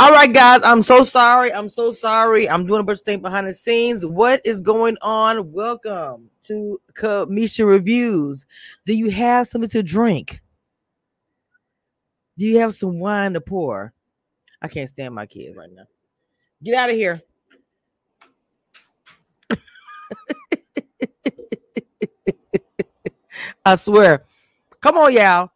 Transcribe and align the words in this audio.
All 0.00 0.12
right, 0.12 0.32
guys. 0.32 0.62
I'm 0.62 0.82
so 0.82 1.02
sorry. 1.02 1.52
I'm 1.52 1.68
so 1.68 1.92
sorry. 1.92 2.48
I'm 2.48 2.64
doing 2.64 2.80
a 2.80 2.82
bunch 2.82 3.00
of 3.00 3.04
things 3.04 3.20
behind 3.20 3.46
the 3.46 3.52
scenes. 3.52 4.06
What 4.06 4.40
is 4.46 4.62
going 4.62 4.96
on? 5.02 5.52
Welcome 5.52 6.30
to 6.44 6.80
Cameshia 6.94 7.66
Reviews. 7.66 8.46
Do 8.86 8.96
you 8.96 9.10
have 9.10 9.46
something 9.46 9.68
to 9.68 9.82
drink? 9.82 10.40
Do 12.38 12.46
you 12.46 12.60
have 12.60 12.74
some 12.74 12.98
wine 12.98 13.34
to 13.34 13.42
pour? 13.42 13.92
I 14.62 14.68
can't 14.68 14.88
stand 14.88 15.14
my 15.14 15.26
kids 15.26 15.54
right 15.54 15.68
now. 15.70 15.84
Get 16.62 16.76
out 16.76 16.88
of 16.88 16.96
here. 16.96 17.20
I 23.66 23.74
swear. 23.74 24.24
Come 24.80 24.96
on, 24.96 25.12
y'all. 25.12 25.50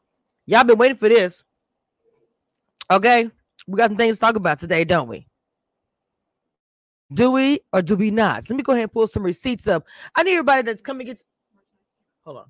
Y'all 0.44 0.64
been 0.64 0.76
waiting 0.76 0.98
for 0.98 1.08
this. 1.08 1.44
Okay 2.90 3.30
we 3.66 3.76
got 3.76 3.90
some 3.90 3.96
things 3.96 4.16
to 4.16 4.20
talk 4.20 4.36
about 4.36 4.58
today, 4.58 4.84
don't 4.84 5.08
we? 5.08 5.26
Do 7.12 7.30
we 7.30 7.60
or 7.72 7.82
do 7.82 7.96
we 7.96 8.10
not? 8.10 8.48
Let 8.48 8.56
me 8.56 8.62
go 8.62 8.72
ahead 8.72 8.84
and 8.84 8.92
pull 8.92 9.06
some 9.06 9.22
receipts 9.22 9.68
up. 9.68 9.84
I 10.14 10.22
need 10.22 10.32
everybody 10.32 10.62
that's 10.62 10.80
coming 10.80 11.06
gets 11.06 11.24
hold 12.24 12.38
on. 12.38 12.46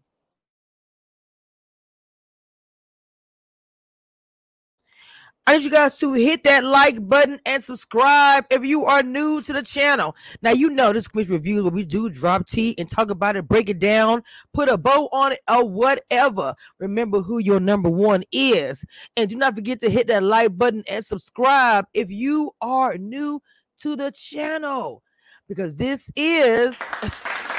I 5.46 5.58
need 5.58 5.64
you 5.64 5.70
guys 5.70 5.98
to 5.98 6.14
hit 6.14 6.42
that 6.44 6.64
like 6.64 7.06
button 7.06 7.38
and 7.44 7.62
subscribe 7.62 8.46
if 8.50 8.64
you 8.64 8.86
are 8.86 9.02
new 9.02 9.42
to 9.42 9.52
the 9.52 9.60
channel. 9.60 10.16
Now, 10.40 10.52
you 10.52 10.70
know 10.70 10.94
this 10.94 11.06
Cameshia 11.06 11.32
Reviews 11.32 11.64
where 11.64 11.72
we 11.72 11.84
do 11.84 12.08
drop 12.08 12.46
tea 12.46 12.74
and 12.78 12.88
talk 12.88 13.10
about 13.10 13.36
it, 13.36 13.46
break 13.46 13.68
it 13.68 13.78
down, 13.78 14.22
put 14.54 14.70
a 14.70 14.78
bow 14.78 15.10
on 15.12 15.32
it, 15.32 15.40
or 15.46 15.68
whatever. 15.68 16.54
Remember 16.78 17.20
who 17.20 17.40
your 17.40 17.60
number 17.60 17.90
one 17.90 18.24
is. 18.32 18.86
And 19.18 19.28
do 19.28 19.36
not 19.36 19.54
forget 19.54 19.80
to 19.80 19.90
hit 19.90 20.06
that 20.06 20.22
like 20.22 20.56
button 20.56 20.82
and 20.88 21.04
subscribe 21.04 21.84
if 21.92 22.10
you 22.10 22.52
are 22.62 22.96
new 22.96 23.42
to 23.80 23.96
the 23.96 24.12
channel 24.12 25.02
because 25.46 25.76
this 25.76 26.10
is. 26.16 26.82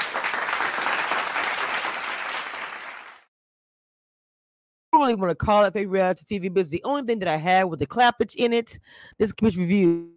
really 5.00 5.16
want 5.16 5.32
to 5.32 5.36
call 5.36 5.64
it 5.66 5.74
favorite 5.74 5.92
reality 5.92 6.40
TV, 6.40 6.54
but 6.54 6.62
it's 6.62 6.70
the 6.70 6.84
only 6.84 7.04
thing 7.04 7.20
that 7.20 7.28
I 7.28 7.38
have 7.38 7.70
with 7.70 7.80
the 7.80 7.88
clappage 7.88 8.36
in 8.36 8.54
it. 8.54 8.80
This 9.18 9.32
Cameshia 9.32 9.58
Review. 9.58 10.10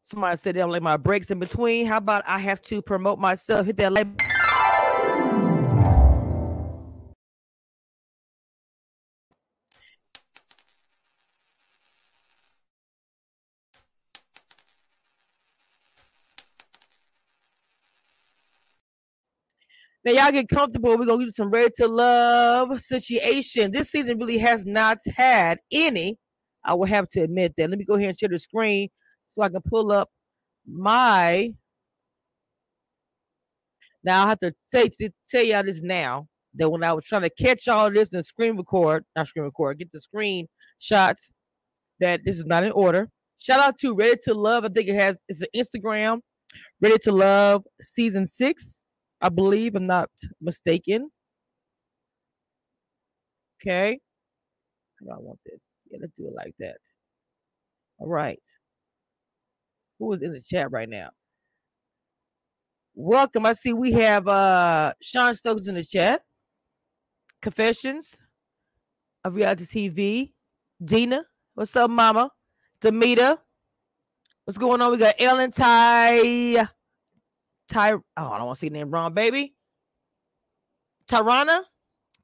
Somebody 0.00 0.36
said 0.36 0.54
they 0.54 0.60
don't 0.60 0.70
like 0.70 0.82
my 0.82 0.96
breaks 0.96 1.32
in 1.32 1.40
between. 1.40 1.86
How 1.86 1.96
about 1.96 2.22
I 2.26 2.38
have 2.38 2.62
to 2.62 2.80
promote 2.80 3.18
myself? 3.18 3.66
Hit 3.66 3.76
that 3.78 3.92
like. 3.92 4.35
Now 20.06 20.12
y'all 20.12 20.30
get 20.30 20.48
comfortable. 20.48 20.96
We're 20.96 21.04
gonna 21.04 21.24
get 21.24 21.34
some 21.34 21.50
ready 21.50 21.72
to 21.78 21.88
love 21.88 22.80
situation. 22.80 23.72
This 23.72 23.90
season 23.90 24.18
really 24.20 24.38
has 24.38 24.64
not 24.64 24.98
had 25.16 25.58
any. 25.72 26.16
I 26.64 26.74
will 26.74 26.86
have 26.86 27.08
to 27.08 27.22
admit 27.22 27.54
that. 27.56 27.68
Let 27.68 27.76
me 27.76 27.84
go 27.84 27.94
ahead 27.94 28.10
and 28.10 28.18
share 28.18 28.28
the 28.28 28.38
screen 28.38 28.88
so 29.26 29.42
I 29.42 29.48
can 29.48 29.62
pull 29.62 29.90
up 29.90 30.08
my. 30.64 31.52
Now 34.04 34.26
I 34.26 34.28
have 34.28 34.38
to 34.40 34.54
say 34.62 34.88
to 34.88 35.10
tell 35.28 35.42
y'all 35.42 35.64
this 35.64 35.82
now 35.82 36.28
that 36.54 36.70
when 36.70 36.84
I 36.84 36.92
was 36.92 37.04
trying 37.04 37.22
to 37.22 37.30
catch 37.30 37.66
all 37.66 37.90
this 37.90 38.12
and 38.12 38.24
screen 38.24 38.56
record, 38.56 39.04
not 39.16 39.26
screen 39.26 39.44
record, 39.44 39.80
get 39.80 39.90
the 39.90 39.98
screen 40.00 40.46
shots, 40.78 41.32
that 41.98 42.20
this 42.24 42.38
is 42.38 42.46
not 42.46 42.62
in 42.62 42.70
order. 42.70 43.08
Shout 43.38 43.58
out 43.58 43.76
to 43.78 43.92
Ready 43.92 44.18
to 44.22 44.34
Love. 44.34 44.64
I 44.64 44.68
think 44.68 44.86
it 44.86 44.94
has 44.94 45.18
it's 45.28 45.40
an 45.40 45.48
Instagram. 45.52 46.20
Ready 46.80 46.98
to 46.98 47.10
Love 47.10 47.64
season 47.80 48.24
six. 48.24 48.84
I 49.20 49.28
believe 49.28 49.74
I'm 49.74 49.84
not 49.84 50.10
mistaken. 50.40 51.10
Okay. 53.62 53.98
I 55.02 55.18
want 55.18 55.38
this? 55.44 55.60
Yeah, 55.90 55.98
let's 56.00 56.12
do 56.18 56.26
it 56.28 56.34
like 56.34 56.54
that. 56.58 56.78
All 57.98 58.08
right. 58.08 58.40
Who 59.98 60.12
is 60.12 60.22
in 60.22 60.32
the 60.32 60.40
chat 60.40 60.70
right 60.70 60.88
now? 60.88 61.10
Welcome. 62.94 63.46
I 63.46 63.52
see 63.54 63.72
we 63.72 63.92
have 63.92 64.28
uh 64.28 64.92
Sean 65.02 65.34
Stokes 65.34 65.68
in 65.68 65.74
the 65.74 65.84
chat. 65.84 66.22
Confessions 67.42 68.16
of 69.24 69.34
Reality 69.34 69.64
TV. 69.64 70.32
Dina, 70.84 71.24
what's 71.54 71.74
up, 71.76 71.90
Mama? 71.90 72.30
Demita, 72.80 73.38
what's 74.44 74.58
going 74.58 74.82
on? 74.82 74.92
We 74.92 74.98
got 74.98 75.14
Ellen 75.18 75.50
Ty 75.50 76.68
Ty, 77.68 77.92
oh, 77.92 78.02
I 78.16 78.38
don't 78.38 78.46
want 78.46 78.56
to 78.56 78.60
see 78.60 78.68
the 78.68 78.74
name 78.78 78.90
wrong, 78.90 79.12
baby. 79.14 79.54
Tyrana, 81.08 81.62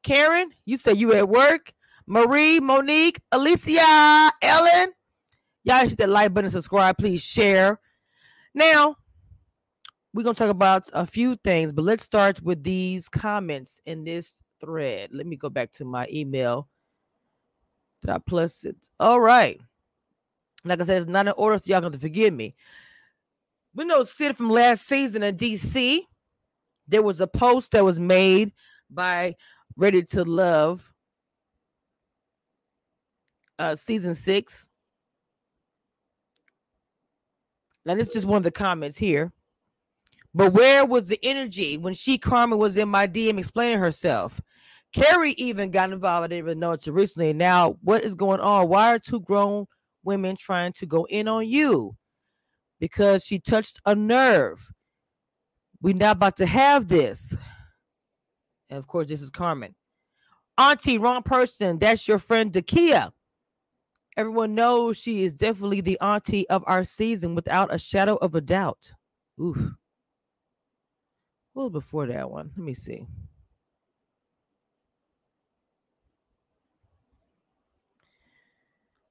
Karen, 0.03 0.51
you 0.65 0.77
said 0.77 0.97
you 0.97 1.13
at 1.15 1.29
work. 1.29 1.73
Marie, 2.07 2.61
Monique, 2.61 3.21
Alicia, 3.31 4.31
Ellen. 4.43 4.93
Y'all 5.65 5.89
hit 5.89 5.99
that 5.99 6.09
like 6.09 6.35
button, 6.35 6.51
subscribe, 6.51 6.99
please 6.99 7.23
share. 7.23 7.79
Now, 8.55 8.97
we're 10.13 10.25
gonna 10.25 10.35
talk 10.35 10.51
about 10.51 10.89
a 10.93 11.07
few 11.07 11.37
things, 11.37 11.73
but 11.73 11.85
let's 11.85 12.05
start 12.05 12.43
with 12.43 12.63
these 12.63 13.09
comments 13.09 13.81
in 13.87 14.05
this 14.05 14.43
thread. 14.61 15.11
Let 15.13 15.27
me 15.27 15.37
go 15.37 15.49
back 15.49 15.73
to 15.73 15.85
my 15.85 16.07
email. 16.13 16.69
Did 18.03 18.11
I 18.11 18.19
plus 18.19 18.65
it? 18.65 18.77
All 18.99 19.21
right. 19.21 19.61
Like 20.65 20.81
I 20.81 20.85
said, 20.85 20.99
it's 20.99 21.07
not 21.07 21.27
in 21.27 21.35
order, 21.37 21.59
so 21.59 21.65
y'all 21.67 21.81
gonna 21.81 21.99
forgive 21.99 22.35
me. 22.35 22.55
We 23.75 23.85
know 23.85 24.05
Syd 24.05 24.37
from 24.37 24.51
last 24.51 24.87
season 24.87 25.23
in 25.23 25.37
DC. 25.37 26.01
There 26.89 27.03
was 27.03 27.21
a 27.21 27.27
post 27.27 27.73
that 27.73 27.85
was 27.85 27.99
made 27.99 28.53
by 28.91 29.35
Ready 29.77 30.03
to 30.03 30.25
Love 30.25 30.91
uh, 33.59 33.77
season 33.77 34.15
six. 34.15 34.69
Now, 37.85 37.95
this 37.95 38.09
is 38.09 38.15
just 38.15 38.27
one 38.27 38.37
of 38.37 38.43
the 38.43 38.51
comments 38.51 38.97
here. 38.97 39.33
But 40.35 40.53
where 40.53 40.85
was 40.85 41.09
the 41.09 41.19
energy 41.23 41.77
when 41.77 41.95
she, 41.95 42.17
Carmen, 42.19 42.59
was 42.59 42.77
in 42.77 42.89
my 42.89 43.07
DM 43.07 43.39
explaining 43.39 43.79
herself? 43.79 44.41
Carrie 44.93 45.33
even 45.33 45.71
got 45.71 45.93
involved. 45.93 46.25
I 46.25 46.27
didn't 46.29 46.45
even 46.45 46.59
know 46.59 46.73
until 46.73 46.95
recently. 46.95 47.33
Now, 47.33 47.77
what 47.83 48.05
is 48.05 48.15
going 48.15 48.41
on? 48.41 48.69
Why 48.69 48.95
are 48.95 48.99
two 48.99 49.21
grown 49.21 49.67
women 50.05 50.37
trying 50.37 50.73
to 50.75 50.87
go 50.87 51.05
in 51.05 51.29
on 51.29 51.47
you? 51.47 51.97
Because 52.83 53.25
she 53.25 53.39
touched 53.39 53.81
a 53.87 53.95
nerve. 53.95 54.69
We're 55.83 55.95
not 55.95 56.17
about 56.17 56.37
to 56.39 56.47
have 56.47 56.89
this. 56.89 57.33
And 58.69 58.77
of 58.77 58.89
course, 58.89 59.07
this 59.07 59.23
is 59.23 59.31
Carmen. 59.31 59.77
Auntie, 60.59 60.99
wrong 60.99 61.23
person. 61.23 61.79
That's 61.79 62.09
your 62.09 62.19
friend 62.19 62.53
Dakia. 62.53 63.13
Everyone 64.17 64.57
knows 64.57 64.97
she 64.97 65.23
is 65.23 65.35
definitely 65.35 65.81
the 65.81 65.97
auntie 66.01 66.49
of 66.49 66.65
our 66.67 66.83
season 66.83 67.37
without 67.37 67.73
a 67.73 67.79
shadow 67.79 68.17
of 68.17 68.35
a 68.35 68.41
doubt. 68.41 68.93
Ooh. 69.41 69.77
What 71.53 71.63
was 71.63 71.73
before 71.73 72.07
that 72.07 72.33
one? 72.33 72.51
Let 72.57 72.65
me 72.67 72.75
see. 72.75 73.07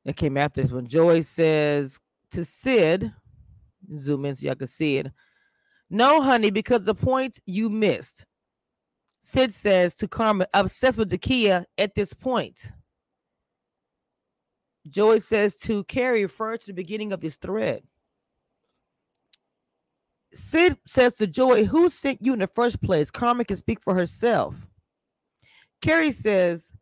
That 0.04 0.18
came 0.18 0.36
after 0.36 0.62
this 0.62 0.74
one. 0.74 0.88
Joi 0.88 1.22
says 1.22 2.02
to 2.32 2.44
Syd, 2.44 3.14
zoom 3.98 4.26
in 4.26 4.36
so 4.36 4.46
y'all 4.46 4.56
can 4.56 4.68
see 4.68 4.98
it. 4.98 5.08
No, 5.90 6.22
honey, 6.22 6.52
because 6.52 6.86
the 6.86 6.96
point 6.96 7.40
you 7.46 7.70
missed. 7.70 8.26
Syd 9.22 9.54
says 9.54 9.94
to 9.96 10.08
Carmen, 10.08 10.48
obsessed 10.54 10.98
with 10.98 11.12
Dakia 11.12 11.66
at 11.78 11.94
this 11.94 12.14
point. 12.14 12.72
Joi 14.90 15.20
says 15.20 15.58
to 15.58 15.84
Carrie, 15.84 16.24
refer 16.24 16.58
to 16.58 16.66
the 16.66 16.74
beginning 16.74 17.12
of 17.12 17.22
this 17.22 17.36
thread. 17.36 17.84
Syd 20.34 20.78
says 20.86 21.16
to 21.16 21.28
Joi, 21.28 21.66
Who 21.66 21.90
sent 21.90 22.20
you 22.22 22.34
in 22.34 22.40
the 22.40 22.48
first 22.48 22.82
place? 22.82 23.12
Carmen 23.12 23.46
can 23.46 23.58
speak 23.58 23.80
for 23.80 23.94
herself. 23.94 24.56
Carrie 25.82 26.12
says 26.12 26.74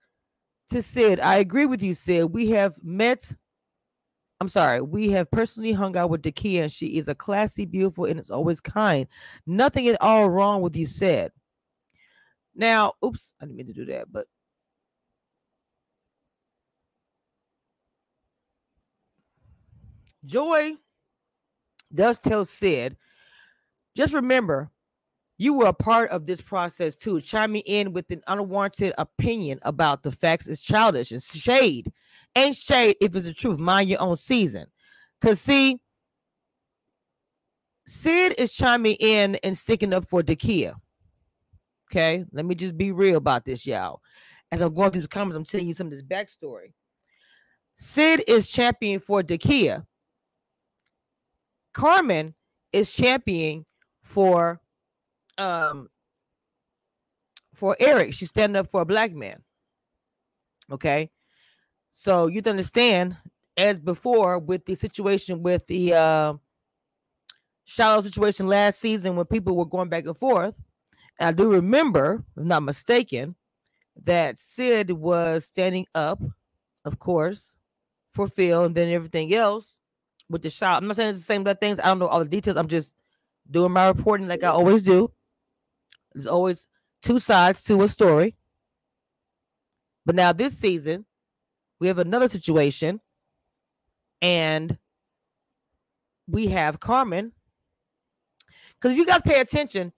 to 0.69 0.81
Syd, 0.81 1.19
I 1.19 1.37
agree 1.37 1.65
with 1.65 1.81
you, 1.81 1.93
Syd. 1.93 2.25
We 2.25 2.49
have 2.51 2.75
met. 2.83 3.33
I'm 4.41 4.47
sorry, 4.47 4.81
we 4.81 5.09
have 5.09 5.29
personally 5.31 5.73
hung 5.73 5.97
out 5.97 6.09
with 6.09 6.21
Dakia, 6.21 6.63
and 6.63 6.71
she 6.71 6.97
is 6.97 7.07
a 7.09 7.15
classy, 7.15 7.65
beautiful, 7.65 8.05
and 8.05 8.19
is 8.19 8.29
always 8.29 8.61
kind. 8.61 9.05
Nothing 9.45 9.87
at 9.89 10.01
all 10.01 10.29
wrong 10.29 10.61
with 10.61 10.75
you, 10.75 10.85
Syd. 10.85 11.31
Now, 12.55 12.93
oops, 13.03 13.33
I 13.41 13.45
didn't 13.45 13.57
mean 13.57 13.67
to 13.67 13.73
do 13.73 13.85
that, 13.85 14.11
but 14.11 14.27
Joi 20.25 20.75
does 21.93 22.19
tell 22.19 22.45
Syd, 22.45 22.95
just 23.95 24.13
remember, 24.13 24.69
you 25.37 25.53
were 25.53 25.67
a 25.67 25.73
part 25.73 26.11
of 26.11 26.25
this 26.25 26.41
process 26.41 26.95
too. 26.95 27.21
Chiming 27.21 27.63
in 27.65 27.93
with 27.93 28.11
an 28.11 28.21
unwarranted 28.27 28.93
opinion 28.97 29.59
about 29.63 30.03
the 30.03 30.11
facts 30.11 30.47
is 30.47 30.59
childish 30.59 31.11
and 31.11 31.23
shade. 31.23 31.91
Ain't 32.35 32.55
shade 32.55 32.95
if 33.01 33.15
it's 33.15 33.25
the 33.25 33.33
truth. 33.33 33.57
Mind 33.57 33.89
your 33.89 34.01
own 34.01 34.17
season. 34.17 34.67
Because, 35.19 35.41
see, 35.41 35.79
Syd 37.85 38.35
is 38.37 38.53
chiming 38.53 38.95
in 38.99 39.35
and 39.37 39.57
sticking 39.57 39.93
up 39.93 40.07
for 40.07 40.21
Dakia. 40.21 40.75
Okay, 41.91 42.23
let 42.31 42.45
me 42.45 42.53
just 42.53 42.77
be 42.77 42.91
real 42.91 43.17
about 43.17 43.45
this, 43.45 43.65
y'all. 43.65 44.01
As 44.51 44.61
I'm 44.61 44.73
going 44.73 44.91
through 44.91 45.01
the 45.01 45.07
comments, 45.07 45.35
I'm 45.35 45.43
telling 45.43 45.67
you 45.67 45.73
some 45.73 45.87
of 45.87 45.93
this 45.93 46.03
backstory. 46.03 46.73
Syd 47.77 48.23
is 48.27 48.49
championing 48.49 48.99
for 48.99 49.23
Dakia. 49.23 49.85
Carmen 51.73 52.35
is 52.71 52.91
championing 52.93 53.65
for 54.03 54.59
um 55.37 55.87
for 57.55 57.75
Eric. 57.79 58.13
She's 58.13 58.29
standing 58.29 58.55
up 58.55 58.69
for 58.69 58.81
a 58.81 58.85
black 58.85 59.13
man. 59.13 59.41
Okay. 60.71 61.09
So 62.01 62.27
you 62.27 62.41
understand, 62.45 63.17
as 63.57 63.77
before, 63.77 64.39
with 64.39 64.63
the 64.63 64.73
situation 64.75 65.43
with 65.43 65.67
the 65.67 65.95
uh 65.95 66.33
Shiloh 67.65 67.99
situation 67.99 68.47
last 68.47 68.79
season 68.79 69.17
when 69.17 69.25
people 69.25 69.57
were 69.57 69.65
going 69.65 69.89
back 69.89 70.05
and 70.05 70.17
forth. 70.17 70.61
And 71.19 71.27
I 71.27 71.31
do 71.33 71.51
remember, 71.51 72.23
if 72.37 72.45
not 72.45 72.63
mistaken, 72.63 73.35
that 74.03 74.39
Syd 74.39 74.91
was 74.91 75.43
standing 75.43 75.87
up, 75.93 76.21
of 76.85 76.99
course, 76.99 77.57
for 78.13 78.29
Phil 78.29 78.63
and 78.63 78.73
then 78.73 78.87
everything 78.87 79.33
else 79.33 79.77
with 80.29 80.41
the 80.41 80.49
shot. 80.49 80.81
I'm 80.81 80.87
not 80.87 80.95
saying 80.95 81.09
it's 81.09 81.19
the 81.19 81.25
same 81.25 81.43
things. 81.43 81.81
I 81.81 81.87
don't 81.87 81.99
know 81.99 82.07
all 82.07 82.19
the 82.23 82.29
details. 82.29 82.55
I'm 82.55 82.69
just 82.69 82.93
doing 83.51 83.73
my 83.73 83.87
reporting 83.87 84.29
like 84.29 84.45
I 84.45 84.47
always 84.47 84.85
do. 84.85 85.11
There's 86.13 86.27
always 86.27 86.65
two 87.01 87.19
sides 87.19 87.61
to 87.63 87.83
a 87.83 87.89
story. 87.89 88.37
But 90.05 90.15
now 90.15 90.31
this 90.31 90.57
season, 90.57 91.05
we 91.79 91.87
have 91.87 91.99
another 91.99 92.27
situation, 92.27 92.99
and 94.21 94.77
we 96.27 96.47
have 96.47 96.79
Carmen. 96.79 97.31
Because 98.73 98.93
if 98.93 98.97
you 98.97 99.05
guys 99.05 99.21
pay 99.23 99.41
attention, 99.41 99.91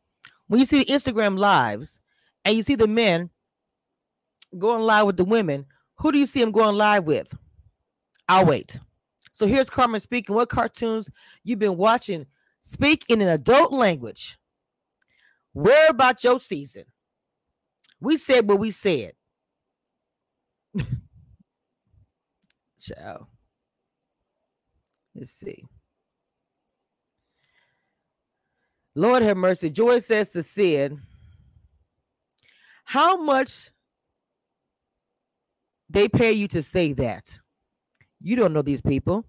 when 0.48 0.60
you 0.60 0.66
see 0.66 0.84
the 0.84 0.92
Instagram 0.92 1.38
lives 1.38 2.00
and 2.46 2.56
you 2.56 2.64
see 2.64 2.76
the 2.76 2.88
men 2.88 3.30
going 4.58 4.84
live 4.84 5.06
with 5.06 5.18
the 5.18 5.26
women, 5.26 5.66
who 5.96 6.12
do 6.12 6.18
you 6.18 6.26
see 6.26 6.40
them 6.40 6.52
going 6.52 6.76
live 6.76 7.06
with? 7.06 7.36
I'll 8.28 8.46
wait. 8.46 8.80
So 9.34 9.46
here's 9.46 9.70
Carmen 9.70 10.00
speaking. 10.00 10.36
What 10.36 10.50
cartoons 10.50 11.10
you've 11.44 11.60
been 11.60 11.78
watching? 11.78 12.26
Speak 12.62 13.06
in 13.10 13.22
an 13.22 13.28
adult 13.28 13.74
language. 13.74 14.38
Where 15.54 15.90
about 15.90 16.24
your 16.24 16.40
season? 16.40 16.86
We 18.00 18.18
said 18.18 18.48
what 18.48 18.60
we 18.60 18.72
said. 18.72 19.14
Ciao. 22.82 23.28
Let's 25.16 25.32
see. 25.32 25.64
Lord 28.96 29.24
have 29.24 29.38
mercy. 29.38 29.70
Joi 29.70 30.00
says 30.00 30.32
to 30.32 30.44
Syd, 30.44 30.98
How 32.84 33.22
much 33.22 33.70
they 35.90 36.08
pay 36.08 36.32
you 36.32 36.48
to 36.50 36.64
say 36.64 36.94
that? 36.94 37.38
You 38.22 38.36
don't 38.36 38.54
know 38.54 38.62
these 38.62 38.82
people. 38.82 39.26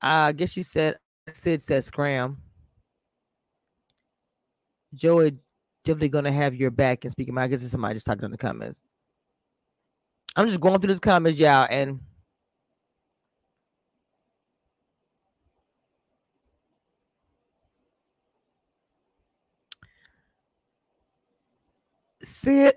I 0.00 0.32
guess 0.32 0.56
you 0.56 0.62
said 0.62 0.96
Syd 1.32 1.62
says 1.62 1.86
scram. 1.86 2.38
Joey 4.94 5.36
definitely 5.84 6.08
gonna 6.08 6.32
have 6.32 6.54
your 6.54 6.70
back 6.70 7.04
and 7.04 7.12
speaking. 7.12 7.36
I 7.38 7.46
guess 7.46 7.62
it's 7.62 7.72
somebody 7.72 7.94
just 7.94 8.06
talking 8.06 8.24
in 8.24 8.30
the 8.30 8.38
comments. 8.38 8.80
I'm 10.36 10.48
just 10.48 10.60
going 10.60 10.80
through 10.80 10.88
these 10.88 11.00
comments, 11.00 11.38
y'all, 11.38 11.66
and 11.70 12.00
Syd, 22.22 22.74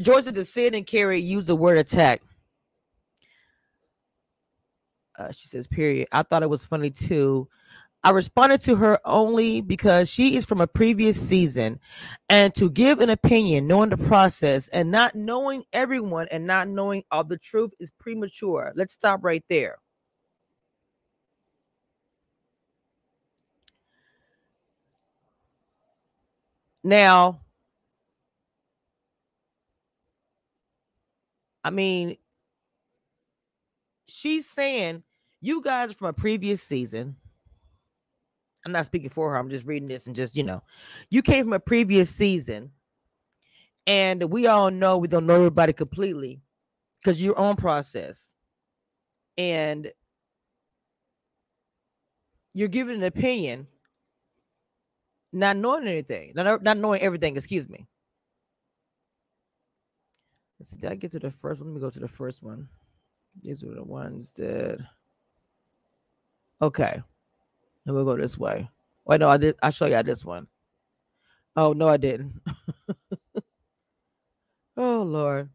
George 0.00 0.24
said 0.24 0.34
to 0.34 0.44
Syd 0.44 0.74
and 0.74 0.86
Carrie 0.86 1.20
use 1.20 1.46
the 1.46 1.56
word 1.56 1.76
attack. 1.78 2.22
Uh, 5.18 5.32
she 5.32 5.48
says, 5.48 5.66
period. 5.66 6.08
I 6.12 6.22
thought 6.22 6.42
it 6.42 6.50
was 6.50 6.64
funny 6.64 6.90
too. 6.90 7.48
I 8.06 8.10
responded 8.10 8.60
to 8.60 8.76
her 8.76 9.00
only 9.04 9.60
because 9.60 10.08
she 10.08 10.36
is 10.36 10.46
from 10.46 10.60
a 10.60 10.66
previous 10.68 11.20
season. 11.20 11.80
And 12.28 12.54
to 12.54 12.70
give 12.70 13.00
an 13.00 13.10
opinion, 13.10 13.66
knowing 13.66 13.90
the 13.90 13.96
process 13.96 14.68
and 14.68 14.92
not 14.92 15.16
knowing 15.16 15.64
everyone 15.72 16.28
and 16.30 16.46
not 16.46 16.68
knowing 16.68 17.02
all 17.10 17.24
the 17.24 17.36
truth 17.36 17.74
is 17.80 17.90
premature. 17.98 18.72
Let's 18.76 18.92
stop 18.92 19.24
right 19.24 19.42
there. 19.50 19.78
Now, 26.84 27.40
I 31.64 31.70
mean, 31.70 32.18
she's 34.06 34.46
saying 34.46 35.02
you 35.40 35.60
guys 35.60 35.90
are 35.90 35.94
from 35.94 36.06
a 36.06 36.12
previous 36.12 36.62
season. 36.62 37.16
I'm 38.66 38.72
not 38.72 38.84
speaking 38.84 39.08
for 39.08 39.30
her. 39.30 39.38
I'm 39.38 39.48
just 39.48 39.64
reading 39.64 39.86
this 39.86 40.08
and 40.08 40.16
just, 40.16 40.34
you 40.34 40.42
know, 40.42 40.60
you 41.08 41.22
came 41.22 41.44
from 41.44 41.52
a 41.52 41.60
previous 41.60 42.10
season. 42.10 42.72
And 43.86 44.24
we 44.24 44.48
all 44.48 44.72
know 44.72 44.98
we 44.98 45.06
don't 45.06 45.24
know 45.24 45.36
everybody 45.36 45.72
completely 45.72 46.40
because 47.00 47.22
your 47.22 47.38
own 47.38 47.54
process. 47.54 48.32
And 49.38 49.92
you're 52.54 52.66
giving 52.66 52.96
an 52.96 53.04
opinion, 53.04 53.68
not 55.32 55.56
knowing 55.56 55.86
anything, 55.86 56.32
not, 56.34 56.60
not 56.64 56.76
knowing 56.76 57.00
everything, 57.02 57.36
excuse 57.36 57.68
me. 57.68 57.86
Let's 60.58 60.70
see, 60.70 60.78
did 60.78 60.90
I 60.90 60.96
get 60.96 61.12
to 61.12 61.20
the 61.20 61.30
first 61.30 61.60
one? 61.60 61.68
Let 61.68 61.74
me 61.76 61.80
go 61.80 61.90
to 61.90 62.00
the 62.00 62.08
first 62.08 62.42
one. 62.42 62.68
These 63.42 63.62
are 63.62 63.74
the 63.76 63.84
ones 63.84 64.32
that. 64.32 64.80
Okay. 66.60 67.00
We'll 67.86 68.04
go 68.04 68.16
this 68.16 68.36
way. 68.36 68.68
Wait, 69.04 69.20
no, 69.20 69.28
I 69.28 69.36
did. 69.36 69.56
I 69.62 69.70
show 69.70 69.86
you 69.86 70.02
this 70.02 70.24
one. 70.24 70.48
Oh 71.54 71.72
no, 71.72 71.88
I 71.88 71.96
didn't. 71.96 72.40
oh 74.76 75.02
Lord. 75.02 75.48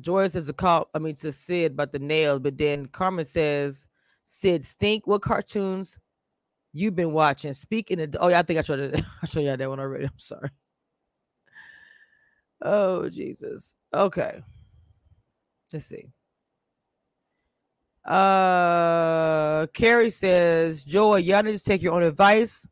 Joi 0.00 0.28
says 0.28 0.48
a 0.48 0.52
call. 0.54 0.88
I 0.94 0.98
mean 0.98 1.14
to 1.16 1.32
Syd 1.32 1.72
about 1.72 1.92
the 1.92 1.98
nails, 1.98 2.40
but 2.40 2.56
then 2.56 2.86
Carmen 2.86 3.24
says, 3.24 3.86
"Syd 4.24 4.64
stink. 4.64 5.06
What 5.06 5.22
cartoons 5.22 5.98
you've 6.72 6.96
been 6.96 7.12
watching?" 7.12 7.52
Speaking 7.52 8.00
of, 8.00 8.16
oh 8.18 8.28
yeah, 8.28 8.40
I 8.40 8.42
think 8.42 8.58
I 8.58 8.62
showed 8.62 8.80
it. 8.80 9.04
I 9.22 9.26
showed 9.26 9.42
you 9.42 9.56
that 9.56 9.68
one 9.68 9.78
already. 9.80 10.04
I'm 10.06 10.18
sorry. 10.18 10.50
Oh 12.62 13.08
Jesus. 13.10 13.74
Okay. 13.94 14.42
Let's 15.72 15.86
see. 15.86 16.12
Uh, 18.04 19.66
Carrie 19.68 20.10
says, 20.10 20.82
Joi, 20.84 21.18
y'all 21.18 21.42
need 21.42 21.56
to 21.56 21.64
take 21.64 21.82
your 21.82 21.94
own 21.94 22.02
advice. 22.02 22.66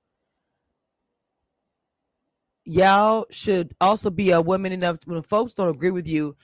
Y'all 2.65 3.27
should 3.31 3.75
also 3.81 4.11
be 4.11 4.33
a 4.33 4.41
woman 4.41 4.73
enough 4.73 4.99
when 5.07 5.23
folks 5.23 5.55
don't 5.55 5.69
agree 5.69 5.91
with 5.91 6.07
you. 6.07 6.37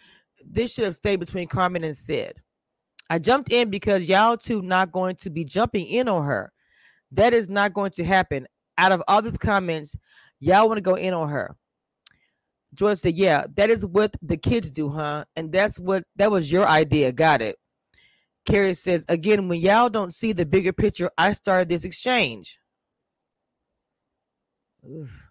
This 0.45 0.73
should 0.73 0.85
have 0.85 0.97
stayed 0.97 1.21
between 1.21 1.49
Carmen 1.49 1.85
and 1.85 1.97
Syd. 1.97 2.35
I 3.11 3.19
jumped 3.19 3.53
in 3.53 3.71
because 3.71 4.09
y'all 4.09 4.37
two 4.37 4.63
not 4.63 4.93
going 4.93 5.17
to 5.17 5.31
be 5.31 5.45
jumping 5.45 5.87
in 5.87 6.09
on 6.09 6.25
her. 6.25 6.53
That 7.13 7.33
is 7.35 7.49
not 7.49 7.75
going 7.75 7.91
to 7.93 8.05
happen. 8.05 8.47
Out 8.79 8.93
of 8.93 9.03
all 9.09 9.23
these 9.23 9.37
comments, 9.37 9.97
y'all 10.41 10.69
want 10.69 10.79
to 10.79 10.83
go 10.83 10.97
in 10.97 11.15
on 11.15 11.29
her. 11.29 11.57
George 12.75 12.99
said, 12.99 13.17
Yeah, 13.17 13.47
that 13.55 13.71
is 13.71 13.87
what 13.87 14.15
the 14.23 14.37
kids 14.37 14.71
do, 14.71 14.91
huh? 14.91 15.25
And 15.37 15.53
that's 15.53 15.79
what 15.79 16.05
that 16.17 16.31
was 16.31 16.51
your 16.51 16.67
idea. 16.67 17.13
Got 17.13 17.43
it. 17.43 17.57
Carrie 18.47 18.75
says, 18.75 19.05
again, 19.09 19.49
when 19.49 19.61
y'all 19.61 19.89
don't 19.91 20.15
see 20.15 20.33
the 20.33 20.47
bigger 20.47 20.73
picture, 20.73 21.11
I 21.19 21.33
started 21.33 21.69
this 21.69 21.85
exchange. 21.85 22.59
Oof. 24.89 25.26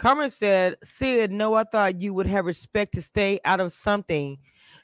Carmen 0.00 0.30
said, 0.30 0.76
Syd, 0.82 1.30
no, 1.30 1.52
I 1.52 1.64
thought 1.64 2.00
you 2.00 2.14
would 2.14 2.26
have 2.26 2.46
respect 2.46 2.94
to 2.94 3.02
stay 3.02 3.38
out 3.44 3.60
of 3.60 3.70
something 3.70 4.38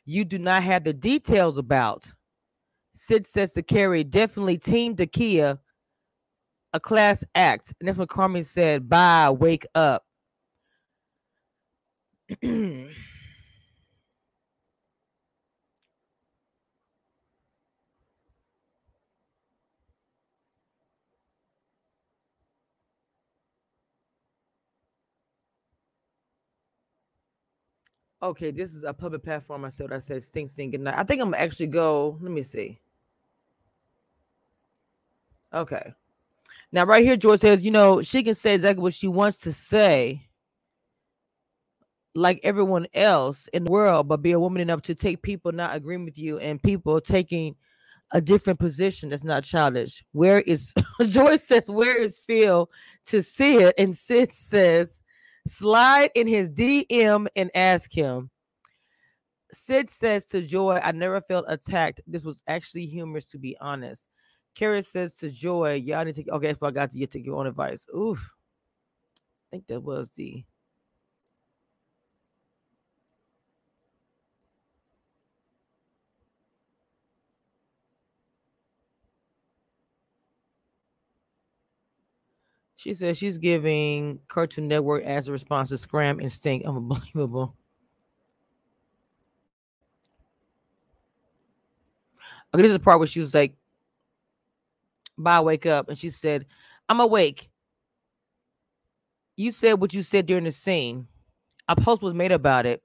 you 0.04 0.26
do 0.26 0.38
not 0.38 0.62
have 0.62 0.84
the 0.84 0.92
details 0.92 1.56
about. 1.56 2.04
Syd 2.92 3.24
says 3.24 3.54
to 3.54 3.62
Carrie, 3.62 4.04
definitely 4.04 4.58
Team 4.58 4.94
Dakia, 4.94 5.58
a 6.74 6.80
class 6.80 7.24
act. 7.34 7.72
And 7.80 7.88
that's 7.88 7.96
what 7.96 8.10
Carmen 8.10 8.44
said, 8.44 8.90
bye, 8.90 9.30
wake 9.30 9.64
up. 9.74 10.04
Okay, 28.26 28.50
this 28.50 28.74
is 28.74 28.82
a 28.82 28.92
public 28.92 29.22
platform. 29.22 29.64
I 29.64 29.68
said 29.68 29.92
I 29.92 30.00
said 30.00 30.20
stink 30.20 30.48
stink 30.48 30.72
good 30.72 30.80
night. 30.80 30.98
I 30.98 31.04
think 31.04 31.22
I'm 31.22 31.30
gonna 31.30 31.42
actually 31.42 31.68
go. 31.68 32.18
Let 32.20 32.32
me 32.32 32.42
see. 32.42 32.80
Okay. 35.54 35.94
Now, 36.72 36.84
right 36.84 37.04
here, 37.04 37.16
George 37.16 37.38
says, 37.38 37.62
you 37.64 37.70
know, 37.70 38.02
she 38.02 38.24
can 38.24 38.34
say 38.34 38.56
exactly 38.56 38.82
what 38.82 38.94
she 38.94 39.06
wants 39.06 39.38
to 39.38 39.52
say, 39.52 40.28
like 42.16 42.40
everyone 42.42 42.88
else 42.94 43.46
in 43.52 43.62
the 43.62 43.70
world, 43.70 44.08
but 44.08 44.22
be 44.22 44.32
a 44.32 44.40
woman 44.40 44.60
enough 44.60 44.82
to 44.82 44.94
take 44.96 45.22
people 45.22 45.52
not 45.52 45.76
agreeing 45.76 46.04
with 46.04 46.18
you 46.18 46.38
and 46.38 46.60
people 46.60 47.00
taking 47.00 47.54
a 48.10 48.20
different 48.20 48.58
position 48.58 49.08
that's 49.08 49.22
not 49.22 49.44
childish. 49.44 50.04
Where 50.10 50.40
is 50.40 50.74
Joyce 51.06 51.44
says, 51.44 51.70
where 51.70 51.96
is 51.96 52.18
Phil 52.18 52.68
to 53.06 53.22
see 53.22 53.58
it? 53.58 53.76
And 53.78 53.96
Syd 53.96 54.32
says, 54.32 55.00
Slide 55.46 56.10
in 56.14 56.26
his 56.26 56.50
DM 56.50 57.26
and 57.36 57.50
ask 57.54 57.92
him. 57.92 58.30
Syd 59.52 59.88
says 59.88 60.26
to 60.26 60.42
Joi, 60.42 60.80
I 60.82 60.92
never 60.92 61.20
felt 61.20 61.44
attacked. 61.48 62.00
This 62.06 62.24
was 62.24 62.42
actually 62.48 62.86
humorous, 62.86 63.30
to 63.30 63.38
be 63.38 63.56
honest. 63.60 64.08
Carrie 64.56 64.82
says 64.82 65.14
to 65.18 65.30
Joi, 65.30 65.74
Y'all 65.74 66.04
need 66.04 66.14
to 66.16 66.30
okay, 66.32 66.52
so 66.52 66.66
I 66.66 66.70
got 66.70 66.90
to 66.90 66.98
get 66.98 67.10
take 67.10 67.24
your 67.24 67.36
own 67.36 67.46
advice. 67.46 67.86
Oof. 67.96 68.18
I 69.18 69.56
think 69.56 69.66
that 69.68 69.82
was 69.82 70.10
the 70.10 70.44
She 82.86 82.94
says 82.94 83.18
she's 83.18 83.36
giving 83.36 84.20
Cartoon 84.28 84.68
Network 84.68 85.02
as 85.02 85.26
a 85.26 85.32
response 85.32 85.70
to 85.70 85.76
Scram 85.76 86.20
and 86.20 86.30
Stink. 86.30 86.64
Unbelievable. 86.64 87.56
Okay, 92.54 92.62
this 92.62 92.70
is 92.70 92.74
the 92.74 92.78
part 92.78 93.00
where 93.00 93.08
she 93.08 93.18
was 93.18 93.34
like, 93.34 93.56
Bye, 95.18 95.40
wake 95.40 95.66
up. 95.66 95.88
And 95.88 95.98
she 95.98 96.10
said, 96.10 96.46
I'm 96.88 97.00
awake. 97.00 97.50
You 99.36 99.50
said 99.50 99.80
what 99.80 99.92
you 99.92 100.04
said 100.04 100.26
during 100.26 100.44
the 100.44 100.52
scene. 100.52 101.08
A 101.66 101.74
post 101.74 102.02
was 102.02 102.14
made 102.14 102.30
about 102.30 102.66
it. 102.66 102.84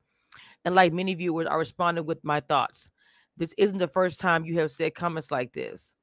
And 0.65 0.73
like 0.73 0.93
many 0.93 1.13
viewers, 1.13 1.45
I 1.45 1.53
responded 1.53 2.07
with 2.07 2.23
my 2.23 2.39
thoughts. 2.39 2.89
This 3.37 3.53
isn't 3.55 3.77
the 3.77 3.87
first 3.87 4.19
time 4.19 4.45
you 4.45 4.57
have 4.57 4.71
said 4.71 4.95
comments 4.95 5.29
like 5.29 5.53
this. 5.53 5.95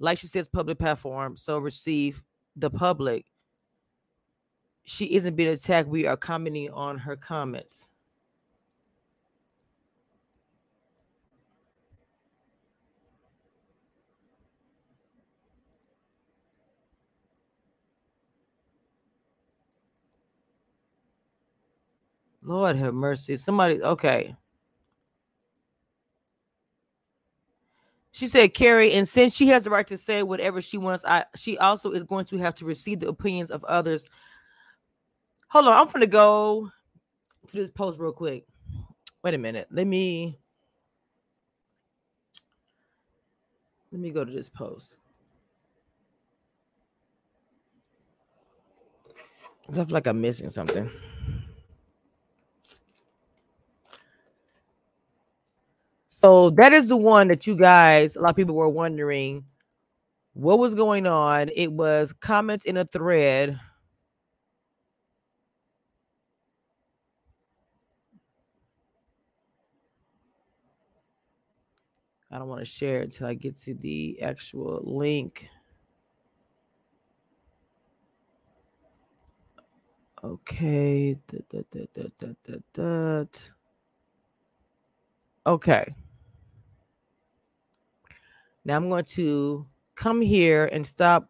Like 0.00 0.18
she 0.18 0.26
says, 0.26 0.48
public 0.48 0.80
platform, 0.80 1.36
so 1.36 1.58
receive 1.58 2.20
the 2.56 2.70
public, 2.70 3.26
she 4.84 5.14
isn't 5.14 5.36
being 5.36 5.52
attacked. 5.52 5.88
We 5.88 6.06
are 6.06 6.16
commenting 6.16 6.70
on 6.70 6.98
her 6.98 7.16
comments. 7.16 7.88
Lord 22.42 22.76
have 22.76 22.94
mercy. 22.94 23.36
Somebody, 23.38 23.82
okay. 23.82 24.36
She 28.14 28.28
said, 28.28 28.54
Carrie, 28.54 28.92
and 28.92 29.08
since 29.08 29.34
she 29.34 29.48
has 29.48 29.64
the 29.64 29.70
right 29.70 29.88
to 29.88 29.98
say 29.98 30.22
whatever 30.22 30.60
she 30.62 30.78
wants, 30.78 31.04
I 31.04 31.24
she 31.34 31.58
also 31.58 31.90
is 31.90 32.04
going 32.04 32.26
to 32.26 32.38
have 32.38 32.54
to 32.54 32.64
receive 32.64 33.00
the 33.00 33.08
opinions 33.08 33.50
of 33.50 33.64
others. 33.64 34.06
Hold 35.48 35.66
on, 35.66 35.72
I'm 35.72 35.88
gonna 35.88 36.06
go 36.06 36.70
to 37.48 37.56
this 37.56 37.72
post 37.72 37.98
real 37.98 38.12
quick. 38.12 38.46
Wait 39.24 39.34
a 39.34 39.38
minute. 39.38 39.66
Let 39.72 39.88
me 39.88 40.38
let 43.90 44.00
me 44.00 44.12
go 44.12 44.24
to 44.24 44.30
this 44.30 44.48
post. 44.48 44.96
I 49.68 49.72
feel 49.72 49.86
like 49.88 50.06
I'm 50.06 50.20
missing 50.20 50.50
something. 50.50 50.88
So 56.24 56.48
that 56.52 56.72
is 56.72 56.88
the 56.88 56.96
one 56.96 57.28
that 57.28 57.46
you 57.46 57.54
guys, 57.54 58.16
a 58.16 58.20
lot 58.22 58.30
of 58.30 58.36
people 58.36 58.54
were 58.54 58.66
wondering 58.66 59.44
what 60.32 60.58
was 60.58 60.74
going 60.74 61.06
on. 61.06 61.50
It 61.54 61.70
was 61.70 62.14
comments 62.14 62.64
in 62.64 62.78
a 62.78 62.86
thread. 62.86 63.60
I 72.30 72.38
don't 72.38 72.48
want 72.48 72.62
to 72.62 72.64
share 72.64 73.00
it 73.02 73.04
until 73.04 73.26
I 73.26 73.34
get 73.34 73.56
to 73.64 73.74
the 73.74 74.22
actual 74.22 74.80
link. 74.82 75.46
Okay. 80.24 81.18
Okay. 85.46 85.94
Now 88.64 88.76
I'm 88.76 88.88
going 88.88 89.04
to 89.04 89.66
come 89.96 90.20
here 90.20 90.68
and 90.72 90.86
stop. 90.86 91.28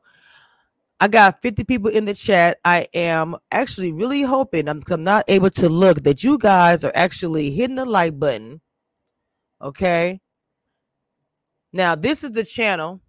I 1.00 1.08
got 1.08 1.42
50 1.42 1.64
people 1.64 1.90
in 1.90 2.04
the 2.04 2.14
chat. 2.14 2.58
I 2.64 2.86
am 2.94 3.36
actually 3.50 3.92
really 3.92 4.22
hoping 4.22 4.68
I'm, 4.68 4.82
I'm 4.88 5.04
not 5.04 5.24
able 5.28 5.50
to 5.50 5.68
look 5.68 6.02
that 6.04 6.22
you 6.22 6.38
guys 6.38 6.84
are 6.84 6.92
actually 6.94 7.50
hitting 7.50 7.76
the 7.76 7.84
like 7.84 8.18
button. 8.18 8.60
Okay. 9.60 10.20
Now, 11.72 11.96
this 11.96 12.22
is 12.22 12.30
the 12.30 12.44
channel. 12.44 13.00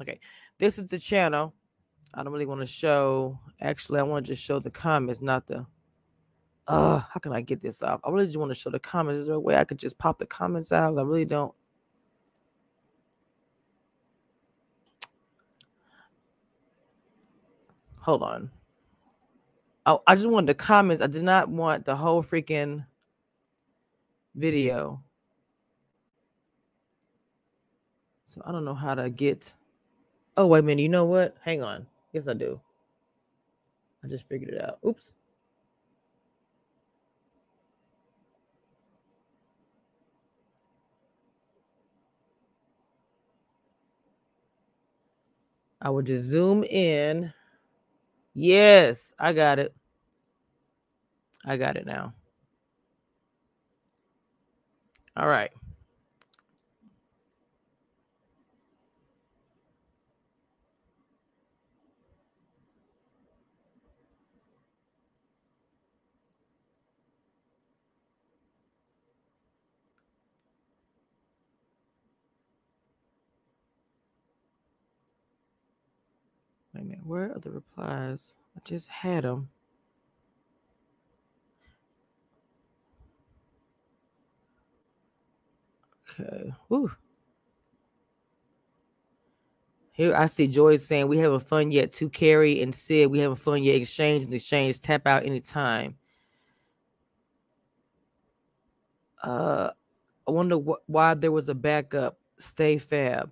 Okay. 0.00 0.20
This 0.58 0.78
is 0.78 0.86
the 0.86 0.98
channel. 0.98 1.54
I 2.14 2.22
don't 2.22 2.32
really 2.32 2.46
want 2.46 2.60
to 2.60 2.66
show. 2.66 3.38
Actually, 3.60 4.00
I 4.00 4.04
want 4.04 4.26
to 4.26 4.32
just 4.32 4.42
show 4.42 4.58
the 4.58 4.70
comments, 4.70 5.20
not 5.20 5.46
the. 5.46 5.66
Uh, 6.68 6.98
how 6.98 7.20
can 7.20 7.32
I 7.32 7.40
get 7.40 7.60
this 7.60 7.82
off? 7.82 8.00
I 8.04 8.10
really 8.10 8.26
just 8.26 8.36
want 8.36 8.50
to 8.50 8.54
show 8.54 8.70
the 8.70 8.80
comments. 8.80 9.20
Is 9.20 9.26
there 9.26 9.36
a 9.36 9.40
way 9.40 9.56
I 9.56 9.64
could 9.64 9.78
just 9.78 9.98
pop 9.98 10.18
the 10.18 10.26
comments 10.26 10.72
out? 10.72 10.98
I 10.98 11.02
really 11.02 11.24
don't. 11.24 11.54
Hold 18.00 18.22
on. 18.22 18.50
I, 19.84 19.98
I 20.06 20.14
just 20.16 20.28
wanted 20.28 20.48
the 20.48 20.54
comments. 20.54 21.02
I 21.02 21.06
did 21.06 21.22
not 21.22 21.48
want 21.48 21.84
the 21.84 21.94
whole 21.94 22.22
freaking 22.22 22.84
video. 24.34 25.02
So 28.26 28.42
I 28.44 28.52
don't 28.52 28.64
know 28.64 28.74
how 28.74 28.94
to 28.94 29.08
get. 29.08 29.54
Oh, 30.36 30.48
wait 30.48 30.60
a 30.60 30.62
minute. 30.62 30.82
You 30.82 30.88
know 30.88 31.04
what? 31.04 31.36
Hang 31.42 31.62
on. 31.62 31.86
Yes, 32.12 32.28
I 32.28 32.34
do. 32.34 32.60
I 34.04 34.08
just 34.08 34.28
figured 34.28 34.50
it 34.50 34.60
out. 34.60 34.78
Oops. 34.86 35.12
I 45.86 45.88
would 45.88 46.06
just 46.06 46.24
zoom 46.24 46.64
in. 46.64 47.32
Yes, 48.34 49.14
I 49.20 49.32
got 49.32 49.60
it. 49.60 49.72
I 51.44 51.56
got 51.56 51.76
it 51.76 51.86
now. 51.86 52.12
All 55.16 55.28
right. 55.28 55.52
Minute. 76.86 77.06
Where 77.06 77.32
are 77.34 77.40
the 77.40 77.50
replies? 77.50 78.34
I 78.56 78.60
just 78.64 78.88
had 78.88 79.24
them. 79.24 79.50
Okay. 86.20 86.52
Here 89.92 90.14
I 90.14 90.26
see 90.26 90.46
Joi 90.46 90.76
saying 90.76 91.08
we 91.08 91.18
having 91.18 91.40
fun 91.40 91.70
yet. 91.70 91.92
To 91.92 92.10
carry 92.10 92.62
and 92.62 92.74
Syd, 92.74 93.08
we 93.08 93.20
having 93.20 93.36
fun 93.36 93.62
yet. 93.62 93.76
Exchange 93.76 94.24
and 94.24 94.34
exchange. 94.34 94.80
Tap 94.80 95.06
out 95.06 95.24
anytime. 95.24 95.96
Uh, 99.22 99.70
I 100.28 100.30
wonder 100.30 100.56
wh- 100.56 100.88
why 100.90 101.14
there 101.14 101.32
was 101.32 101.48
a 101.48 101.54
backup. 101.54 102.18
Stay 102.38 102.78
fab. 102.78 103.30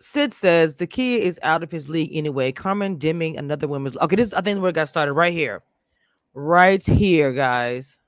Syd 0.00 0.32
says 0.32 0.78
Dakia 0.78 1.18
is 1.18 1.38
out 1.42 1.62
of 1.62 1.70
his 1.70 1.88
league 1.88 2.10
anyway. 2.12 2.52
Carmen 2.52 2.96
dimming 2.96 3.36
another 3.36 3.68
women's. 3.68 3.96
Okay, 3.98 4.16
this 4.16 4.32
I 4.32 4.40
think 4.40 4.60
where 4.60 4.70
it 4.70 4.74
got 4.74 4.88
started 4.88 5.12
right 5.12 5.32
here, 5.32 5.62
right 6.32 6.82
here, 6.82 7.32
guys. 7.32 7.98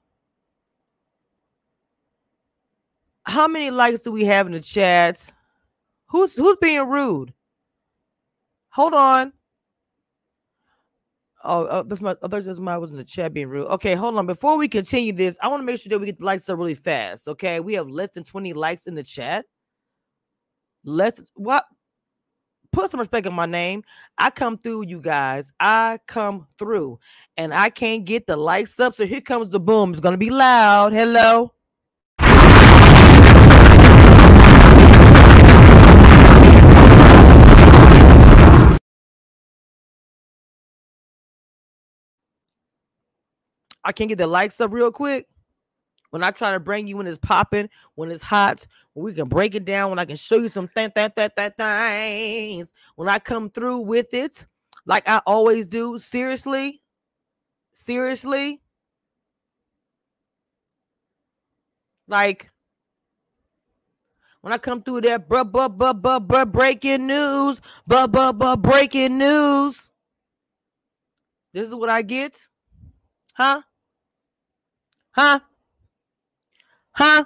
How 3.25 3.47
many 3.47 3.71
likes 3.71 4.01
do 4.01 4.11
we 4.11 4.25
have 4.25 4.47
in 4.47 4.53
the 4.53 4.61
chat? 4.61 5.31
Who's 6.07 6.35
who's 6.35 6.57
being 6.61 6.89
rude? 6.89 7.35
Hold 8.71 8.95
on. 8.95 9.35
Oh, 11.45 11.67
oh 11.71 11.83
that's 11.83 12.01
my 12.01 12.17
oh, 12.23 12.55
my 12.55 12.79
was 12.79 12.91
in 12.91 12.97
the 12.97 13.05
chat 13.05 13.35
being 13.35 13.49
rude. 13.49 13.67
Okay, 13.67 13.95
hold 13.95 14.17
on. 14.17 14.27
Before 14.27 14.57
we 14.57 14.67
continue 14.67 15.13
this, 15.13 15.39
I 15.43 15.49
want 15.49 15.61
to 15.61 15.65
make 15.65 15.79
sure 15.79 15.91
that 15.91 15.99
we 15.99 16.07
get 16.07 16.19
the 16.19 16.25
likes 16.25 16.49
up 16.49 16.59
really 16.59 16.75
fast. 16.75 17.29
Okay, 17.29 17.61
we 17.61 17.75
have 17.75 17.89
less 17.89 18.13
than 18.13 18.25
20 18.25 18.55
likes 18.55 18.87
in 18.87 18.95
the 18.95 19.03
chat. 19.03 19.45
Less 20.85 21.23
what 21.35 21.65
put 22.73 22.91
some 22.91 23.01
respect 23.01 23.27
on 23.27 23.35
my 23.35 23.47
name. 23.47 23.85
I 24.19 24.31
come 24.31 24.59
through, 24.59 24.87
you 24.87 25.01
guys. 25.01 25.53
I 25.61 25.99
come 26.07 26.49
through, 26.59 26.99
and 27.37 27.55
I 27.55 27.71
can't 27.71 28.05
get 28.05 28.27
the 28.27 28.37
lights 28.37 28.81
up. 28.81 28.95
So 28.95 29.07
here 29.07 29.21
comes 29.21 29.51
the 29.51 29.61
boom. 29.61 29.91
It's 29.91 30.01
gonna 30.01 30.17
be 30.17 30.31
loud. 30.31 30.93
Hello. 30.93 31.53
I 43.85 43.91
can't 43.91 44.09
get 44.09 44.19
the 44.19 44.29
lights 44.29 44.61
up 44.61 44.73
real 44.73 44.93
quick. 44.93 45.27
When 46.13 46.23
I 46.23 46.31
try 46.31 46.53
to 46.53 46.61
bring 46.61 46.87
you 46.87 46.99
when 46.99 47.07
it's 47.07 47.17
popping, 47.17 47.71
when 47.95 48.11
it's 48.11 48.23
hot, 48.23 48.67
when 48.93 49.07
we 49.07 49.15
can 49.15 49.29
break 49.29 49.55
it 49.55 49.65
down, 49.65 49.89
when 49.89 49.99
I 49.99 50.05
can 50.05 50.17
show 50.17 50.37
you 50.37 50.51
some 50.51 50.69
th- 50.69 50.93
th- 50.95 51.15
th- 51.17 51.33
th- 51.35 51.55
things, 51.55 52.75
when 52.97 53.09
I 53.09 53.19
come 53.19 53.49
through 53.49 53.79
with 53.79 54.13
it, 54.13 54.45
like 54.85 55.09
I 55.09 55.23
always 55.25 55.67
do. 55.67 55.99
Seriously, 55.99 56.83
seriously, 57.73 58.61
like 62.07 62.51
when 64.43 64.53
I 64.53 64.59
come 64.59 64.83
through 64.83 65.01
that 65.03 65.31
bruh, 65.31 65.51
bruh, 65.51 65.75
bruh, 65.75 65.99
bruh, 65.99 66.27
bruh, 66.27 66.53
breaking 66.53 67.07
news, 67.07 67.63
bruh, 67.89 68.07
bruh, 68.07 68.37
bruh, 68.37 68.61
breaking 68.61 69.17
news. 69.17 69.89
This 71.55 71.69
is 71.69 71.75
what 71.75 71.89
I 71.89 72.03
get, 72.03 72.39
huh? 73.33 73.63
Huh? 75.13 75.41
Huh? 76.93 77.25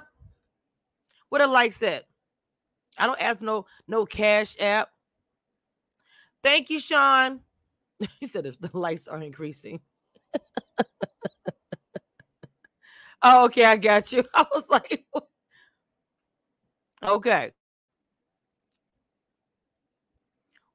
What 1.29 1.41
a 1.41 1.47
like 1.47 1.73
set. 1.73 2.05
I 2.97 3.05
don't 3.05 3.21
ask 3.21 3.41
no 3.41 3.65
no 3.87 4.05
cash 4.05 4.55
app. 4.59 4.89
Thank 6.43 6.69
you, 6.69 6.79
Sean. 6.79 7.41
he 8.19 8.25
said 8.25 8.45
if 8.45 8.59
the 8.59 8.69
lights 8.73 9.07
are 9.07 9.21
increasing. 9.21 9.81
oh, 13.23 13.45
okay, 13.45 13.65
I 13.65 13.77
got 13.77 14.11
you. 14.11 14.23
I 14.33 14.45
was 14.53 14.69
like, 14.69 15.05
okay. 17.03 17.51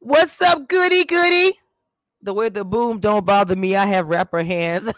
What's 0.01 0.41
up, 0.43 0.69
goody 0.69 1.05
goody? 1.05 1.53
The 2.23 2.35
way 2.35 2.49
the 2.49 2.65
boom 2.65 2.99
don't 3.01 3.27
bother 3.27 3.57
me. 3.57 3.77
I 3.77 3.87
have 3.87 4.09
rapper 4.09 4.43
hands. 4.43 4.89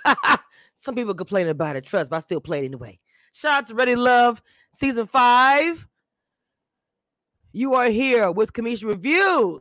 Some 0.74 0.94
people 0.94 1.14
complain 1.14 1.48
about 1.48 1.76
it, 1.76 1.84
trust, 1.84 2.10
but 2.10 2.16
I 2.16 2.20
still 2.20 2.40
play 2.40 2.62
it 2.62 2.66
anyway. 2.66 2.98
Shout 3.36 3.52
out 3.52 3.66
to 3.66 3.74
Ready 3.74 3.96
Love 3.96 4.40
season 4.72 5.06
five. 5.06 5.88
You 7.52 7.74
are 7.74 7.88
here 7.88 8.30
with 8.30 8.52
Cameshia 8.52 8.84
Review. 8.84 9.60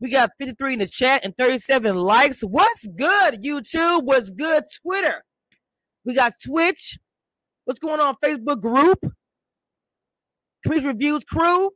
We 0.00 0.10
got 0.10 0.32
53 0.40 0.72
in 0.72 0.78
the 0.80 0.88
chat 0.88 1.24
and 1.24 1.32
37 1.38 1.94
likes. 1.94 2.40
What's 2.40 2.84
good, 2.88 3.40
YouTube? 3.40 4.02
What's 4.02 4.30
good, 4.30 4.64
Twitter? 4.82 5.24
We 6.04 6.16
got 6.16 6.32
Twitch. 6.44 6.98
What's 7.66 7.78
going 7.78 8.00
on, 8.00 8.16
Facebook 8.16 8.60
group? 8.60 8.98
Cameshia 10.66 10.86
Reviews 10.86 11.22
crew. 11.22 11.70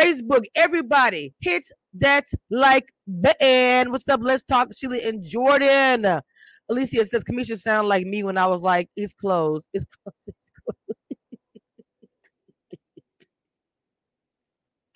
Facebook, 0.00 0.44
everybody, 0.54 1.34
hit 1.40 1.62
that 1.94 2.24
like 2.50 2.90
button. 3.06 3.90
What's 3.90 4.08
up? 4.08 4.20
Let's 4.22 4.42
talk 4.42 4.68
Sheila 4.74 4.96
and 4.96 5.22
Jordan. 5.22 6.20
Alicia 6.70 7.04
says 7.04 7.22
Cameshia 7.24 7.58
sound 7.58 7.88
like 7.88 8.06
me 8.06 8.22
when 8.22 8.38
I 8.38 8.46
was 8.46 8.60
like, 8.62 8.88
it's 8.96 9.12
closed. 9.12 9.62
It's 9.74 9.84
closed. 9.84 10.16
It's 10.28 10.52
closed. 10.64 10.98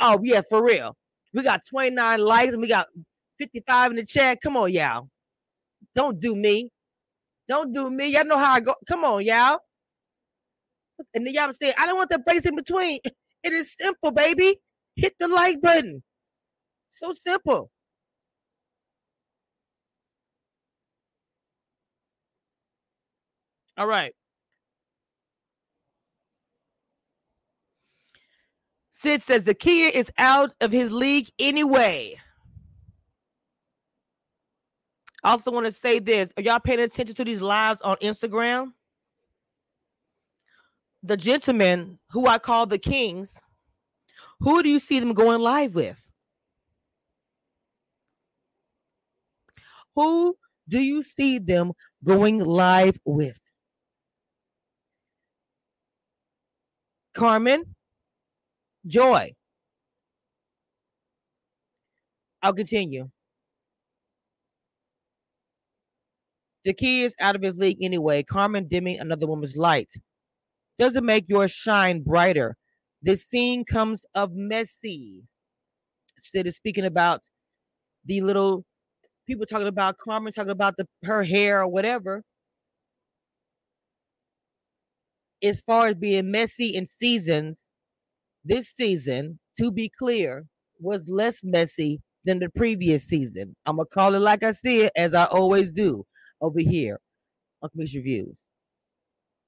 oh, 0.01 0.21
yeah, 0.23 0.41
for 0.49 0.65
real. 0.65 0.97
We 1.35 1.43
got 1.43 1.61
29 1.69 2.21
likes 2.21 2.53
and 2.53 2.63
we 2.63 2.69
got 2.69 2.87
55 3.39 3.91
in 3.91 3.97
the 3.99 4.07
chat. 4.07 4.41
Come 4.41 4.57
on, 4.57 4.73
y'all. 4.73 5.09
Don't 5.95 6.19
do 6.19 6.35
me. 6.35 6.71
Don't 7.47 7.73
do 7.73 7.91
me. 7.91 8.07
Y'all 8.07 8.25
know 8.25 8.39
how 8.39 8.55
I 8.55 8.61
go. 8.61 8.75
Come 8.89 9.05
on, 9.05 9.23
y'all. 9.25 9.59
And 11.13 11.27
then 11.27 11.35
y'all 11.35 11.53
say, 11.53 11.75
I 11.77 11.85
don't 11.85 11.97
want 11.97 12.09
the 12.09 12.21
place 12.21 12.47
in 12.47 12.57
between. 12.57 13.01
It 13.45 13.53
is 13.53 13.77
simple, 13.79 14.11
baby 14.11 14.57
hit 14.97 15.15
the 15.19 15.29
like 15.29 15.61
button. 15.61 16.03
So 16.91 17.13
simple. 17.13 17.71
All 23.77 23.87
right. 23.87 24.15
Syd 28.93 29.21
says 29.21 29.45
Dakia 29.45 29.91
is 29.91 30.11
out 30.19 30.55
of 30.61 30.71
his 30.71 30.93
league 30.93 31.29
anyway. 31.39 32.15
I 35.25 35.31
also 35.31 35.51
want 35.51 35.67
to 35.67 35.73
say 35.73 35.99
this. 35.99 36.33
Are 36.37 36.43
y'all 36.43 36.61
paying 36.61 36.81
attention 36.81 37.17
to 37.17 37.25
these 37.25 37.41
lives 37.41 37.81
on 37.81 37.97
Instagram? 37.97 38.73
The 41.03 41.17
gentlemen 41.17 41.99
who 42.11 42.29
I 42.29 42.39
call 42.39 42.67
the 42.67 42.79
kings– 42.79 43.41
who 44.45 44.63
do 44.63 44.69
you 44.69 44.79
see 44.79 45.01
them 45.01 45.15
going 45.15 45.41
live 45.41 45.75
with? 45.75 46.07
Who 49.97 50.37
do 50.69 50.81
you 50.81 51.03
see 51.03 51.39
them 51.39 51.73
going 52.05 52.41
live 52.41 52.99
with? 53.07 53.41
Carmen, 57.15 57.75
Joi. 58.87 59.33
I'll 62.43 62.53
continue. 62.53 63.09
Dakia 66.67 67.05
is 67.05 67.15
out 67.19 67.37
of 67.37 67.43
his 67.43 67.55
league 67.55 67.79
anyway. 67.83 68.23
Carmen 68.23 68.69
dimming 68.69 68.99
another 68.99 69.27
woman's 69.27 69.57
light 69.57 69.91
doesn't 70.79 71.07
make 71.07 71.25
yours 71.29 71.51
shine 71.51 72.03
brighter. 72.03 72.57
This 73.05 73.27
scene 73.27 73.67
comes 73.67 74.07
of 74.15 74.33
messy. 74.35 75.25
Instead 76.17 76.47
of 76.47 76.55
speaking 76.55 76.87
about 76.87 77.21
the 78.07 78.23
little 78.23 78.65
people 79.27 79.45
talking 79.45 79.67
about 79.69 79.99
Carmen 79.99 80.33
talking 80.33 80.51
about 80.51 80.79
the 80.79 80.87
her 81.05 81.23
hair 81.23 81.61
or 81.61 81.69
whatever. 81.69 82.23
As 85.43 85.61
far 85.61 85.89
as 85.89 85.97
being 85.97 86.31
messy 86.31 86.75
in 86.75 86.87
seasons, 86.87 87.61
this 88.43 88.71
season, 88.71 89.39
to 89.59 89.71
be 89.71 89.91
clear, 89.99 90.47
was 90.81 91.07
less 91.07 91.45
messy 91.45 92.01
than 92.25 92.39
the 92.39 92.49
previous 92.57 93.05
season. 93.05 93.55
I'm 93.67 93.77
gonna 93.77 93.87
call 93.87 94.15
it 94.15 94.21
like 94.21 94.43
I 94.43 94.53
see 94.53 94.83
it, 94.85 94.93
as 94.97 95.13
I 95.13 95.27
always 95.27 95.71
do 95.71 96.07
over 96.41 96.61
here 96.61 96.99
on 97.61 97.69
Cameshia 97.77 97.97
Reviews. 97.97 98.37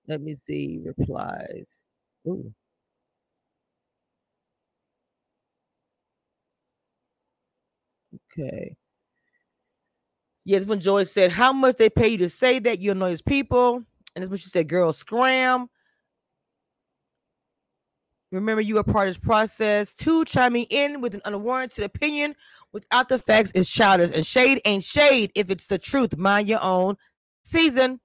Let 0.08 0.20
me 0.20 0.34
see 0.34 0.78
replies. 0.84 1.78
Ooh. 2.28 2.52
Okay. 8.38 8.76
Yes, 10.44 10.64
when 10.64 10.80
Joi 10.80 11.04
said, 11.04 11.32
How 11.32 11.52
much 11.52 11.76
they 11.76 11.90
pay 11.90 12.08
you 12.08 12.18
to 12.18 12.28
say 12.28 12.58
that 12.60 12.78
you 12.78 12.92
annoy 12.92 13.10
his 13.10 13.22
people? 13.22 13.76
And 14.14 14.22
that's 14.22 14.30
when 14.30 14.38
she 14.38 14.48
said, 14.48 14.68
Girl, 14.68 14.92
scram. 14.92 15.68
Remember, 18.32 18.60
you 18.60 18.76
are 18.78 18.84
part 18.84 19.08
of 19.08 19.14
this 19.14 19.24
process. 19.24 19.94
Two, 19.94 20.24
chiming 20.24 20.66
in 20.70 21.00
with 21.00 21.14
an 21.14 21.22
unwarranted 21.24 21.84
opinion 21.84 22.34
without 22.72 23.08
the 23.08 23.18
facts 23.18 23.52
is 23.52 23.68
childish, 23.68 24.10
and 24.12 24.26
shade 24.26 24.60
ain't 24.64 24.84
shade 24.84 25.30
if 25.34 25.50
it's 25.50 25.68
the 25.68 25.78
truth. 25.78 26.16
Mind 26.16 26.48
your 26.48 26.62
own 26.62 26.96
season. 27.44 28.00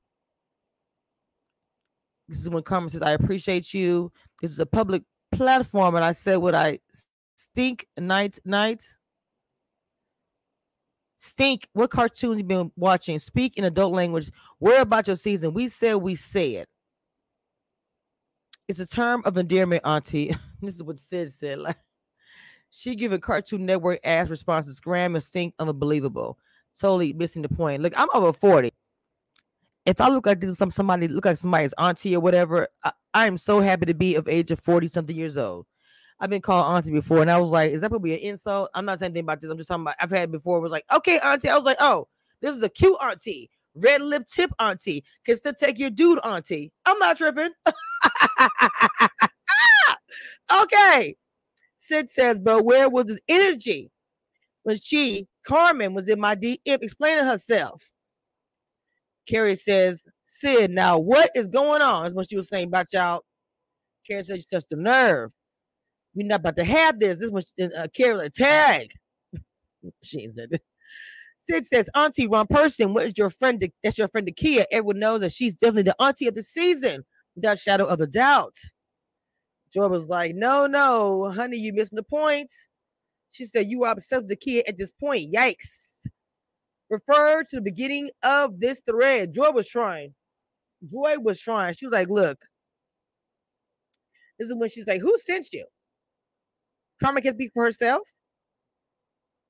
This 2.28 2.39
is 2.39 2.50
when 2.50 2.63
Carmen 2.63 2.89
says, 2.89 3.02
I 3.02 3.12
appreciate 3.12 3.74
you. 3.74 4.12
This 4.41 4.52
is 4.52 4.60
a 4.60 4.65
public 4.65 5.04
platform, 5.32 5.96
and 5.96 6.06
I 6.06 6.13
said 6.13 6.38
what 6.38 6.56
I 6.56 6.80
stink 7.36 7.88
night 7.98 8.39
night. 8.46 8.88
Stink, 11.23 11.67
what 11.73 11.91
cartoons 11.91 12.39
you 12.39 12.43
been 12.43 12.71
watching? 12.75 13.19
Speak 13.19 13.55
in 13.55 13.63
adult 13.63 13.93
language. 13.93 14.31
Where 14.57 14.81
about 14.81 15.05
your 15.05 15.15
season? 15.15 15.53
We 15.53 15.67
said 15.67 15.93
we 15.97 16.15
said. 16.15 16.65
It's 18.67 18.79
a 18.79 18.88
term 18.88 19.21
of 19.23 19.38
endearment, 19.38 19.84
Auntie. 19.86 20.36
this 20.63 20.73
is 20.73 20.81
what 20.81 20.99
Syd 20.99 21.31
said. 21.31 21.60
Like 21.60 21.77
she 22.71 22.95
give 22.95 23.12
a 23.12 23.19
Cartoon 23.19 23.67
Network 23.67 23.99
ass 24.03 24.29
responses. 24.29 24.79
Graham 24.79 25.13
and 25.13 25.23
Stink 25.23 25.53
unbelievable. 25.60 26.39
Totally 26.75 27.13
missing 27.13 27.43
the 27.43 27.49
point. 27.49 27.84
Look, 27.84 27.93
I'm 27.95 28.10
over 28.15 28.34
40. 28.34 28.71
If 29.86 30.01
I 30.01 30.07
look 30.07 30.25
like 30.25 30.39
this, 30.39 30.57
some 30.57 30.71
somebody 30.71 31.07
look 31.07 31.25
like 31.25 31.38
somebody's 31.38 31.75
auntie 31.77 32.15
or 32.15 32.19
whatever, 32.19 32.67
I 33.13 33.27
am 33.27 33.38
so 33.38 33.60
happy 33.60 33.86
to 33.86 33.93
be 33.93 34.15
of 34.15 34.27
age 34.27 34.49
of 34.49 34.60
40 34.60 34.88
something 34.88 35.15
years 35.15 35.38
old. 35.38 35.67
I've 36.21 36.29
been 36.29 36.41
called 36.41 36.75
auntie 36.75 36.91
before, 36.91 37.21
and 37.21 37.31
I 37.31 37.39
was 37.39 37.49
like, 37.49 37.71
is 37.71 37.81
that 37.81 37.89
probably 37.89 38.13
an 38.13 38.19
insult? 38.19 38.69
I'm 38.75 38.86
not 38.86 38.99
saying 38.99 39.10
anything 39.10 39.23
about 39.23 39.41
this. 39.41 39.49
I'm 39.49 39.57
just 39.57 39.67
talking 39.67 39.81
about 39.81 39.95
I've 39.99 40.12
had 40.12 40.31
before. 40.31 40.60
Was 40.60 40.71
like, 40.71 40.86
okay, 40.93 41.19
auntie. 41.19 41.49
I 41.49 41.55
was 41.55 41.65
like, 41.65 41.77
oh, 41.79 42.07
this 42.41 42.55
is 42.55 42.62
a 42.62 42.69
cute 42.69 42.95
auntie, 43.01 43.49
red 43.73 44.03
lip 44.03 44.27
tip 44.27 44.51
auntie, 44.60 45.03
can 45.25 45.36
still 45.36 45.53
take 45.53 45.79
your 45.79 45.89
dude 45.89 46.19
auntie. 46.23 46.71
I'm 46.86 46.99
not 46.99 47.17
tripping. 47.17 47.49
okay. 50.62 51.15
Syd 51.75 52.07
says, 52.07 52.39
but 52.39 52.63
where 52.63 52.88
was 52.88 53.10
his 53.10 53.19
energy 53.27 53.89
when 54.62 54.77
she, 54.77 55.27
Carmen, 55.43 55.95
was 55.95 56.07
in 56.07 56.19
my 56.19 56.36
DM 56.36 56.60
explaining 56.65 57.25
herself? 57.25 57.89
Carrie 59.27 59.55
says, 59.55 60.03
Syd, 60.27 60.69
now 60.69 60.99
what 60.99 61.31
is 61.34 61.47
going 61.47 61.81
on? 61.81 62.05
Is 62.05 62.13
what 62.13 62.29
she 62.29 62.36
was 62.36 62.47
saying 62.47 62.67
about 62.67 62.93
y'all. 62.93 63.23
Carrie 64.05 64.23
says, 64.23 64.45
just 64.45 64.71
a 64.71 64.75
nerve. 64.75 65.31
We're 66.13 66.28
not 66.28 66.41
about 66.41 66.58
to 66.58 66.63
have 66.63 67.00
this. 67.00 67.19
This 67.19 67.32
was 67.32 67.52
uh, 67.62 67.88
Carrie 67.93 68.30
tag. 68.30 68.91
she 70.04 70.30
said. 70.32 70.60
Syd 71.38 71.65
says, 71.65 71.89
Auntie 71.95 72.28
Ron 72.28 72.45
Person, 72.47 72.93
what 72.93 73.06
is 73.06 73.13
your 73.17 73.30
friend? 73.32 73.63
That's 73.84 73.97
your 73.97 74.08
friend, 74.08 74.30
Kia. 74.36 74.65
Everyone 74.71 75.00
knows 75.00 75.21
that 75.21 75.32
she's 75.32 75.56
definitely 75.56 75.84
the 75.84 75.95
auntie 76.00 76.28
of 76.28 76.36
the 76.36 76.43
season 76.43 77.04
without 77.36 77.58
shadow 77.58 77.86
of 77.86 78.00
a 78.00 78.08
doubt. 78.08 78.56
Joi 79.74 79.88
was 79.88 80.08
like, 80.08 80.36
No, 80.36 80.67
no, 80.67 81.32
honey, 81.32 81.58
you 81.58 81.74
missing 81.74 81.95
the 81.95 82.04
point. 82.04 82.52
She 83.32 83.45
said, 83.45 83.67
You 83.67 83.86
are 83.86 83.93
obsessed 83.93 84.26
with 84.28 84.39
kid 84.39 84.65
at 84.67 84.78
this 84.78 84.91
point. 84.91 85.34
Yikes. 85.34 86.06
Refer 86.89 87.43
to 87.43 87.56
the 87.56 87.62
beginning 87.62 88.10
of 88.21 88.60
this 88.60 88.82
thread. 88.88 89.34
Joi 89.34 89.50
was 89.52 89.67
trying. 89.67 90.13
Joi 90.86 91.17
was 91.17 91.39
trying. 91.39 91.74
She 91.74 91.88
was 91.88 91.93
like, 91.93 92.10
Look, 92.10 92.39
this 94.38 94.50
is 94.50 94.56
when 94.56 94.69
she's 94.69 94.88
like, 94.88 95.02
Who 95.02 95.17
sent 95.17 95.52
you? 95.54 95.65
Carmen 97.02 97.24
can 97.24 97.34
speak 97.36 97.52
for 97.54 97.64
herself. 97.64 98.02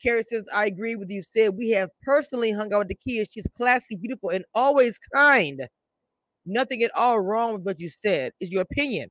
Carrie 0.02 0.24
says, 0.24 0.46
I 0.54 0.66
agree 0.66 0.96
with 0.96 1.10
you, 1.10 1.22
Syd 1.22 1.56
We 1.56 1.70
have 1.72 1.90
personally 2.02 2.52
hung 2.52 2.74
out 2.74 2.80
with 2.80 2.88
the 2.88 2.96
kids. 3.08 3.30
She's 3.32 3.46
classy, 3.56 3.96
beautiful, 3.96 4.30
and 4.30 4.44
always 4.56 4.98
kind. 5.14 5.68
Nothing 6.46 6.82
at 6.82 6.96
all 6.96 7.20
wrong 7.20 7.54
with 7.54 7.64
what 7.64 7.80
you 7.80 7.90
said. 7.90 8.32
Is 8.40 8.52
your 8.52 8.64
opinion. 8.64 9.10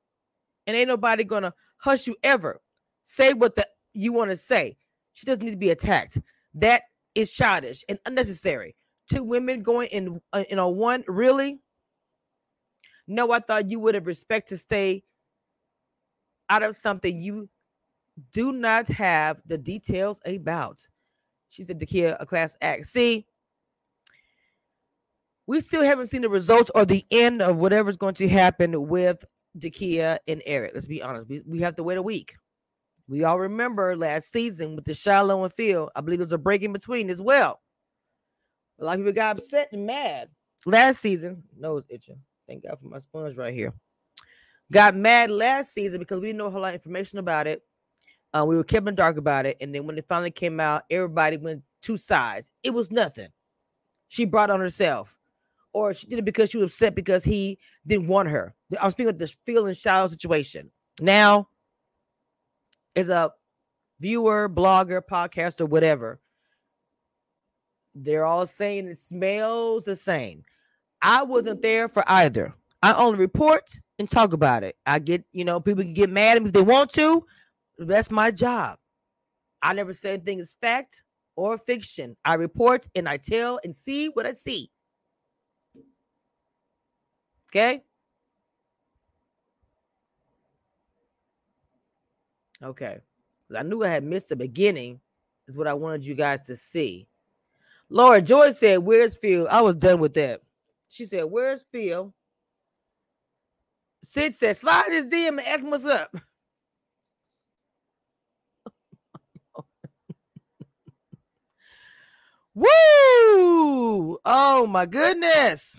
And 0.66 0.76
ain't 0.76 0.88
nobody 0.88 1.24
gonna 1.24 1.52
hush 1.78 2.06
you 2.06 2.16
ever. 2.22 2.60
Say 3.02 3.34
what 3.34 3.56
the 3.56 3.66
you 3.92 4.12
want 4.12 4.30
to 4.30 4.36
say. 4.36 4.76
She 5.12 5.26
doesn't 5.26 5.44
need 5.44 5.52
to 5.52 5.56
be 5.56 5.70
attacked. 5.70 6.18
That 6.54 6.82
is 7.14 7.30
childish 7.30 7.84
and 7.88 7.98
unnecessary. 8.06 8.74
Two 9.12 9.22
women 9.22 9.62
going 9.62 9.88
in 9.88 10.20
uh, 10.32 10.44
in 10.50 10.58
a 10.58 10.68
one 10.68 11.04
really. 11.06 11.60
No, 13.06 13.30
I 13.32 13.40
thought 13.40 13.70
you 13.70 13.80
would 13.80 13.94
have 13.94 14.06
respect 14.06 14.48
to 14.48 14.58
stay 14.58 15.02
out 16.48 16.62
of 16.62 16.76
something 16.76 17.20
you 17.20 17.48
do 18.32 18.52
not 18.52 18.88
have 18.88 19.40
the 19.46 19.58
details 19.58 20.20
about. 20.26 20.86
She 21.48 21.64
said, 21.64 21.80
Dakia, 21.80 22.16
a 22.20 22.26
class 22.26 22.56
act. 22.60 22.86
See, 22.86 23.26
we 25.46 25.60
still 25.60 25.82
haven't 25.82 26.08
seen 26.08 26.22
the 26.22 26.28
results 26.28 26.70
or 26.74 26.84
the 26.84 27.04
end 27.10 27.42
of 27.42 27.56
whatever's 27.56 27.96
going 27.96 28.14
to 28.14 28.28
happen 28.28 28.88
with 28.88 29.24
Dakia 29.58 30.18
and 30.28 30.42
Eric. 30.46 30.72
Let's 30.74 30.86
be 30.86 31.02
honest. 31.02 31.28
We, 31.28 31.42
we 31.44 31.60
have 31.60 31.74
to 31.76 31.82
wait 31.82 31.98
a 31.98 32.02
week. 32.02 32.34
We 33.08 33.24
all 33.24 33.40
remember 33.40 33.96
last 33.96 34.30
season 34.30 34.76
with 34.76 34.84
the 34.84 34.94
Shiloh 34.94 35.42
and 35.42 35.52
Phil. 35.52 35.90
I 35.96 36.00
believe 36.00 36.20
there 36.20 36.24
was 36.24 36.32
a 36.32 36.38
break 36.38 36.62
in 36.62 36.72
between 36.72 37.10
as 37.10 37.20
well. 37.20 37.60
A 38.78 38.84
lot 38.84 38.92
of 38.92 39.00
people 39.00 39.12
got 39.12 39.38
upset 39.38 39.68
and 39.72 39.84
mad 39.84 40.28
last 40.64 41.00
season. 41.00 41.42
Nose 41.58 41.84
itching. 41.88 42.20
Thank 42.46 42.62
God 42.64 42.78
for 42.78 42.86
my 42.86 43.00
sponge 43.00 43.36
right 43.36 43.52
here. 43.52 43.72
Got 44.72 44.94
mad 44.94 45.30
last 45.30 45.72
season 45.72 45.98
because 45.98 46.20
we 46.20 46.28
didn't 46.28 46.38
know 46.38 46.46
a 46.46 46.50
whole 46.50 46.62
lot 46.62 46.68
of 46.68 46.74
information 46.74 47.18
about 47.18 47.48
it. 47.48 47.62
Uh, 48.32 48.44
we 48.46 48.56
were 48.56 48.64
kept 48.64 48.88
in 48.88 48.94
dark 48.94 49.16
about 49.16 49.46
it. 49.46 49.56
And 49.60 49.74
then 49.74 49.86
when 49.86 49.98
it 49.98 50.06
finally 50.08 50.30
came 50.30 50.60
out, 50.60 50.84
everybody 50.90 51.36
went 51.36 51.62
two 51.82 51.96
sides. 51.96 52.50
It 52.62 52.70
was 52.70 52.90
nothing. 52.90 53.28
She 54.08 54.24
brought 54.24 54.50
on 54.50 54.60
herself 54.60 55.16
or 55.72 55.94
she 55.94 56.06
did 56.06 56.18
it 56.18 56.24
because 56.24 56.50
she 56.50 56.58
was 56.58 56.72
upset 56.72 56.94
because 56.94 57.24
he 57.24 57.58
didn't 57.86 58.08
want 58.08 58.28
her. 58.28 58.54
I'm 58.80 58.90
speaking 58.90 59.10
of 59.10 59.18
this 59.18 59.36
feeling 59.46 59.74
child 59.74 60.10
situation. 60.10 60.70
Now, 61.00 61.48
as 62.96 63.08
a 63.08 63.32
viewer, 64.00 64.48
blogger, 64.48 65.00
podcaster, 65.00 65.68
whatever, 65.68 66.20
they're 67.94 68.26
all 68.26 68.46
saying 68.46 68.88
it 68.88 68.98
smells 68.98 69.84
the 69.84 69.96
same. 69.96 70.42
I 71.02 71.22
wasn't 71.22 71.62
there 71.62 71.88
for 71.88 72.04
either. 72.06 72.54
I 72.82 72.94
only 72.94 73.18
report 73.18 73.70
and 73.98 74.10
talk 74.10 74.32
about 74.32 74.64
it. 74.64 74.76
I 74.86 74.98
get, 74.98 75.24
you 75.32 75.44
know, 75.44 75.60
people 75.60 75.82
can 75.82 75.92
get 75.92 76.10
mad 76.10 76.36
at 76.36 76.42
me 76.42 76.48
if 76.48 76.52
they 76.52 76.62
want 76.62 76.90
to. 76.92 77.24
That's 77.86 78.10
my 78.10 78.30
job. 78.30 78.78
I 79.62 79.72
never 79.72 79.94
say 79.94 80.12
anything 80.12 80.38
is 80.38 80.56
fact 80.60 81.02
or 81.34 81.56
fiction. 81.56 82.14
I 82.26 82.34
report 82.34 82.86
and 82.94 83.08
I 83.08 83.16
tell 83.16 83.58
and 83.64 83.74
see 83.74 84.08
what 84.08 84.26
I 84.26 84.32
see. 84.32 84.70
Okay. 87.50 87.82
Okay. 92.62 92.98
I 93.56 93.62
knew 93.62 93.82
I 93.82 93.88
had 93.88 94.04
missed 94.04 94.28
the 94.28 94.36
beginning, 94.36 95.00
is 95.48 95.56
what 95.56 95.66
I 95.66 95.74
wanted 95.74 96.04
you 96.04 96.14
guys 96.14 96.44
to 96.46 96.56
see. 96.56 97.08
Laura 97.88 98.20
Joi 98.20 98.52
said, 98.52 98.80
Where's 98.80 99.16
Phil? 99.16 99.48
I 99.50 99.62
was 99.62 99.76
done 99.76 100.00
with 100.00 100.14
that. 100.14 100.42
She 100.90 101.06
said, 101.06 101.24
Where's 101.24 101.64
Phil? 101.72 102.14
Syd 104.02 104.34
said, 104.34 104.56
Slide 104.56 104.90
his 104.90 105.06
DM 105.06 105.28
and 105.28 105.40
ask 105.40 105.60
him 105.60 105.70
what's 105.70 105.86
up. 105.86 106.14
Woo! 112.54 114.18
Oh 114.24 114.66
my 114.68 114.86
goodness. 114.86 115.78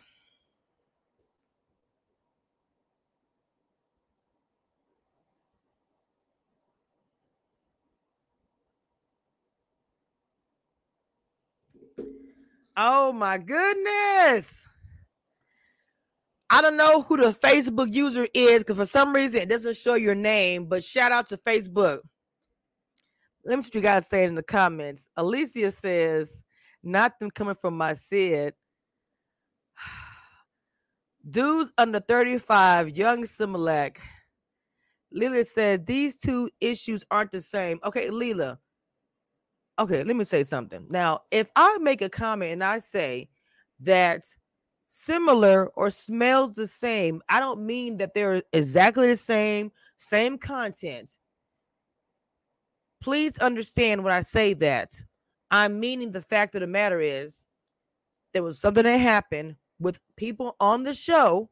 Oh 12.78 13.12
my 13.12 13.38
goodness. 13.38 14.66
I 16.50 16.62
don't 16.62 16.78
know 16.78 17.02
who 17.02 17.18
the 17.18 17.32
Facebook 17.32 17.94
user 17.94 18.28
is 18.34 18.60
because 18.60 18.78
for 18.78 18.86
some 18.86 19.14
reason 19.14 19.42
it 19.42 19.50
doesn't 19.50 19.76
show 19.78 19.96
your 19.96 20.16
name, 20.16 20.66
but 20.66 20.84
shout 20.84 21.12
out 21.12 21.28
to 21.28 21.38
Facebook. 21.38 22.00
Let 23.46 23.58
me 23.58 23.64
see 23.64 23.68
what 23.68 23.76
you 23.76 23.82
guys 23.82 24.08
say 24.08 24.24
in 24.26 24.36
the 24.36 24.44
comments. 24.44 25.10
Alicia 25.18 25.72
says, 25.72 26.44
not 26.84 27.20
them 27.20 27.32
coming 27.32 27.56
from 27.56 27.78
my 27.78 27.94
Syd. 27.94 28.54
Dudes 31.30 31.72
under 31.78 32.00
35, 32.00 32.98
young 32.98 33.24
Similac. 33.24 33.98
Lila 35.12 35.44
says 35.44 35.82
these 35.84 36.18
two 36.18 36.50
issues 36.60 37.04
aren't 37.12 37.32
the 37.32 37.42
same. 37.42 37.80
Okay, 37.84 38.10
Lila. 38.10 38.58
Okay, 39.78 40.04
let 40.04 40.16
me 40.16 40.24
say 40.24 40.44
something. 40.44 40.86
Now, 40.90 41.22
if 41.32 41.50
I 41.56 41.78
make 41.80 42.02
a 42.02 42.10
comment 42.10 42.54
and 42.54 42.64
I 42.64 42.80
say 42.80 43.30
that 43.82 44.24
similar 44.88 45.68
or 45.76 45.90
smells 45.90 46.56
the 46.56 46.68
same, 46.68 47.22
I 47.30 47.40
don't 47.40 47.66
mean 47.66 47.98
that 47.98 48.14
they're 48.14 48.42
exactly 48.54 49.08
the 49.08 49.18
same, 49.18 49.72
same 49.98 50.38
content. 50.38 51.12
Please 53.02 53.38
understand 53.40 54.04
when 54.04 54.14
I 54.14 54.22
say 54.22 54.54
that. 54.56 54.94
I'm 55.52 55.80
meaning 55.80 56.12
the 56.12 56.22
fact 56.22 56.56
of 56.56 56.62
the 56.62 56.68
matter 56.68 57.02
is 57.02 57.46
there 58.34 58.42
was 58.42 58.60
something 58.60 58.84
that 58.84 58.98
happened 58.98 59.58
with 59.80 60.00
people 60.16 60.56
on 60.60 60.84
the 60.84 60.94
show. 60.94 61.50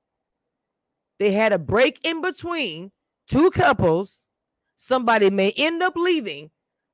They 1.20 1.32
had 1.32 1.52
a 1.52 1.60
break 1.60 2.00
in 2.06 2.22
between 2.22 2.92
two 3.28 3.52
couples. 3.52 4.24
Somebody 4.78 5.30
may 5.30 5.52
end 5.58 5.84
up 5.84 5.94
leaving. 5.98 6.50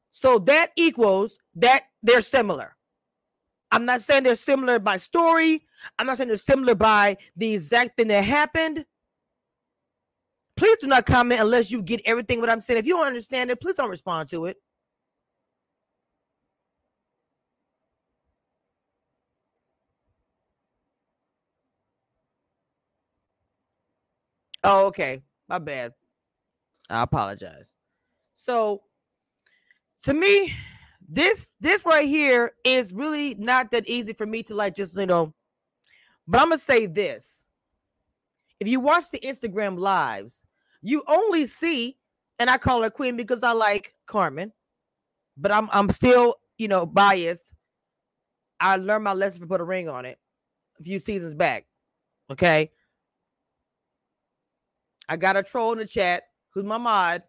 So 0.09 0.39
that 0.39 0.71
equals 0.75 1.37
that 1.55 1.83
they're 2.01 2.21
similar. 2.21 2.75
I'm 3.71 3.85
not 3.85 4.01
saying 4.01 4.23
they're 4.23 4.35
similar 4.35 4.79
by 4.79 4.97
story. 4.97 5.65
I'm 5.99 6.07
not 6.07 6.17
saying 6.17 6.29
they're 6.29 6.37
similar 6.37 6.73
by 6.73 7.17
the 7.35 7.53
exact 7.53 7.97
thing 7.97 8.07
that 8.07 8.23
happened. 8.23 8.85
Please 10.57 10.77
do 10.79 10.87
not 10.87 11.05
comment 11.05 11.41
unless 11.41 11.69
you 11.69 11.83
get 11.83 12.01
everything 12.05 12.39
what 12.39 12.49
I'm 12.49 12.61
saying. 12.61 12.79
If 12.79 12.87
you 12.87 12.95
don't 12.95 13.05
understand 13.05 13.51
it, 13.51 13.59
please 13.59 13.75
don't 13.75 13.89
respond 13.89 14.29
to 14.29 14.45
it. 14.45 14.57
Oh, 24.65 24.87
okay. 24.87 25.21
My 25.47 25.59
bad. 25.59 25.93
I 26.89 27.03
apologize. 27.03 27.71
So 28.33 28.81
to 30.03 30.13
me, 30.13 30.53
this 31.07 31.51
this 31.61 31.85
right 31.85 32.07
here 32.07 32.53
is 32.63 32.93
really 32.93 33.35
not 33.35 33.71
that 33.71 33.87
easy 33.87 34.13
for 34.13 34.25
me 34.25 34.43
to 34.43 34.55
like 34.55 34.75
just 34.75 34.97
you 34.97 35.05
know, 35.05 35.33
but 36.27 36.41
I'm 36.41 36.49
gonna 36.49 36.59
say 36.59 36.87
this. 36.87 37.45
If 38.59 38.67
you 38.67 38.79
watch 38.79 39.11
the 39.11 39.19
Instagram 39.19 39.77
lives, 39.77 40.43
you 40.81 41.03
only 41.07 41.45
see, 41.45 41.97
and 42.39 42.49
I 42.49 42.57
call 42.57 42.81
her 42.81 42.89
queen 42.89 43.17
because 43.17 43.43
I 43.43 43.51
like 43.51 43.93
Carmen, 44.07 44.51
but 45.37 45.51
I'm 45.51 45.69
I'm 45.71 45.89
still, 45.91 46.35
you 46.57 46.67
know, 46.67 46.85
biased. 46.85 47.51
I 48.59 48.77
learned 48.77 49.03
my 49.03 49.13
lesson 49.13 49.41
to 49.41 49.47
put 49.47 49.61
a 49.61 49.65
ring 49.65 49.89
on 49.89 50.05
it 50.05 50.17
a 50.79 50.83
few 50.83 50.99
seasons 50.99 51.33
back. 51.33 51.65
Okay. 52.31 52.71
I 55.07 55.17
got 55.17 55.37
a 55.37 55.43
troll 55.43 55.73
in 55.73 55.79
the 55.79 55.87
chat 55.87 56.23
who's 56.51 56.63
my 56.63 56.77
mod. 56.77 57.23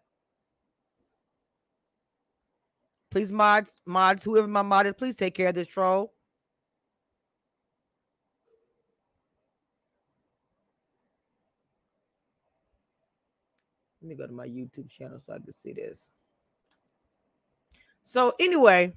Please, 3.09 3.31
mods, 3.31 3.77
mods, 3.85 4.23
whoever 4.23 4.47
my 4.47 4.61
mod 4.61 4.85
is, 4.85 4.93
please 4.97 5.15
take 5.15 5.33
care 5.33 5.49
of 5.49 5.55
this 5.55 5.67
troll. 5.67 6.13
Let 14.01 14.09
me 14.09 14.15
go 14.15 14.27
to 14.27 14.33
my 14.33 14.47
YouTube 14.47 14.89
channel 14.89 15.19
so 15.19 15.33
I 15.33 15.39
can 15.39 15.51
see 15.51 15.73
this. 15.73 16.09
So, 18.03 18.33
anyway, 18.39 18.93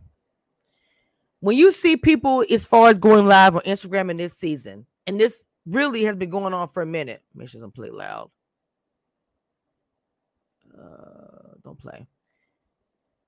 when 1.40 1.56
you 1.56 1.72
see 1.72 1.96
people 1.96 2.44
as 2.48 2.64
far 2.64 2.90
as 2.90 2.98
going 2.98 3.26
live 3.26 3.56
on 3.56 3.62
Instagram 3.62 4.10
in 4.10 4.16
this 4.16 4.34
season, 4.34 4.86
and 5.06 5.18
this 5.18 5.44
really 5.66 6.04
has 6.04 6.14
been 6.14 6.30
going 6.30 6.54
on 6.54 6.68
for 6.68 6.82
a 6.82 6.86
minute, 6.86 7.22
make 7.34 7.48
sure 7.48 7.62
I'm 7.64 7.72
play 7.72 7.90
loud. 7.90 8.30
Uh, 10.80 11.54
don't 11.62 11.78
play. 11.78 12.06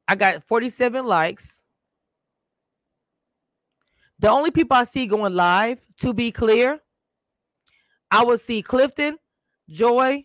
I 0.08 0.14
got 0.14 0.44
47 0.44 1.04
likes. 1.04 1.62
The 4.18 4.30
only 4.30 4.50
people 4.50 4.76
I 4.76 4.84
see 4.84 5.06
going 5.06 5.34
live, 5.34 5.84
to 5.98 6.14
be 6.14 6.30
clear, 6.30 6.80
I 8.10 8.24
will 8.24 8.38
see 8.38 8.62
Clifton, 8.62 9.18
Joi, 9.68 10.24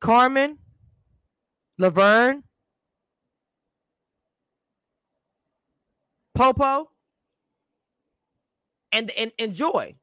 Carmen, 0.00 0.58
Laverne, 1.78 2.42
Popo, 6.34 6.90
and, 8.92 9.10
and, 9.10 9.32
and 9.38 9.54
Joi. 9.54 9.96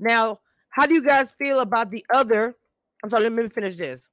Now, 0.00 0.40
how 0.70 0.86
do 0.86 0.94
you 0.94 1.04
guys 1.04 1.32
feel 1.32 1.60
about 1.60 1.90
the 1.90 2.04
other? 2.12 2.56
I'm 3.02 3.10
sorry, 3.10 3.24
let 3.24 3.32
me 3.32 3.48
finish 3.48 3.76
this. 3.76 4.08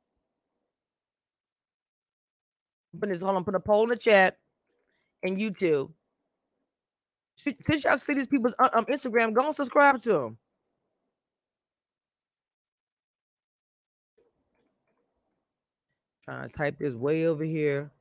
Put 3.00 3.10
this, 3.10 3.22
hold 3.22 3.36
on, 3.36 3.44
put 3.46 3.56
a 3.56 3.60
poll 3.60 3.84
in 3.84 3.90
the 3.90 3.96
chat 3.96 4.38
and 5.24 5.38
YouTube. 5.38 5.92
Since 7.62 7.84
y'all 7.84 7.98
see 7.98 8.16
these 8.16 8.28
people's 8.28 8.56
uh, 8.60 8.70
um, 8.74 8.86
Instagram, 8.86 9.34
go 9.34 9.46
and 9.46 9.56
subscribe 9.56 10.02
to 10.02 10.10
them. 10.10 10.38
Trying 16.26 16.50
to 16.50 16.58
type 16.58 16.78
this 16.80 16.94
way 16.94 17.28
over 17.28 17.44
here. 17.44 17.92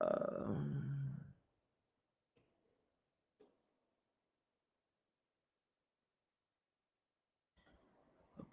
Um, 0.00 0.95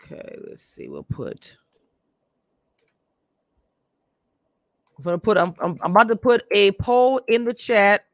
Okay, 0.04 0.38
let's 0.48 0.64
see. 0.64 0.90
We'll 0.90 1.04
put. 1.04 1.58
I'm 4.98 5.04
gonna 5.04 5.18
put. 5.18 5.38
I'm, 5.38 5.54
I'm. 5.60 5.78
I'm 5.82 5.92
about 5.92 6.10
to 6.10 6.16
put 6.16 6.44
a 6.52 6.72
poll 6.74 7.22
in 7.28 7.46
the 7.46 7.54
chat. 7.54 8.06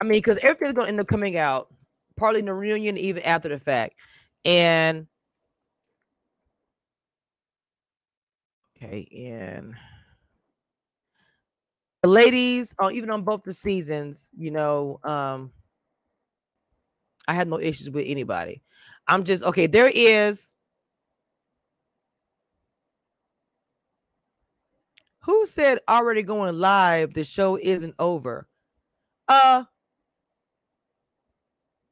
I 0.00 0.04
mean, 0.04 0.18
because 0.18 0.38
everything's 0.38 0.74
gonna 0.74 0.88
end 0.88 1.00
up 1.00 1.08
coming 1.08 1.36
out, 1.36 1.72
partly 2.16 2.40
in 2.40 2.46
the 2.46 2.54
reunion, 2.54 2.96
even 2.98 3.22
after 3.22 3.48
the 3.48 3.58
fact, 3.58 3.94
and. 4.44 5.06
Okay, 8.76 9.08
and 9.30 9.74
the 12.02 12.08
ladies, 12.08 12.74
oh, 12.78 12.90
even 12.90 13.10
on 13.10 13.22
both 13.22 13.42
the 13.42 13.52
seasons, 13.54 14.28
you 14.36 14.50
know, 14.50 15.00
um, 15.02 15.50
I 17.28 17.34
had 17.34 17.48
no 17.48 17.60
issues 17.60 17.90
with 17.90 18.04
anybody. 18.06 18.62
I'm 19.08 19.24
just 19.24 19.42
okay. 19.44 19.66
There 19.66 19.90
is 19.92 20.52
who 25.20 25.46
said 25.46 25.80
already 25.88 26.22
going 26.22 26.58
live. 26.58 27.14
The 27.14 27.24
show 27.24 27.56
isn't 27.56 27.94
over. 27.98 28.48
Uh, 29.28 29.64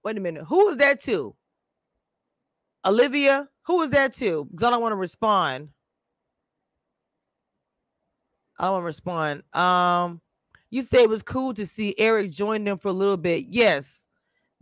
wait 0.05 0.17
a 0.17 0.21
minute. 0.21 0.45
Who 0.45 0.69
is 0.69 0.79
that 0.79 1.01
to? 1.03 1.35
Olivia, 2.85 3.49
Who 3.65 3.83
is 3.83 3.91
that 3.91 4.13
to? 4.15 4.45
Because 4.45 4.67
I 4.67 4.71
don't 4.71 4.83
want 4.83 4.93
to 4.93 4.97
respond. 4.97 5.71
I 8.59 8.65
don't 8.65 8.73
want 8.75 8.83
to 8.83 8.87
respond. 8.87 9.43
Um, 9.55 10.21
you 10.71 10.83
said 10.83 11.01
it 11.01 11.09
was 11.09 11.23
cool 11.23 11.55
to 11.55 11.67
see 11.67 11.95
Eric 11.99 12.31
join 12.31 12.65
them 12.65 12.77
for 12.77 12.89
a 12.89 12.93
little 12.93 13.17
bit. 13.17 13.47
Yes, 13.49 14.04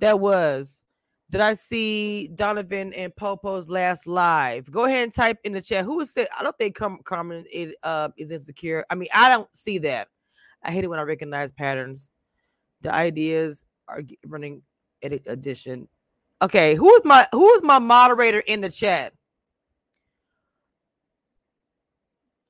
that 0.02 0.18
was. 0.18 0.82
Did 1.30 1.40
I 1.40 1.54
see 1.54 2.28
Donovan 2.34 2.92
and 2.92 3.14
Popo's 3.14 3.68
last 3.68 4.08
live? 4.08 4.70
Go 4.70 4.84
ahead 4.84 5.04
and 5.04 5.14
type 5.14 5.38
in 5.44 5.52
the 5.52 5.62
chat. 5.62 5.84
Who 5.84 6.00
it? 6.00 6.28
I 6.38 6.42
don't 6.42 6.58
think 6.58 6.74
Carmen 7.04 7.44
it, 7.50 7.76
uh, 7.84 8.08
is 8.18 8.32
insecure. 8.32 8.84
I 8.90 8.96
mean, 8.96 9.08
I 9.14 9.28
don't 9.28 9.48
see 9.56 9.78
that. 9.78 10.08
I 10.64 10.72
hate 10.72 10.82
it 10.84 10.90
when 10.90 10.98
I 10.98 11.02
recognize 11.02 11.52
patterns. 11.52 12.08
The 12.80 12.92
ideas 12.92 13.64
are 13.86 14.02
running 14.26 14.62
edit 15.02 15.22
addition. 15.26 15.88
Okay, 16.42 16.74
who 16.74 16.92
is 16.94 17.02
my 17.04 17.26
who 17.30 17.48
is 17.54 17.62
my 17.62 17.78
moderator 17.78 18.40
in 18.40 18.60
the 18.60 18.70
chat? 18.70 19.12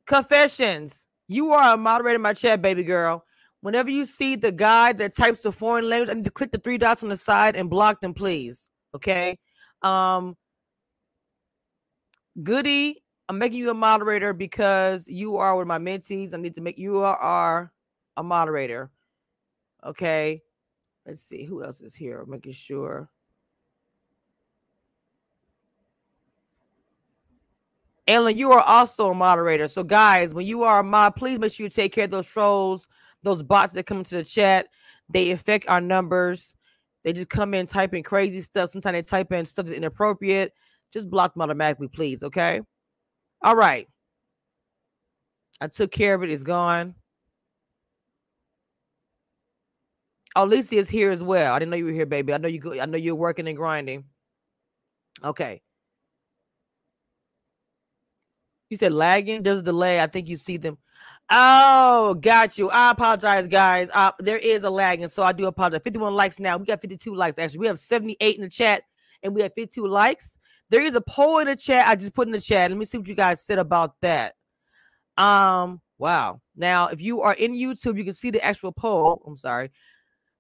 Confessions. 0.06 1.06
You 1.28 1.52
are 1.52 1.74
a 1.74 1.76
moderator 1.76 2.16
in 2.16 2.22
my 2.22 2.32
chat, 2.32 2.62
baby 2.62 2.82
girl. 2.82 3.26
Whenever 3.62 3.90
you 3.90 4.04
see 4.04 4.36
the 4.36 4.52
guy 4.52 4.92
that 4.92 5.14
types 5.14 5.40
the 5.40 5.52
foreign 5.52 5.88
language, 5.88 6.10
I 6.10 6.14
need 6.14 6.24
to 6.24 6.30
click 6.30 6.50
the 6.50 6.58
three 6.58 6.78
dots 6.78 7.02
on 7.02 7.08
the 7.08 7.16
side 7.16 7.56
and 7.56 7.70
block 7.70 8.00
them, 8.00 8.12
please. 8.12 8.68
Okay. 8.94 9.38
Um 9.82 10.36
Goody, 12.42 13.02
I'm 13.28 13.38
making 13.38 13.58
you 13.58 13.70
a 13.70 13.74
moderator 13.74 14.32
because 14.32 15.06
you 15.06 15.36
are 15.36 15.54
one 15.54 15.62
of 15.62 15.68
my 15.68 15.78
mentees. 15.78 16.34
I 16.34 16.38
need 16.38 16.54
to 16.54 16.60
make 16.60 16.78
you 16.78 16.98
are, 17.00 17.72
a 18.16 18.22
moderator. 18.22 18.90
Okay. 19.84 20.42
Let's 21.06 21.22
see 21.22 21.44
who 21.44 21.62
else 21.62 21.80
is 21.80 21.94
here. 21.94 22.24
Making 22.26 22.52
sure. 22.52 23.08
Ellen, 28.08 28.36
you 28.36 28.52
are 28.52 28.60
also 28.60 29.10
a 29.10 29.14
moderator. 29.14 29.68
So, 29.68 29.84
guys, 29.84 30.34
when 30.34 30.46
you 30.46 30.64
are 30.64 30.80
a 30.80 30.84
mod, 30.84 31.16
please 31.16 31.38
make 31.38 31.52
sure 31.52 31.64
you 31.64 31.70
take 31.70 31.92
care 31.92 32.04
of 32.04 32.10
those 32.10 32.26
trolls, 32.26 32.88
those 33.22 33.42
bots 33.42 33.72
that 33.74 33.86
come 33.86 33.98
into 33.98 34.16
the 34.16 34.24
chat. 34.24 34.66
They 35.08 35.30
affect 35.30 35.68
our 35.68 35.80
numbers. 35.80 36.54
They 37.04 37.12
just 37.12 37.28
come 37.28 37.54
in 37.54 37.66
typing 37.66 38.02
crazy 38.02 38.40
stuff. 38.40 38.70
Sometimes 38.70 38.94
they 38.94 39.02
type 39.02 39.32
in 39.32 39.44
stuff 39.44 39.66
that's 39.66 39.76
inappropriate. 39.76 40.52
Just 40.92 41.10
block 41.10 41.34
them 41.34 41.42
automatically, 41.42 41.88
please. 41.88 42.22
Okay. 42.22 42.60
All 43.42 43.56
right. 43.56 43.88
I 45.60 45.68
took 45.68 45.90
care 45.90 46.14
of 46.14 46.22
it. 46.22 46.30
It's 46.30 46.42
gone. 46.42 46.94
Lisa 50.36 50.76
is 50.76 50.88
here 50.88 51.10
as 51.10 51.22
well. 51.22 51.52
I 51.52 51.58
didn't 51.58 51.70
know 51.70 51.76
you 51.76 51.84
were 51.84 51.92
here, 51.92 52.06
baby. 52.06 52.32
I 52.32 52.38
know 52.38 52.48
you. 52.48 52.58
Go, 52.58 52.80
I 52.80 52.86
know 52.86 52.96
you're 52.96 53.14
working 53.14 53.48
and 53.48 53.56
grinding. 53.56 54.04
Okay. 55.22 55.60
You 58.70 58.76
said 58.76 58.92
lagging. 58.92 59.42
There's 59.42 59.58
a 59.58 59.62
delay. 59.62 60.00
I 60.00 60.06
think 60.06 60.28
you 60.28 60.36
see 60.36 60.56
them. 60.56 60.78
Oh, 61.34 62.12
got 62.20 62.58
you. 62.58 62.68
I 62.68 62.90
apologize, 62.90 63.48
guys. 63.48 63.88
Uh, 63.94 64.12
there 64.18 64.36
is 64.36 64.64
a 64.64 64.70
lag, 64.70 65.00
and 65.00 65.10
so 65.10 65.22
I 65.22 65.32
do 65.32 65.46
apologize. 65.46 65.80
51 65.82 66.12
likes 66.12 66.38
now. 66.38 66.58
We 66.58 66.66
got 66.66 66.82
52 66.82 67.14
likes. 67.14 67.38
Actually, 67.38 67.60
we 67.60 67.66
have 67.68 67.80
78 67.80 68.36
in 68.36 68.42
the 68.42 68.50
chat, 68.50 68.82
and 69.22 69.34
we 69.34 69.40
have 69.40 69.54
52 69.54 69.86
likes. 69.86 70.36
There 70.68 70.82
is 70.82 70.94
a 70.94 71.00
poll 71.00 71.38
in 71.38 71.46
the 71.46 71.56
chat. 71.56 71.88
I 71.88 71.96
just 71.96 72.14
put 72.14 72.28
in 72.28 72.32
the 72.32 72.40
chat. 72.40 72.70
Let 72.70 72.76
me 72.76 72.84
see 72.84 72.98
what 72.98 73.08
you 73.08 73.14
guys 73.14 73.42
said 73.42 73.58
about 73.58 73.94
that. 74.02 74.34
Um, 75.16 75.80
wow. 75.96 76.42
Now, 76.54 76.88
if 76.88 77.00
you 77.00 77.22
are 77.22 77.32
in 77.32 77.54
YouTube, 77.54 77.96
you 77.96 78.04
can 78.04 78.12
see 78.12 78.30
the 78.30 78.44
actual 78.44 78.72
poll. 78.72 79.22
I'm 79.26 79.36
sorry. 79.36 79.70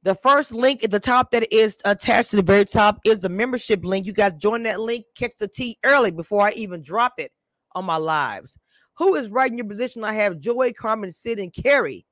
The 0.02 0.14
first 0.14 0.52
link 0.52 0.84
at 0.84 0.90
the 0.90 1.00
top 1.00 1.30
that 1.30 1.50
is 1.50 1.78
attached 1.86 2.32
to 2.32 2.36
the 2.36 2.42
very 2.42 2.66
top 2.66 2.98
is 3.06 3.22
the 3.22 3.30
membership 3.30 3.82
link. 3.82 4.04
You 4.04 4.12
guys 4.12 4.34
join 4.34 4.62
that 4.64 4.78
link, 4.78 5.06
catch 5.16 5.36
the 5.38 5.48
tea 5.48 5.78
early 5.84 6.10
before 6.10 6.42
I 6.42 6.50
even 6.50 6.82
drop 6.82 7.14
it 7.16 7.32
on 7.74 7.86
my 7.86 7.96
lives. 7.96 8.58
Who 9.02 9.16
is 9.16 9.30
right 9.30 9.50
in 9.50 9.58
your 9.58 9.66
position? 9.66 10.04
I 10.04 10.12
have 10.12 10.38
Joi, 10.38 10.72
Carmen, 10.72 11.10
Syd, 11.10 11.40
and 11.40 11.52
Carrie. 11.52 12.06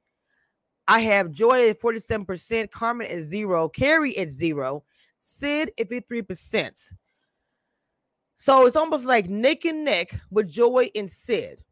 I 0.89 0.99
have 0.99 1.31
Joi 1.31 1.71
at 1.71 1.81
47%, 1.81 2.69
Carmen 2.73 3.07
at 3.07 3.21
zero, 3.21 3.69
Carrie 3.69 4.19
at 4.19 4.29
zero, 4.29 4.83
Syd 5.21 5.71
at 5.79 5.89
53%. 5.89 6.93
So 8.39 8.67
it's 8.67 8.75
almost 8.75 9.05
like 9.05 9.29
Nick 9.29 9.67
and 9.67 9.85
Nick 9.85 10.19
with 10.33 10.51
Joi 10.51 10.91
and 10.97 11.09
Syd. 11.09 11.63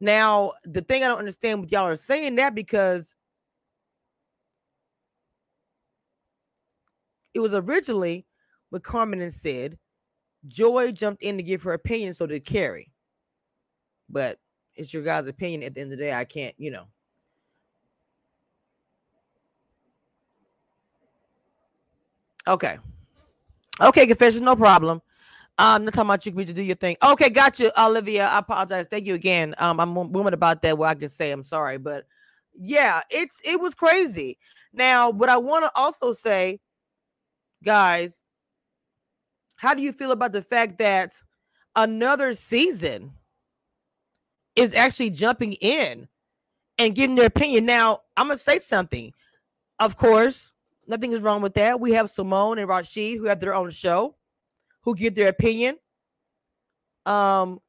Now, 0.00 0.52
the 0.64 0.80
thing 0.80 1.04
I 1.04 1.08
don't 1.08 1.18
understand 1.18 1.60
what 1.60 1.70
y'all 1.70 1.86
are 1.86 1.94
saying 1.94 2.36
that 2.36 2.54
because 2.54 3.14
it 7.34 7.40
was 7.40 7.52
originally 7.52 8.24
with 8.70 8.82
Carmen 8.82 9.20
and 9.20 9.30
Syd. 9.30 9.76
Joi 10.48 10.92
jumped 10.92 11.22
in 11.22 11.36
to 11.36 11.42
give 11.42 11.62
her 11.62 11.74
opinion, 11.74 12.14
so 12.14 12.24
did 12.24 12.46
Carrie. 12.46 12.90
But 14.08 14.38
it's 14.76 14.92
your 14.92 15.02
guys' 15.02 15.26
opinion. 15.26 15.62
At 15.62 15.74
the 15.74 15.80
end 15.80 15.92
of 15.92 15.98
the 15.98 16.04
day, 16.04 16.12
I 16.12 16.24
can't, 16.24 16.54
you 16.58 16.70
know. 16.70 16.86
Okay. 22.46 22.78
Okay, 23.80 24.06
confession, 24.06 24.44
no 24.44 24.56
problem. 24.56 25.00
Um, 25.58 25.84
not 25.84 25.94
talking 25.94 26.08
about 26.08 26.26
you 26.26 26.32
can 26.32 26.46
to 26.46 26.52
do 26.52 26.62
your 26.62 26.76
thing. 26.76 26.96
Okay, 27.02 27.30
got 27.30 27.58
you, 27.58 27.70
Olivia. 27.78 28.26
I 28.26 28.38
apologize. 28.38 28.86
Thank 28.90 29.06
you 29.06 29.14
again. 29.14 29.54
Um, 29.58 29.80
I'm 29.80 29.94
woman 29.94 30.34
about 30.34 30.62
that. 30.62 30.76
Where 30.76 30.88
I 30.88 30.94
can 30.94 31.08
say 31.08 31.30
I'm 31.30 31.42
sorry, 31.42 31.78
but 31.78 32.04
yeah, 32.58 33.02
it's 33.10 33.40
it 33.44 33.60
was 33.60 33.74
crazy. 33.74 34.38
Now, 34.72 35.10
what 35.10 35.28
I 35.28 35.36
want 35.36 35.64
to 35.64 35.70
also 35.74 36.12
say, 36.12 36.58
guys, 37.62 38.22
how 39.56 39.74
do 39.74 39.82
you 39.82 39.92
feel 39.92 40.10
about 40.10 40.32
the 40.32 40.42
fact 40.42 40.78
that 40.78 41.12
another 41.76 42.32
season 42.34 43.12
is 44.56 44.74
actually 44.74 45.10
jumping 45.10 45.54
in 45.54 46.08
and 46.78 46.94
giving 46.94 47.16
their 47.16 47.26
opinion. 47.26 47.66
Now, 47.66 48.00
I'm 48.16 48.26
gonna 48.26 48.38
say 48.38 48.58
something. 48.58 49.12
Of 49.78 49.96
course, 49.96 50.52
nothing 50.86 51.12
is 51.12 51.22
wrong 51.22 51.42
with 51.42 51.54
that. 51.54 51.80
We 51.80 51.92
have 51.92 52.10
Simone 52.10 52.58
and 52.58 52.68
Rashid 52.68 53.18
who 53.18 53.24
have 53.24 53.40
their 53.40 53.54
own 53.54 53.70
show, 53.70 54.16
who 54.82 54.94
give 54.94 55.14
their 55.14 55.28
opinion. 55.28 55.76
Um, 57.06 57.60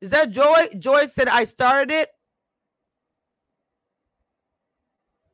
is 0.00 0.10
that 0.10 0.30
Joi? 0.30 0.68
Joi 0.78 1.06
said 1.06 1.28
I 1.28 1.44
started 1.44 1.92
it. 1.92 2.08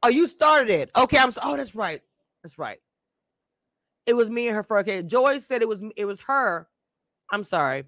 Oh, 0.03 0.09
you 0.09 0.27
started 0.27 0.71
it. 0.71 0.91
Okay, 0.97 1.19
I'm. 1.19 1.31
Oh, 1.43 1.57
that's 1.57 1.75
right. 1.75 2.01
That's 2.43 2.59
right. 2.59 2.79
It 4.07 4.15
was 4.15 4.29
me 4.29 4.49
and 4.49 4.57
her 4.57 4.63
for 4.63 4.79
okay. 4.79 5.03
Joi 5.03 5.39
said 5.39 5.63
it 5.63 5.69
was 5.69 5.83
it 5.97 6.05
was 6.05 6.21
her. 6.23 6.69
I'm 7.31 7.45
sorry. 7.45 7.85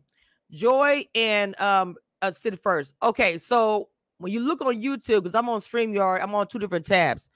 Joi 0.50 1.06
and 1.14 1.58
um 1.60 1.96
uh, 2.22 2.30
Syd 2.30 2.58
first. 2.60 2.94
Okay, 3.02 3.38
so 3.38 3.88
when 4.18 4.32
you 4.32 4.40
look 4.40 4.60
on 4.60 4.82
YouTube, 4.82 5.22
because 5.22 5.34
I'm 5.34 5.48
on 5.48 5.60
StreamYard, 5.60 6.22
I'm 6.22 6.34
on 6.34 6.46
two 6.46 6.58
different 6.58 6.86
tabs. 6.86 7.28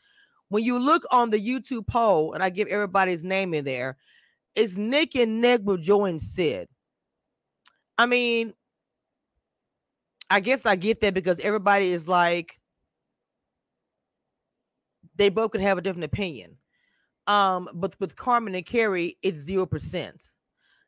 When 0.49 0.65
you 0.65 0.79
look 0.79 1.05
on 1.11 1.31
the 1.31 1.39
YouTube 1.39 1.87
poll, 1.87 2.33
and 2.33 2.43
I 2.43 2.51
give 2.51 2.69
everybody's 2.69 3.23
name 3.23 3.55
in 3.55 3.65
there, 3.65 3.97
it's 4.57 4.77
Nick 4.77 5.15
and 5.15 5.41
Nick 5.41 5.61
with 5.65 5.83
Joi 5.83 6.07
and 6.07 6.21
Syd. 6.21 6.69
I 7.99 8.07
mean, 8.07 8.55
I 10.31 10.41
guess 10.41 10.67
I 10.67 10.77
get 10.77 11.01
that 11.01 11.15
because 11.15 11.39
everybody 11.41 11.93
is 11.93 12.09
like, 12.09 12.59
they 15.17 15.29
both 15.29 15.51
could 15.51 15.61
have 15.61 15.77
a 15.77 15.83
different 15.83 16.05
opinion. 16.05 16.57
Um, 17.27 17.69
but 17.75 17.95
with 18.01 18.17
Carmen 18.17 18.55
and 18.55 18.65
Carrie, 18.65 19.19
it's 19.23 19.39
zero 19.39 19.67
percent. 19.67 20.33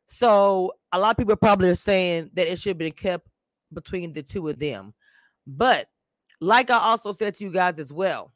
So 0.06 0.72
a 0.90 0.98
lot 0.98 1.10
of 1.10 1.16
people 1.18 1.36
probably 1.36 1.68
are 1.68 1.74
saying 1.74 2.30
that 2.34 2.50
it 2.50 2.58
should 2.58 2.78
been 2.78 2.92
kept 2.92 3.28
between 3.72 4.12
the 4.12 4.22
two 4.22 4.48
of 4.48 4.58
them. 4.58 4.94
But 5.46 5.88
like 6.40 6.70
I 6.70 6.78
also 6.78 7.12
said 7.12 7.34
to 7.34 7.44
you 7.44 7.50
guys 7.50 7.78
as 7.78 7.92
well, 7.92 8.32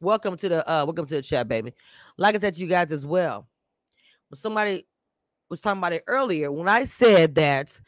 welcome 0.00 0.36
to 0.36 0.48
the 0.48 0.70
uh 0.70 0.84
welcome 0.84 1.06
to 1.06 1.14
the 1.14 1.22
chat, 1.22 1.48
baby. 1.48 1.72
Like 2.18 2.34
I 2.34 2.38
said 2.38 2.54
to 2.54 2.60
you 2.60 2.66
guys 2.66 2.92
as 2.92 3.06
well, 3.06 3.46
when 4.28 4.36
somebody 4.36 4.86
was 5.48 5.60
talking 5.60 5.78
about 5.78 5.92
it 5.92 6.04
earlier, 6.06 6.50
when 6.50 6.68
I 6.68 6.84
said 6.84 7.34
that, 7.36 7.80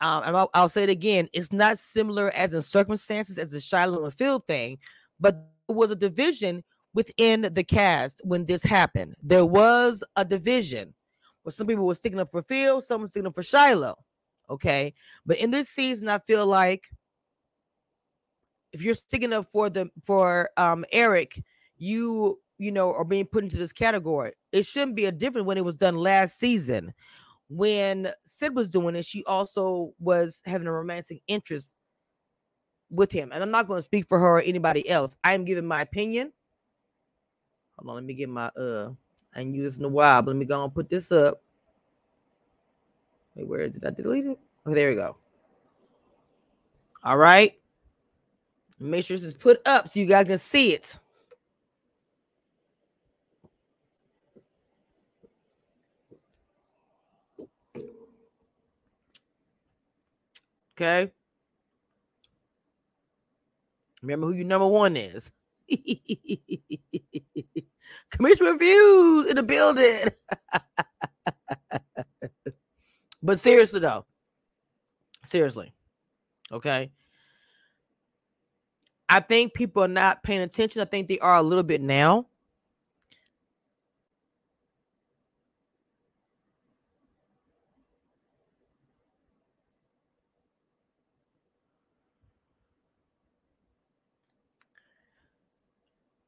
um, 0.00 0.22
and 0.24 0.36
I'll, 0.36 0.50
I'll 0.54 0.68
say 0.68 0.84
it 0.84 0.90
again, 0.90 1.28
it's 1.32 1.52
not 1.52 1.78
similar 1.78 2.30
as 2.30 2.54
in 2.54 2.62
circumstances 2.62 3.38
as 3.38 3.50
the 3.50 3.60
Shiloh 3.60 4.04
and 4.04 4.14
Phil 4.14 4.38
thing, 4.40 4.78
but 5.18 5.34
there 5.68 5.76
was 5.76 5.90
a 5.90 5.96
division 5.96 6.64
within 6.94 7.42
the 7.52 7.64
cast 7.64 8.20
when 8.24 8.46
this 8.46 8.62
happened. 8.62 9.14
There 9.22 9.46
was 9.46 10.02
a 10.16 10.24
division 10.24 10.94
where 11.50 11.56
some 11.56 11.66
people 11.66 11.84
were 11.84 11.96
sticking 11.96 12.20
up 12.20 12.30
for 12.30 12.42
Phil, 12.42 12.80
some 12.80 13.00
were 13.00 13.08
sticking 13.08 13.26
up 13.26 13.34
for 13.34 13.42
Shiloh. 13.42 13.96
Okay. 14.48 14.94
But 15.26 15.38
in 15.38 15.50
this 15.50 15.68
season, 15.68 16.08
I 16.08 16.18
feel 16.18 16.46
like 16.46 16.84
if 18.72 18.82
you're 18.82 18.94
sticking 18.94 19.32
up 19.32 19.50
for 19.50 19.68
the 19.68 19.90
for 20.04 20.50
um 20.56 20.84
Eric, 20.92 21.42
you 21.76 22.38
you 22.58 22.70
know 22.70 22.94
are 22.94 23.04
being 23.04 23.26
put 23.26 23.42
into 23.42 23.56
this 23.56 23.72
category. 23.72 24.32
It 24.52 24.64
shouldn't 24.64 24.94
be 24.94 25.06
a 25.06 25.12
different 25.12 25.48
when 25.48 25.58
it 25.58 25.64
was 25.64 25.74
done 25.74 25.96
last 25.96 26.38
season. 26.38 26.94
When 27.48 28.08
Syd 28.24 28.54
was 28.54 28.70
doing 28.70 28.94
it, 28.94 29.04
she 29.04 29.24
also 29.24 29.92
was 29.98 30.40
having 30.46 30.68
a 30.68 30.72
romantic 30.72 31.20
interest 31.26 31.74
with 32.90 33.10
him. 33.10 33.30
And 33.32 33.42
I'm 33.42 33.50
not 33.50 33.66
going 33.66 33.78
to 33.78 33.82
speak 33.82 34.06
for 34.06 34.20
her 34.20 34.36
or 34.36 34.40
anybody 34.40 34.88
else. 34.88 35.16
I 35.24 35.34
am 35.34 35.44
giving 35.44 35.66
my 35.66 35.82
opinion. 35.82 36.32
Hold 37.76 37.90
on, 37.90 37.94
let 37.96 38.04
me 38.04 38.14
get 38.14 38.28
my 38.28 38.46
uh 38.56 38.90
Used 39.36 39.74
this 39.74 39.78
in 39.78 39.84
a 39.84 39.88
while. 39.88 40.22
But 40.22 40.32
let 40.32 40.36
me 40.36 40.44
go 40.44 40.64
and 40.64 40.74
put 40.74 40.88
this 40.88 41.12
up. 41.12 41.42
Wait, 43.34 43.46
where 43.46 43.60
is 43.60 43.76
it? 43.76 43.86
I 43.86 43.90
deleted 43.90 44.32
it. 44.32 44.38
Oh, 44.66 44.74
there 44.74 44.90
we 44.90 44.96
go. 44.96 45.16
All 47.02 47.16
right. 47.16 47.54
Make 48.78 49.04
sure 49.04 49.16
this 49.16 49.24
is 49.24 49.34
put 49.34 49.60
up 49.66 49.88
so 49.88 50.00
you 50.00 50.06
guys 50.06 50.26
can 50.26 50.38
see 50.38 50.72
it. 50.72 50.96
Okay. 60.76 61.12
Remember 64.02 64.26
who 64.26 64.32
your 64.32 64.46
number 64.46 64.66
one 64.66 64.96
is. 64.96 65.30
Cameshia 68.12 68.52
reviews 68.52 69.26
in 69.26 69.36
the 69.36 69.42
building. 69.42 70.08
but 73.22 73.38
seriously, 73.38 73.80
though, 73.80 74.06
seriously, 75.24 75.72
okay. 76.52 76.90
I 79.08 79.20
think 79.20 79.54
people 79.54 79.82
are 79.82 79.88
not 79.88 80.22
paying 80.22 80.40
attention. 80.40 80.82
I 80.82 80.84
think 80.84 81.08
they 81.08 81.18
are 81.18 81.36
a 81.36 81.42
little 81.42 81.64
bit 81.64 81.82
now. 81.82 82.26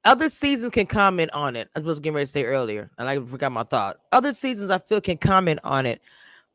Other 0.04 0.28
seasons 0.28 0.72
can 0.72 0.86
comment 0.86 1.30
on 1.32 1.54
it. 1.54 1.68
I 1.76 1.80
was 1.80 2.00
getting 2.00 2.14
ready 2.14 2.26
to 2.26 2.32
say 2.32 2.44
earlier, 2.44 2.90
and 2.98 3.08
I 3.08 3.20
forgot 3.20 3.52
my 3.52 3.62
thought. 3.62 3.98
Other 4.10 4.34
seasons 4.34 4.70
I 4.70 4.78
feel 4.78 5.00
can 5.00 5.16
comment 5.16 5.60
on 5.62 5.86
it, 5.86 6.00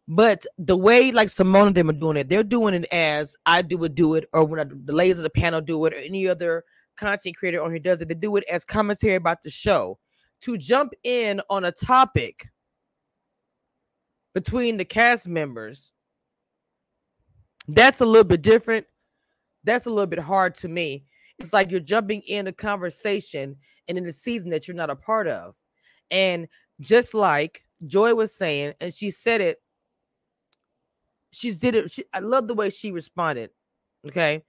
but 0.07 0.45
the 0.57 0.75
way 0.75 1.11
like 1.11 1.29
Simone 1.29 1.67
and 1.67 1.75
them 1.75 1.89
are 1.89 1.93
doing 1.93 2.17
it, 2.17 2.27
they're 2.27 2.43
doing 2.43 2.73
it 2.73 2.85
as 2.91 3.37
I 3.45 3.61
do 3.61 3.81
it, 3.85 3.95
do 3.95 4.15
it, 4.15 4.27
or 4.33 4.43
when 4.43 4.59
I, 4.59 4.65
the 4.65 4.93
ladies 4.93 5.17
of 5.17 5.23
the 5.23 5.29
panel 5.29 5.61
do 5.61 5.85
it, 5.85 5.93
or 5.93 5.97
any 5.97 6.27
other 6.27 6.65
content 6.97 7.37
creator 7.37 7.63
on 7.63 7.69
here 7.69 7.79
does 7.79 8.01
it. 8.01 8.09
They 8.09 8.15
do 8.15 8.35
it 8.35 8.43
as 8.51 8.65
commentary 8.65 9.15
about 9.15 9.43
the 9.43 9.49
show 9.49 9.97
to 10.41 10.57
jump 10.57 10.93
in 11.03 11.41
on 11.49 11.65
a 11.65 11.71
topic 11.71 12.47
between 14.33 14.75
the 14.75 14.85
cast 14.85 15.27
members. 15.27 15.93
That's 17.69 18.01
a 18.01 18.05
little 18.05 18.23
bit 18.23 18.41
different. 18.41 18.85
That's 19.63 19.85
a 19.85 19.89
little 19.89 20.05
bit 20.05 20.19
hard 20.19 20.53
to 20.55 20.67
me 20.67 21.05
it's 21.39 21.53
like 21.53 21.71
you're 21.71 21.79
jumping 21.79 22.21
in 22.21 22.47
a 22.47 22.51
conversation 22.51 23.55
and 23.87 23.97
in 23.97 24.05
a 24.05 24.11
season 24.11 24.49
that 24.49 24.67
you're 24.67 24.75
not 24.75 24.89
a 24.89 24.95
part 24.95 25.27
of. 25.27 25.55
And 26.11 26.47
just 26.81 27.13
like 27.13 27.63
Joi 27.85 28.13
was 28.13 28.33
saying, 28.33 28.73
and 28.81 28.93
she 28.93 29.11
said 29.11 29.41
it, 29.41 29.57
she 31.31 31.51
did 31.51 31.75
it. 31.75 31.91
She, 31.91 32.03
I 32.13 32.19
love 32.19 32.47
the 32.47 32.55
way 32.55 32.69
she 32.69 32.91
responded. 32.91 33.51
Okay. 34.07 34.43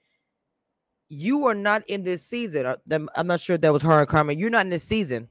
You 1.10 1.46
are 1.46 1.54
not 1.54 1.88
in 1.88 2.02
this 2.02 2.24
season. 2.24 2.66
Uh, 2.66 2.76
I'm 3.14 3.26
not 3.26 3.40
sure 3.40 3.54
if 3.54 3.62
that 3.62 3.72
was 3.72 3.82
her 3.82 4.02
or 4.02 4.06
Carmen. 4.06 4.38
You're 4.38 4.50
not 4.50 4.66
in 4.66 4.70
this 4.70 4.84
season, 4.84 5.28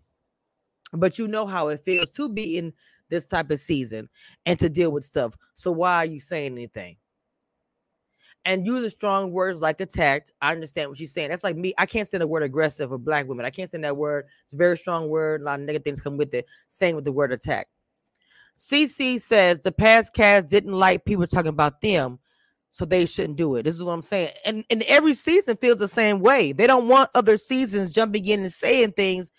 but 0.93 1.17
you 1.17 1.27
know 1.27 1.45
how 1.45 1.69
it 1.69 1.83
feels 1.83 2.09
to 2.11 2.29
be 2.29 2.57
in 2.57 2.73
this 3.09 3.27
type 3.27 3.51
of 3.51 3.59
season 3.59 4.09
and 4.45 4.59
to 4.59 4.69
deal 4.69 4.91
with 4.91 5.05
stuff. 5.05 5.35
So 5.53 5.71
why 5.71 5.97
are 5.97 6.05
you 6.05 6.19
saying 6.19 6.53
anything? 6.53 6.97
And 8.47 8.65
using 8.65 8.89
strong 8.89 9.33
words 9.33 9.59
like 9.59 9.81
attacked. 9.81 10.31
I 10.41 10.53
understand 10.53 10.89
what 10.89 10.97
she's 10.97 11.11
saying. 11.11 11.29
That's 11.29 11.43
like 11.43 11.57
me. 11.57 11.73
I 11.77 11.85
can't 11.85 12.07
stand 12.07 12.21
the 12.21 12.27
word 12.27 12.43
aggressive 12.43 12.89
for 12.89 12.97
black 12.97 13.27
women. 13.27 13.45
I 13.45 13.49
can't 13.49 13.69
stand 13.69 13.83
that 13.83 13.97
word. 13.97 14.25
It's 14.45 14.53
a 14.53 14.55
very 14.55 14.77
strong 14.77 15.09
word. 15.09 15.41
A 15.41 15.43
lot 15.43 15.59
of 15.59 15.65
negative 15.65 15.83
things 15.83 15.99
come 15.99 16.15
with 16.15 16.33
it. 16.33 16.45
Same 16.69 16.95
with 16.95 17.03
the 17.03 17.11
word 17.11 17.33
attack. 17.33 17.67
CC 18.57 19.19
says 19.19 19.59
the 19.59 19.71
past 19.73 20.13
cast 20.13 20.49
didn't 20.49 20.71
like 20.71 21.03
people 21.03 21.27
talking 21.27 21.49
about 21.49 21.81
them, 21.81 22.19
so 22.69 22.85
they 22.85 23.05
shouldn't 23.05 23.37
do 23.37 23.55
it. 23.57 23.63
This 23.63 23.75
is 23.75 23.83
what 23.83 23.91
I'm 23.91 24.01
saying. 24.01 24.31
And 24.45 24.63
and 24.69 24.81
every 24.83 25.13
season 25.13 25.57
feels 25.57 25.79
the 25.79 25.87
same 25.89 26.21
way. 26.21 26.53
They 26.53 26.67
don't 26.67 26.87
want 26.87 27.09
other 27.15 27.35
seasons 27.35 27.91
jumping 27.91 28.25
in 28.25 28.39
and 28.43 28.53
saying 28.53 28.93
things. 28.93 29.29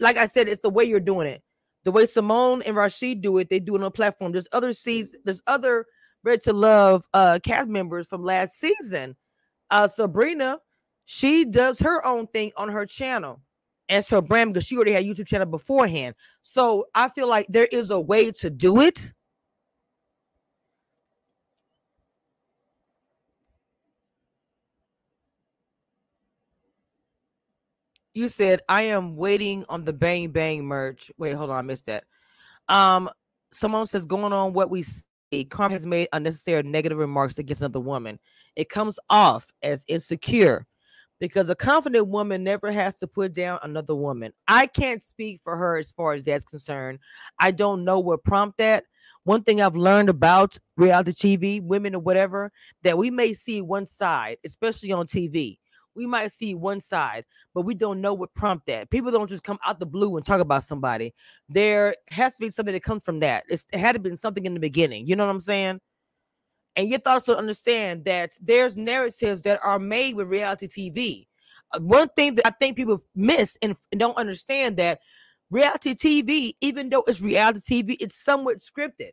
Like 0.00 0.16
I 0.16 0.24
said, 0.24 0.48
it's 0.48 0.62
the 0.62 0.70
way 0.70 0.84
you're 0.84 1.00
doing 1.00 1.28
it. 1.28 1.42
The 1.84 1.92
way 1.92 2.06
Simone 2.06 2.62
and 2.62 2.74
Rashid 2.74 3.20
do 3.20 3.36
it, 3.36 3.50
they 3.50 3.60
do 3.60 3.76
it 3.76 3.80
on 3.80 3.86
a 3.86 3.90
platform. 3.90 4.32
There's 4.32 4.48
other 4.52 4.72
seasons, 4.72 5.22
there's 5.24 5.42
other 5.46 5.84
Ready 6.24 6.38
to 6.44 6.52
Love 6.52 7.06
uh 7.14 7.38
cast 7.42 7.68
members 7.68 8.08
from 8.08 8.22
last 8.22 8.58
season. 8.58 9.16
Uh 9.70 9.88
Sabrina, 9.88 10.58
she 11.04 11.44
does 11.44 11.78
her 11.80 12.04
own 12.04 12.26
thing 12.28 12.52
on 12.56 12.68
her 12.68 12.84
channel 12.84 13.40
and 13.88 14.04
her 14.06 14.20
brand 14.20 14.52
because 14.52 14.66
she 14.66 14.76
already 14.76 14.92
had 14.92 15.04
YouTube 15.04 15.26
channel 15.26 15.46
beforehand. 15.46 16.14
So 16.42 16.86
I 16.94 17.08
feel 17.08 17.28
like 17.28 17.46
there 17.48 17.68
is 17.72 17.90
a 17.90 18.00
way 18.00 18.30
to 18.32 18.50
do 18.50 18.80
it. 18.80 19.12
You 28.14 28.26
said 28.28 28.62
I 28.68 28.82
am 28.82 29.16
waiting 29.16 29.64
on 29.68 29.84
the 29.84 29.92
bang 29.92 30.30
bang 30.30 30.64
merch. 30.64 31.10
Wait, 31.18 31.32
hold 31.34 31.50
on, 31.50 31.56
I 31.56 31.62
missed 31.62 31.86
that. 31.86 32.04
Um, 32.68 33.08
someone 33.52 33.86
says 33.86 34.04
going 34.04 34.32
on 34.32 34.52
what 34.52 34.70
we 34.70 34.84
Carmen 35.50 35.72
has 35.72 35.86
made 35.86 36.08
unnecessary 36.12 36.62
negative 36.62 36.98
remarks 36.98 37.38
against 37.38 37.62
another 37.62 37.80
woman. 37.80 38.18
It 38.56 38.68
comes 38.68 38.98
off 39.10 39.52
as 39.62 39.84
insecure 39.88 40.66
because 41.20 41.50
a 41.50 41.54
confident 41.54 42.08
woman 42.08 42.44
never 42.44 42.70
has 42.70 42.98
to 42.98 43.06
put 43.06 43.34
down 43.34 43.58
another 43.62 43.94
woman. 43.94 44.32
I 44.46 44.66
can't 44.66 45.02
speak 45.02 45.40
for 45.42 45.56
her 45.56 45.76
as 45.76 45.92
far 45.92 46.12
as 46.12 46.24
that's 46.24 46.44
concerned. 46.44 47.00
I 47.38 47.50
don't 47.50 47.84
know 47.84 47.98
what 47.98 48.24
prompt 48.24 48.58
that. 48.58 48.84
One 49.24 49.42
thing 49.42 49.60
I've 49.60 49.76
learned 49.76 50.08
about 50.08 50.56
reality 50.76 51.12
TV, 51.12 51.62
women 51.62 51.94
or 51.94 52.00
whatever, 52.00 52.50
that 52.82 52.96
we 52.96 53.10
may 53.10 53.34
see 53.34 53.60
one 53.60 53.84
side, 53.84 54.38
especially 54.44 54.92
on 54.92 55.06
TV 55.06 55.58
we 55.98 56.06
might 56.06 56.32
see 56.32 56.54
one 56.54 56.80
side, 56.80 57.24
but 57.52 57.62
we 57.62 57.74
don't 57.74 58.00
know 58.00 58.14
what 58.14 58.32
prompt 58.32 58.66
that. 58.66 58.88
People 58.88 59.10
don't 59.10 59.28
just 59.28 59.42
come 59.42 59.58
out 59.66 59.80
the 59.80 59.86
blue 59.86 60.16
and 60.16 60.24
talk 60.24 60.40
about 60.40 60.62
somebody. 60.62 61.12
There 61.48 61.94
has 62.10 62.36
to 62.36 62.40
be 62.40 62.50
something 62.50 62.72
that 62.72 62.84
comes 62.84 63.04
from 63.04 63.20
that. 63.20 63.44
It's, 63.48 63.66
it 63.72 63.80
had 63.80 63.92
to 63.92 63.98
be 63.98 64.14
something 64.14 64.46
in 64.46 64.54
the 64.54 64.60
beginning. 64.60 65.06
You 65.06 65.16
know 65.16 65.26
what 65.26 65.32
I'm 65.32 65.40
saying? 65.40 65.80
And 66.76 66.88
you 66.88 66.98
also 67.04 67.34
understand 67.34 68.04
that 68.04 68.32
there's 68.40 68.76
narratives 68.76 69.42
that 69.42 69.58
are 69.64 69.80
made 69.80 70.14
with 70.14 70.28
reality 70.28 70.68
TV. 70.68 71.26
Uh, 71.72 71.80
one 71.80 72.08
thing 72.10 72.36
that 72.36 72.46
I 72.46 72.50
think 72.50 72.76
people 72.76 73.00
miss 73.16 73.58
and, 73.60 73.74
and 73.90 73.98
don't 73.98 74.16
understand 74.16 74.76
that 74.76 75.00
reality 75.50 75.94
TV, 75.94 76.54
even 76.60 76.88
though 76.88 77.02
it's 77.08 77.20
reality 77.20 77.82
TV, 77.82 77.96
it's 77.98 78.22
somewhat 78.22 78.58
scripted. 78.58 79.10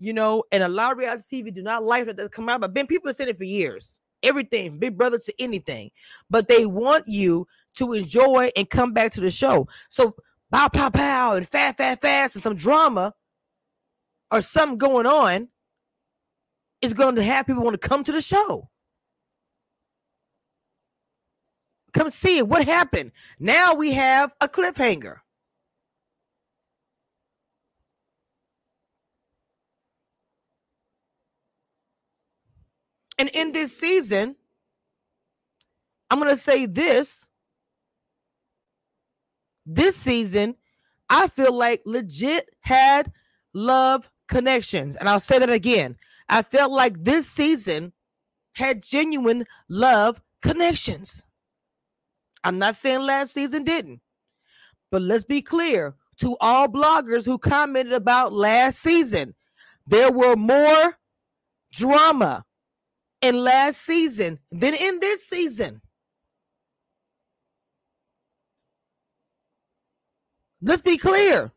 You 0.00 0.12
know, 0.12 0.44
and 0.52 0.62
a 0.62 0.68
lot 0.68 0.92
of 0.92 0.98
reality 0.98 1.42
TV 1.42 1.54
do 1.54 1.62
not 1.62 1.84
like 1.84 2.06
that 2.06 2.32
come 2.32 2.48
out, 2.48 2.60
but 2.60 2.74
been 2.74 2.86
people 2.86 3.08
have 3.08 3.16
said 3.16 3.28
it 3.28 3.38
for 3.38 3.44
years 3.44 4.00
everything 4.22 4.70
from 4.70 4.78
Big 4.78 4.96
Brother 4.96 5.18
to 5.18 5.34
anything, 5.38 5.90
but 6.30 6.48
they 6.48 6.66
want 6.66 7.06
you 7.06 7.46
to 7.74 7.92
enjoy 7.92 8.50
and 8.56 8.68
come 8.68 8.92
back 8.92 9.12
to 9.12 9.20
the 9.20 9.30
show. 9.30 9.68
So 9.90 10.14
pow 10.52 10.68
pow 10.68 10.90
pow 10.90 11.34
and 11.34 11.46
fast 11.46 11.76
fast 11.76 12.00
fast 12.00 12.36
and 12.36 12.42
some 12.42 12.56
drama 12.56 13.14
or 14.30 14.40
something 14.40 14.78
going 14.78 15.06
on 15.06 15.48
is 16.80 16.94
going 16.94 17.16
to 17.16 17.22
have 17.22 17.46
people 17.46 17.62
want 17.62 17.80
to 17.80 17.88
come 17.88 18.04
to 18.04 18.12
the 18.12 18.20
show. 18.20 18.68
Come 21.92 22.10
see 22.10 22.38
it. 22.38 22.48
What 22.48 22.64
happened? 22.64 23.12
Now 23.38 23.74
we 23.74 23.92
have 23.92 24.34
a 24.40 24.48
cliffhanger. 24.48 25.18
And 33.18 33.28
in 33.30 33.52
this 33.52 33.76
season, 33.76 34.36
I'm 36.10 36.18
going 36.18 36.30
to 36.30 36.36
say 36.36 36.66
this. 36.66 37.26
This 39.66 39.96
season, 39.96 40.54
I 41.10 41.28
feel 41.28 41.52
like 41.52 41.82
legit 41.84 42.48
had 42.60 43.12
love 43.52 44.10
connections. 44.28 44.96
And 44.96 45.08
I'll 45.08 45.20
say 45.20 45.38
that 45.38 45.50
again. 45.50 45.96
I 46.28 46.42
felt 46.42 46.72
like 46.72 47.04
this 47.04 47.28
season 47.28 47.92
had 48.54 48.82
genuine 48.82 49.44
love 49.68 50.20
connections. 50.42 51.22
I'm 52.44 52.58
not 52.58 52.76
saying 52.76 53.00
last 53.00 53.34
season 53.34 53.64
didn't, 53.64 54.00
but 54.90 55.02
let's 55.02 55.24
be 55.24 55.42
clear 55.42 55.94
to 56.18 56.36
all 56.40 56.68
bloggers 56.68 57.24
who 57.24 57.38
commented 57.38 57.92
about 57.92 58.32
last 58.32 58.80
season, 58.80 59.34
there 59.86 60.10
were 60.10 60.36
more 60.36 60.98
drama, 61.72 62.44
in 63.22 63.42
last 63.42 63.82
season 63.82 64.38
than 64.52 64.74
in 64.74 65.00
this 65.00 65.26
season. 65.26 65.80
Let's 70.60 70.82
be 70.82 70.96
clear. 70.96 71.52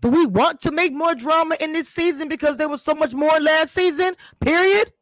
Do 0.00 0.08
we 0.08 0.26
want 0.26 0.60
to 0.60 0.70
make 0.70 0.92
more 0.92 1.14
drama 1.14 1.56
in 1.60 1.72
this 1.72 1.88
season 1.88 2.28
because 2.28 2.58
there 2.58 2.68
was 2.68 2.82
so 2.82 2.94
much 2.94 3.14
more 3.14 3.40
last 3.40 3.72
season? 3.72 4.14
Period. 4.40 4.92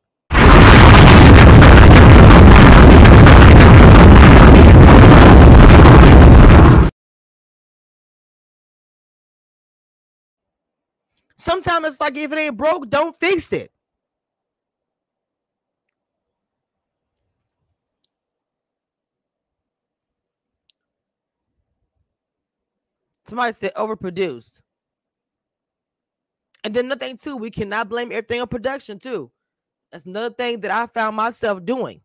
Sometimes 11.36 11.86
it's 11.86 12.00
like 12.00 12.16
if 12.16 12.30
it 12.30 12.38
ain't 12.38 12.56
broke, 12.56 12.88
don't 12.88 13.18
fix 13.18 13.52
it. 13.52 13.72
Somebody 23.32 23.54
said 23.54 23.72
overproduced. 23.76 24.60
And 26.64 26.74
then 26.74 26.84
another 26.84 26.98
thing 26.98 27.16
too, 27.16 27.38
we 27.38 27.50
cannot 27.50 27.88
blame 27.88 28.12
everything 28.12 28.42
on 28.42 28.46
production 28.46 28.98
too. 28.98 29.30
That's 29.90 30.04
another 30.04 30.34
thing 30.34 30.60
that 30.60 30.70
I 30.70 30.86
found 30.86 31.16
myself 31.16 31.64
doing. 31.64 32.02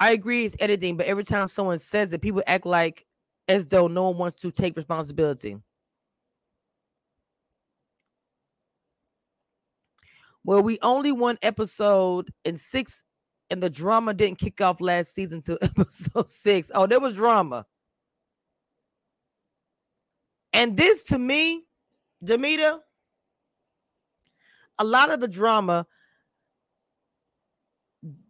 I 0.00 0.10
agree 0.10 0.44
it's 0.44 0.56
editing, 0.58 0.96
but 0.96 1.06
every 1.06 1.22
time 1.22 1.46
someone 1.46 1.78
says 1.78 2.12
it, 2.12 2.20
people 2.20 2.42
act 2.48 2.66
like 2.66 3.06
as 3.46 3.64
though 3.68 3.86
no 3.86 4.08
one 4.08 4.18
wants 4.18 4.40
to 4.40 4.50
take 4.50 4.76
responsibility. 4.76 5.56
Well, 10.42 10.64
we 10.64 10.80
only 10.82 11.12
one 11.12 11.38
episode 11.42 12.28
in 12.44 12.56
six, 12.56 13.04
and 13.50 13.62
the 13.62 13.70
drama 13.70 14.14
didn't 14.14 14.38
kick 14.40 14.60
off 14.60 14.80
last 14.80 15.14
season 15.14 15.42
till 15.42 15.58
episode 15.62 16.28
six. 16.28 16.72
Oh, 16.74 16.88
there 16.88 16.98
was 16.98 17.14
drama. 17.14 17.64
And 20.54 20.76
this 20.76 21.02
to 21.04 21.18
me, 21.18 21.64
Demita, 22.24 22.78
a 24.78 24.84
lot 24.84 25.10
of 25.10 25.18
the 25.20 25.28
drama 25.28 25.86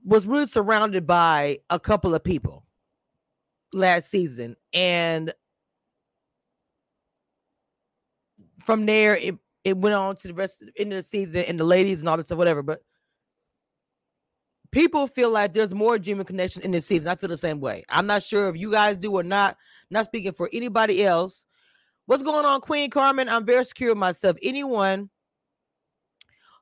was 0.05 0.27
really 0.27 0.47
surrounded 0.47 1.07
by 1.07 1.59
a 1.69 1.79
couple 1.79 2.15
of 2.15 2.25
people 2.25 2.65
last 3.75 4.11
season. 4.11 4.57
And 4.73 5.35
from 8.65 8.87
there, 8.87 9.17
it, 9.17 9.37
it 9.65 9.77
went 9.77 9.95
on 9.95 10.17
to 10.17 10.29
the 10.29 10.35
rest 10.35 10.63
of 10.63 10.69
the 10.69 10.81
end 10.81 10.93
of 10.93 10.97
the 10.97 11.03
season 11.03 11.45
and 11.45 11.59
the 11.59 11.65
ladies 11.65 12.01
and 12.01 12.09
all 12.09 12.17
this 12.17 12.27
stuff, 12.27 12.39
whatever. 12.39 12.63
But 12.63 12.83
people 14.71 15.07
feel 15.07 15.29
like 15.29 15.53
there's 15.53 15.75
more 15.75 15.99
genuine 15.99 16.25
connection 16.25 16.63
in 16.63 16.71
this 16.71 16.87
season. 16.87 17.09
I 17.09 17.17
feel 17.17 17.29
the 17.29 17.37
same 17.37 17.61
way. 17.61 17.85
I'm 17.91 18.07
not 18.07 18.23
sure 18.23 18.49
if 18.49 18.57
you 18.57 18.71
guys 18.71 18.97
do 18.97 19.13
or 19.13 19.23
not. 19.23 19.59
Not 19.91 20.07
speaking 20.07 20.33
for 20.33 20.49
anybody 20.55 21.05
else. 21.05 21.45
What's 22.07 22.23
going 22.23 22.45
on, 22.45 22.61
Queen 22.61 22.91
Carmen? 22.91 23.29
I'm 23.29 23.47
very 23.47 23.65
secure 23.65 23.95
myself. 23.95 24.37
Anyone 24.43 25.09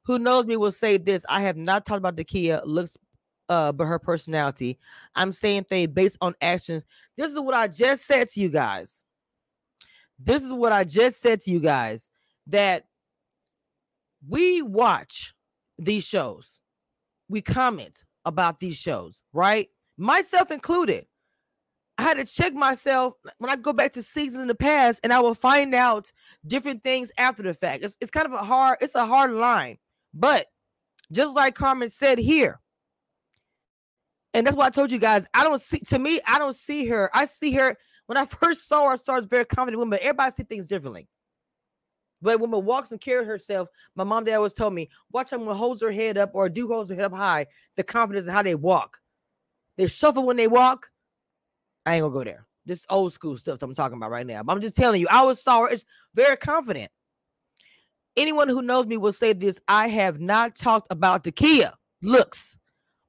who 0.04 0.18
knows 0.18 0.46
me 0.46 0.56
will 0.56 0.72
say 0.72 0.98
this. 0.98 1.26
I 1.28 1.40
have 1.40 1.56
not 1.56 1.84
talked 1.84 1.98
about 1.98 2.16
Dakia 2.16 2.62
looks 2.64 2.96
uh 3.48 3.72
but 3.72 3.86
her 3.86 3.98
personality. 3.98 4.78
I'm 5.16 5.32
saying 5.32 5.64
things 5.64 5.92
based 5.92 6.16
on 6.20 6.34
actions. 6.40 6.84
This 7.16 7.32
is 7.32 7.40
what 7.40 7.54
I 7.54 7.68
just 7.68 8.06
said 8.06 8.28
to 8.28 8.40
you 8.40 8.48
guys. 8.48 9.04
This 10.18 10.44
is 10.44 10.52
what 10.52 10.72
I 10.72 10.84
just 10.84 11.20
said 11.20 11.40
to 11.40 11.50
you 11.50 11.58
guys 11.58 12.08
that 12.46 12.84
we 14.28 14.62
watch 14.62 15.34
these 15.78 16.04
shows. 16.04 16.60
We 17.28 17.40
comment 17.40 18.04
about 18.24 18.60
these 18.60 18.76
shows, 18.76 19.22
right? 19.32 19.68
Myself 19.98 20.52
included. 20.52 21.06
I 22.02 22.08
had 22.08 22.16
to 22.18 22.24
check 22.24 22.52
myself 22.52 23.14
when 23.38 23.50
I 23.50 23.56
go 23.56 23.72
back 23.72 23.92
to 23.92 24.02
seasons 24.02 24.42
in 24.42 24.48
the 24.48 24.54
past, 24.54 25.00
and 25.02 25.12
I 25.12 25.20
will 25.20 25.34
find 25.34 25.74
out 25.74 26.10
different 26.46 26.82
things 26.82 27.12
after 27.18 27.42
the 27.42 27.54
fact. 27.54 27.84
It's, 27.84 27.96
it's 28.00 28.10
kind 28.10 28.26
of 28.26 28.32
a 28.32 28.42
hard, 28.42 28.78
it's 28.80 28.94
a 28.94 29.06
hard 29.06 29.32
line 29.32 29.78
but 30.14 30.46
just 31.10 31.34
like 31.34 31.54
Carmen 31.54 31.90
said 31.90 32.18
here, 32.18 32.60
and 34.34 34.46
that's 34.46 34.56
why 34.56 34.66
I 34.66 34.70
told 34.70 34.90
you 34.90 34.98
guys, 34.98 35.26
I 35.34 35.44
don't 35.44 35.60
see 35.60 35.80
to 35.80 35.98
me, 35.98 36.20
I 36.26 36.38
don't 36.38 36.56
see 36.56 36.86
her. 36.86 37.10
I 37.14 37.26
see 37.26 37.52
her 37.52 37.76
when 38.06 38.18
I 38.18 38.24
first 38.26 38.68
saw 38.68 38.86
her, 38.86 38.92
I 38.92 38.96
saw 38.96 39.14
her 39.14 39.22
very 39.22 39.44
confident 39.44 39.78
woman, 39.78 39.98
everybody 40.00 40.30
see 40.32 40.42
things 40.44 40.68
differently. 40.68 41.08
But 42.20 42.38
when 42.38 42.50
woman 42.50 42.64
walks 42.64 42.92
and 42.92 43.00
carries 43.00 43.26
herself, 43.26 43.68
my 43.96 44.04
mom 44.04 44.24
dad 44.24 44.36
always 44.36 44.52
told 44.52 44.74
me, 44.74 44.90
watch 45.10 45.30
them 45.30 45.44
when 45.44 45.56
holds 45.56 45.82
her 45.82 45.90
head 45.90 46.16
up 46.16 46.30
or 46.34 46.48
do 46.48 46.68
holds 46.68 46.88
her 46.90 46.94
head 46.94 47.04
up 47.04 47.12
high, 47.12 47.46
the 47.76 47.82
confidence 47.82 48.26
in 48.26 48.32
how 48.32 48.42
they 48.42 48.54
walk. 48.54 48.98
They 49.76 49.88
shuffle 49.88 50.24
when 50.24 50.36
they 50.36 50.46
walk. 50.46 50.88
I 51.86 51.94
ain't 51.94 52.02
gonna 52.02 52.14
go 52.14 52.24
there. 52.24 52.46
This 52.64 52.86
old 52.88 53.12
school 53.12 53.36
stuff 53.36 53.62
I'm 53.62 53.74
talking 53.74 53.96
about 53.96 54.10
right 54.10 54.26
now. 54.26 54.42
But 54.42 54.52
I'm 54.52 54.60
just 54.60 54.76
telling 54.76 55.00
you, 55.00 55.08
I 55.10 55.22
was 55.22 55.40
her. 55.40 55.68
It's 55.68 55.84
very 56.14 56.36
confident 56.36 56.90
anyone 58.16 58.48
who 58.48 58.62
knows 58.62 58.86
me 58.86 58.96
will 58.96 59.12
say 59.12 59.32
this 59.32 59.58
I 59.68 59.88
have 59.88 60.20
not 60.20 60.54
talked 60.54 60.88
about 60.90 61.24
Dakia 61.24 61.72
looks, 62.02 62.56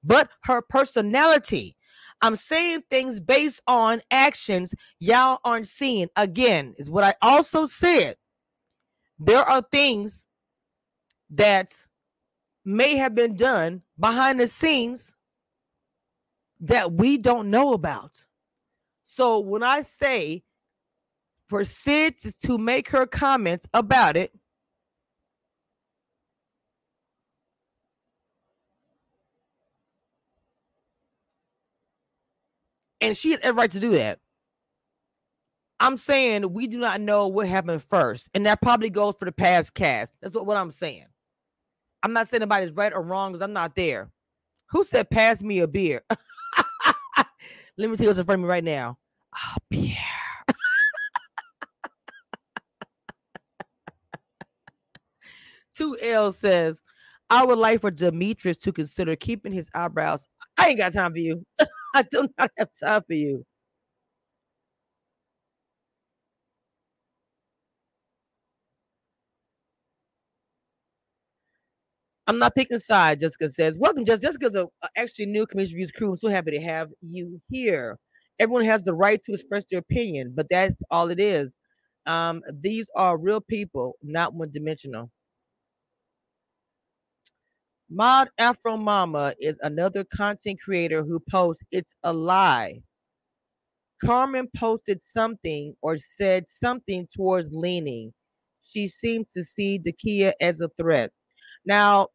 but 0.04 0.30
her 0.44 0.62
personality. 0.62 1.76
I'm 2.22 2.36
saying 2.36 2.84
things 2.90 3.20
based 3.20 3.62
on 3.68 4.02
actions 4.12 4.74
y'all 5.00 5.40
aren't 5.44 5.68
seeing. 5.68 6.08
Again, 6.16 6.74
is 6.78 6.90
what 6.90 7.04
I 7.04 7.16
also 7.22 7.66
said. 7.66 8.16
There 9.20 9.44
are 9.44 9.62
things 9.72 10.28
that 11.32 11.74
may 12.66 12.96
have 12.96 13.14
been 13.14 13.36
done 13.36 13.82
behind 14.00 14.40
the 14.40 14.48
scenes 14.48 15.14
that 16.62 16.94
we 16.94 17.18
don't 17.18 17.50
know 17.50 17.74
about. 17.74 18.26
So 19.04 19.40
when 19.40 19.64
I 19.64 19.82
say 19.82 20.44
for 21.48 21.64
Syd 21.64 22.18
to 22.18 22.58
make 22.58 22.90
her 22.90 23.06
comments 23.06 23.68
about 23.74 24.18
it, 24.18 24.34
and 33.02 33.16
she 33.16 33.32
has 33.32 33.40
every 33.42 33.60
right 33.60 33.72
to 33.72 33.80
do 33.80 33.92
that. 33.92 34.20
I'm 35.80 35.98
saying 35.98 36.54
we 36.54 36.68
do 36.68 36.80
not 36.80 37.02
know 37.02 37.28
what 37.28 37.48
happened 37.48 37.84
first, 37.84 38.30
and 38.34 38.46
that 38.46 38.62
probably 38.62 38.90
goes 38.90 39.16
for 39.20 39.26
the 39.26 39.34
past 39.34 39.74
cast. 39.74 40.14
That's 40.22 40.34
what, 40.34 40.46
what 40.46 40.56
I'm 40.56 40.72
saying. 40.72 41.08
I'm 42.02 42.14
not 42.14 42.28
saying 42.28 42.42
anybody's 42.42 42.72
right 42.72 42.94
or 42.94 43.02
wrong 43.02 43.34
because 43.34 43.42
I'm 43.42 43.54
not 43.54 43.76
there. 43.76 44.10
Who 44.70 44.86
said 44.86 45.10
pass 45.10 45.44
me 45.44 45.60
a 45.60 45.68
beer? 45.68 46.02
Let 47.78 47.90
me 47.90 47.96
see 47.96 48.06
what's 48.06 48.20
in 48.20 48.26
front 48.26 48.40
of 48.42 48.44
me 48.44 48.50
right 48.50 48.64
now. 48.64 48.98
Oh, 49.36 49.56
beer. 49.70 49.96
Two 55.74 55.98
L 56.02 56.32
says, 56.32 56.82
I 57.32 57.44
would 57.44 57.58
like 57.58 57.82
for 57.82 57.90
Demetrius 57.90 58.58
to 58.60 58.72
consider 58.72 59.16
keeping 59.16 59.52
his 59.52 59.68
eyebrows. 59.74 60.28
I 60.58 60.70
ain't 60.70 60.78
got 60.78 60.94
time 60.94 61.14
for 61.14 61.20
you. 61.20 61.44
I 61.96 62.04
do 62.04 62.28
not 62.38 62.52
have 62.58 62.70
time 62.80 63.02
for 63.08 63.14
you. 63.14 63.44
I'm 72.28 72.40
not 72.40 72.56
picking 72.56 72.78
sides. 72.80 73.22
Jessica 73.22 73.52
says, 73.52 73.78
Welcome, 73.78 74.06
Jessica. 74.06 74.28
Jessica's 74.28 74.56
a, 74.56 74.66
a 74.84 74.90
actually 74.98 75.26
new 75.28 75.46
Cameshia 75.46 75.74
reviews 75.74 75.92
crew. 75.92 76.12
I'm 76.12 76.18
so 76.18 76.30
happy 76.30 76.52
to 76.52 76.62
have 76.62 76.90
you 77.02 77.42
here. 77.50 77.98
Everyone 78.40 78.66
has 78.66 78.84
the 78.84 78.94
right 78.94 79.22
to 79.26 79.34
express 79.34 79.66
their 79.70 79.80
opinion, 79.80 80.34
but 80.36 80.48
that's 80.50 80.76
all 80.92 81.10
it 81.10 81.20
is. 81.20 81.54
Um, 82.06 82.42
these 82.62 82.88
are 82.96 83.18
real 83.18 83.42
people, 83.42 83.96
not 84.02 84.34
one 84.34 84.52
dimensional. 84.52 85.12
Mod 87.90 88.30
Afro 88.40 88.78
Mama 88.78 89.36
is 89.40 89.56
another 89.62 90.04
content 90.06 90.60
creator 90.62 91.04
who 91.04 91.20
posts 91.30 91.64
it's 91.72 91.96
a 92.04 92.14
lie. 92.14 92.82
Carmen 94.04 94.50
posted 94.58 95.02
something 95.02 95.76
or 95.82 95.98
said 95.98 96.48
something 96.48 97.08
towards 97.16 97.50
leaning. 97.54 98.14
She 98.64 98.88
seems 98.88 99.28
to 99.34 99.44
see 99.44 99.80
Dakia 99.80 100.34
as 100.42 100.60
a 100.60 100.70
threat. 100.80 101.12
Now, 101.66 102.08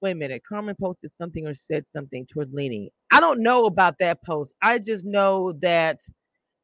wait 0.00 0.12
a 0.12 0.14
minute. 0.14 0.42
Carmen 0.46 0.76
posted 0.80 1.10
something 1.18 1.46
or 1.46 1.54
said 1.54 1.86
something 1.88 2.26
towards 2.26 2.52
leaning. 2.52 2.90
I 3.10 3.20
don't 3.20 3.40
know 3.40 3.66
about 3.66 3.98
that 4.00 4.22
post. 4.24 4.52
I 4.62 4.78
just 4.78 5.04
know 5.04 5.52
that 5.60 6.00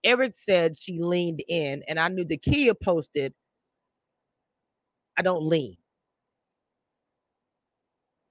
Eric 0.05 0.32
said 0.34 0.78
she 0.78 0.99
leaned 1.01 1.43
in, 1.49 1.82
and 1.88 1.99
I 1.99 2.09
knew 2.09 2.24
Dakia 2.24 2.74
posted 2.80 3.34
I 5.16 5.22
don't 5.22 5.47
lean. 5.47 5.76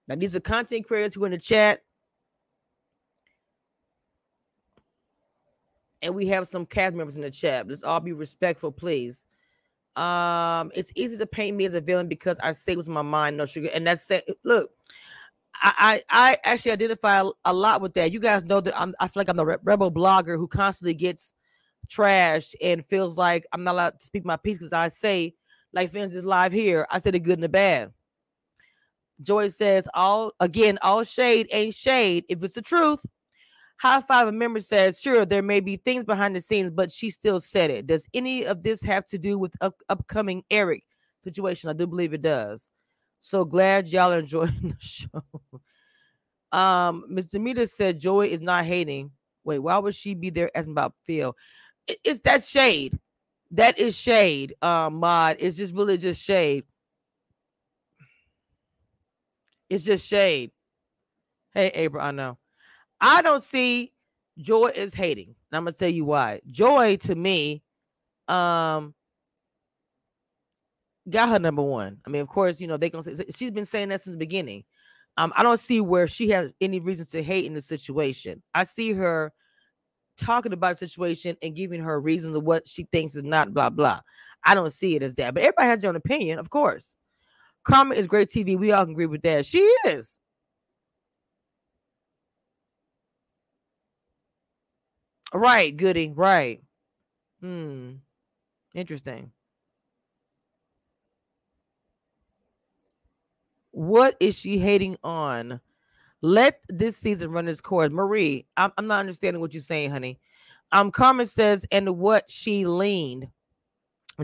Now, 0.08 0.16
these 0.16 0.36
are 0.36 0.40
content 0.40 0.88
creators 0.88 1.14
who 1.14 1.24
are 1.24 1.28
in 1.28 1.34
the 1.34 1.38
chat. 1.38 1.82
And 6.02 6.16
we 6.16 6.26
have 6.28 6.48
some 6.48 6.66
cast 6.66 6.96
members 6.96 7.16
in 7.16 7.22
the 7.22 7.30
chat. 7.30 7.68
Let's 7.68 7.84
all 7.84 8.00
be 8.00 8.14
respectful, 8.14 8.72
please. 8.72 9.26
Um, 9.96 10.72
it's 10.76 10.92
easy 10.96 11.18
to 11.18 11.26
paint 11.26 11.58
me 11.58 11.66
as 11.66 11.74
a 11.74 11.82
villain 11.82 12.08
because 12.08 12.40
I 12.40 12.54
say 12.54 12.76
what's 12.76 12.88
my 12.88 13.02
mind, 13.02 13.38
no 13.38 13.46
sugar. 13.46 13.70
And 13.74 13.86
that's 13.86 14.10
it. 14.12 14.26
Look, 14.44 14.72
I, 15.62 16.02
I, 16.10 16.32
I 16.32 16.38
actually 16.44 16.72
identify 16.72 17.24
a 17.46 17.54
lot 17.54 17.82
with 17.82 17.94
that. 17.96 18.12
You 18.12 18.20
guys 18.20 18.44
know 18.46 18.62
that 18.62 18.80
I'm, 18.80 18.94
I 19.00 19.08
feel 19.08 19.22
like 19.22 19.30
I'm 19.30 19.38
the 19.38 19.46
rebel 19.46 19.92
blogger 19.92 20.38
who 20.38 20.48
constantly 20.48 20.94
gets 20.94 21.34
trashed 21.90 22.56
and 22.62 22.86
feels 22.86 23.18
like 23.18 23.46
I'm 23.52 23.64
not 23.64 23.74
allowed 23.74 24.00
to 24.00 24.06
speak 24.06 24.26
my 24.26 24.38
piece 24.38 24.58
because 24.58 24.74
I 24.74 24.88
say 24.90 25.34
like 25.74 25.92
for 25.92 25.98
instance, 26.00 26.26
live 26.26 26.52
here, 26.52 26.86
I 26.90 27.00
said 27.00 27.14
the 27.14 27.20
good 27.20 27.36
and 27.36 27.44
the 27.44 27.50
bad. 27.50 27.92
Joi 29.22 29.50
says, 29.50 29.88
all 29.94 30.32
again, 30.40 30.80
all 30.82 31.04
shade 31.04 31.48
ain't 31.52 31.76
shade 31.76 32.26
if 32.30 32.44
it's 32.44 32.54
the 32.54 32.62
truth. 32.62 33.06
High 33.80 34.02
Five 34.02 34.28
a 34.28 34.32
member 34.34 34.60
says, 34.60 35.00
sure, 35.00 35.26
there 35.26 35.42
may 35.42 35.62
be 35.62 35.78
things 35.78 36.04
behind 36.04 36.36
the 36.36 36.42
scenes, 36.42 36.70
but 36.72 36.92
she 36.92 37.10
still 37.10 37.40
said 37.40 37.72
it. 37.72 37.88
Does 37.88 38.06
any 38.14 38.46
of 38.46 38.64
this 38.64 38.82
have 38.84 39.06
to 39.08 39.18
do 39.18 39.38
with 39.40 39.56
up- 39.62 39.82
upcoming 39.90 40.44
Eric 40.52 40.84
situation? 41.24 41.70
I 41.70 41.74
do 41.74 41.88
believe 41.88 42.14
it 42.14 42.22
does. 42.22 42.72
So 43.20 43.46
glad 43.46 43.88
y'all 43.88 44.12
are 44.12 44.20
enjoying 44.22 44.52
the 44.62 44.76
show. 44.80 45.24
um, 46.52 47.06
Ms. 47.10 47.32
Demeter 47.32 47.68
said 47.68 48.00
Joi 48.00 48.28
is 48.28 48.42
not 48.42 48.66
hating. 48.66 49.12
Wait, 49.46 49.60
why 49.60 49.78
would 49.78 49.96
she 49.96 50.14
be 50.14 50.30
there 50.30 50.52
asking 50.58 50.74
about 50.74 50.94
Phil? 51.06 51.36
It- 51.88 52.00
it's 52.04 52.20
that 52.22 52.44
shade. 52.44 53.00
That 53.52 53.80
is 53.80 53.96
shade, 53.98 54.56
um, 54.64 54.96
mod. 54.96 55.38
It's 55.40 55.58
just 55.58 55.76
really 55.76 55.98
just 55.98 56.22
shade. 56.22 56.66
It's 59.70 59.86
just 59.86 60.08
shade. 60.08 60.52
Hey, 61.54 61.68
April, 61.76 62.04
I 62.04 62.12
know. 62.12 62.39
I 63.02 63.22
don't 63.22 63.44
see 63.44 63.94
Joi 64.40 64.68
is 64.76 64.94
hating. 64.94 65.36
And 65.52 65.58
I'm 65.58 65.64
gonna 65.66 65.74
tell 65.74 65.90
you 65.90 66.06
why. 66.06 66.42
Joi 66.48 66.96
to 66.98 67.16
me, 67.16 67.62
um, 68.28 68.94
got 71.10 71.30
her 71.30 71.40
number 71.40 71.62
one. 71.62 71.98
I 72.06 72.10
mean, 72.10 72.22
of 72.22 72.28
course, 72.28 72.60
you 72.60 72.68
know, 72.68 72.78
they 72.78 72.90
gonna 72.90 73.04
say 73.04 73.26
she's 73.36 73.52
been 73.52 73.66
saying 73.66 73.90
that 73.90 74.02
since 74.02 74.14
the 74.14 74.20
beginning. 74.20 74.64
Um, 75.18 75.34
I 75.36 75.44
don't 75.44 75.60
see 75.60 75.82
where 75.82 76.08
she 76.08 76.30
has 76.30 76.52
any 76.62 76.80
reason 76.80 77.06
to 77.08 77.22
hate 77.22 77.46
in 77.46 77.54
the 77.54 77.62
situation. 77.62 78.42
I 78.54 78.64
see 78.64 78.94
her 78.94 79.34
talking 80.18 80.54
about 80.54 80.80
the 80.80 80.88
situation 80.88 81.36
and 81.42 81.56
giving 81.56 81.82
her 81.82 82.00
reasons 82.00 82.36
of 82.36 82.44
what 82.44 82.68
she 82.68 82.88
thinks 82.92 83.16
is 83.16 83.24
not 83.24 83.54
blah 83.54 83.70
blah. 83.70 84.00
I 84.46 84.56
don't 84.56 84.72
see 84.72 84.96
it 84.96 85.04
as 85.04 85.16
that, 85.16 85.34
but 85.34 85.44
everybody 85.44 85.68
has 85.68 85.82
their 85.82 85.90
own 85.90 85.96
opinion, 85.98 86.40
of 86.40 86.50
course. 86.50 86.96
Karma 87.66 87.96
is 87.96 88.08
great 88.08 88.30
TV. 88.30 88.58
We 88.58 88.72
all 88.72 88.84
agree 88.84 89.06
with 89.06 89.22
that. 89.24 89.46
She 89.46 89.60
is. 89.86 90.20
Right, 95.34 95.76
Goody. 95.76 96.12
Right. 96.16 96.62
Hmm. 97.42 97.94
Interesting. 98.74 99.32
What 103.72 104.16
is 104.20 104.38
she 104.38 104.58
hating 104.58 104.98
on? 105.04 105.60
Let 106.22 106.62
this 106.68 106.98
season 106.98 107.32
run 107.32 107.48
its 107.48 107.62
course. 107.62 107.90
Marie, 107.92 108.46
I'm, 108.58 108.72
I'm 108.78 108.88
not 108.88 109.00
understanding 109.00 109.40
what 109.42 109.54
you're 109.54 109.62
saying, 109.62 109.92
honey. 109.92 110.20
Um, 110.72 110.92
Carmen 110.92 111.26
says, 111.26 111.66
and 111.72 111.98
what 111.98 112.30
she 112.30 112.66
leaned. 112.66 113.28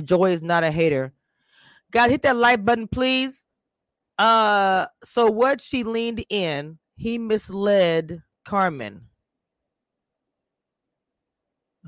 Joi 0.03 0.31
is 0.31 0.41
not 0.41 0.63
a 0.63 0.71
hater. 0.71 1.13
Guys, 1.91 2.11
hit 2.11 2.21
that 2.23 2.35
like 2.35 2.65
button, 2.65 2.87
please. 2.87 3.47
Uh, 4.17 4.85
so 5.03 5.29
what 5.29 5.61
she 5.61 5.83
leaned 5.83 6.25
in, 6.29 6.77
he 6.97 7.17
misled 7.17 8.21
Carmen. 8.43 9.01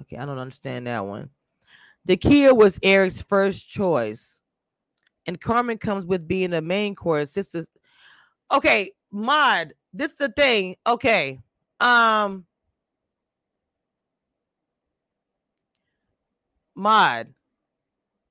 Okay, 0.02 0.18
I 0.18 0.26
don't 0.26 0.38
understand 0.38 0.88
that 0.88 1.06
one. 1.06 1.30
Dakia 2.08 2.56
was 2.56 2.80
Eric's 2.84 3.22
first 3.22 3.68
choice, 3.68 4.42
and 5.26 5.42
Carmen 5.42 5.78
comes 5.78 6.06
with 6.06 6.28
being 6.28 6.52
the 6.52 6.62
main 6.62 6.96
chorus. 6.96 7.34
Sister, 7.34 7.66
okay, 8.52 8.92
Mod. 9.12 9.74
This 9.94 10.12
is 10.12 10.18
the 10.18 10.30
thing. 10.30 10.76
Okay, 10.86 11.40
um, 11.80 12.46
Mod. 16.76 17.34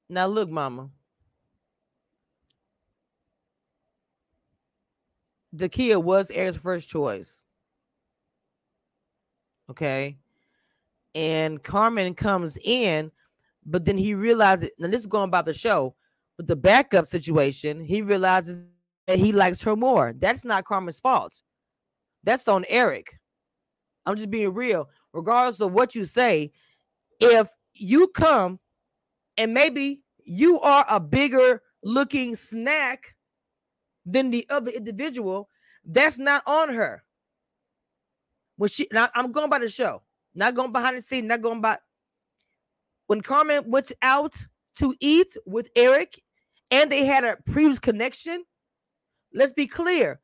Now 0.08 0.26
look, 0.26 0.48
Mama. 0.48 0.90
Dakia 5.54 6.00
was 6.02 6.30
Eric's 6.30 6.58
first 6.58 6.88
choice. 6.88 7.44
Okay 9.68 10.16
and 11.16 11.62
Carmen 11.62 12.14
comes 12.14 12.58
in, 12.62 13.10
but 13.64 13.86
then 13.86 13.96
he 13.96 14.12
realizes, 14.12 14.68
and 14.78 14.92
this 14.92 15.00
is 15.00 15.06
going 15.06 15.28
about 15.30 15.46
the 15.46 15.54
show, 15.54 15.94
but 16.36 16.46
the 16.46 16.54
backup 16.54 17.06
situation, 17.06 17.82
he 17.82 18.02
realizes 18.02 18.66
that 19.06 19.18
he 19.18 19.32
likes 19.32 19.62
her 19.62 19.74
more. 19.74 20.12
That's 20.18 20.44
not 20.44 20.66
Carmen's 20.66 21.00
fault. 21.00 21.42
That's 22.22 22.46
on 22.48 22.66
Eric. 22.68 23.18
I'm 24.04 24.14
just 24.14 24.30
being 24.30 24.52
real. 24.52 24.90
Regardless 25.14 25.60
of 25.60 25.72
what 25.72 25.94
you 25.94 26.04
say, 26.04 26.52
if 27.18 27.48
you 27.72 28.08
come 28.08 28.60
and 29.38 29.54
maybe 29.54 30.02
you 30.22 30.60
are 30.60 30.84
a 30.90 31.00
bigger 31.00 31.62
looking 31.82 32.36
snack 32.36 33.14
than 34.04 34.30
the 34.30 34.46
other 34.50 34.70
individual, 34.70 35.48
that's 35.82 36.18
not 36.18 36.42
on 36.46 36.68
her. 36.68 37.02
When 38.58 38.68
she 38.68 38.86
now 38.92 39.08
I'm 39.14 39.32
going 39.32 39.48
by 39.48 39.60
the 39.60 39.70
show 39.70 40.02
not 40.36 40.54
going 40.54 40.72
behind 40.72 40.96
the 40.96 41.02
scene, 41.02 41.26
not 41.26 41.40
going 41.40 41.60
by. 41.60 41.78
When 43.06 43.20
Carmen 43.20 43.64
went 43.66 43.92
out 44.02 44.36
to 44.78 44.94
eat 45.00 45.36
with 45.46 45.70
Eric 45.74 46.20
and 46.70 46.90
they 46.90 47.04
had 47.04 47.24
a 47.24 47.38
previous 47.46 47.78
connection, 47.78 48.44
let's 49.32 49.52
be 49.52 49.66
clear. 49.66 50.20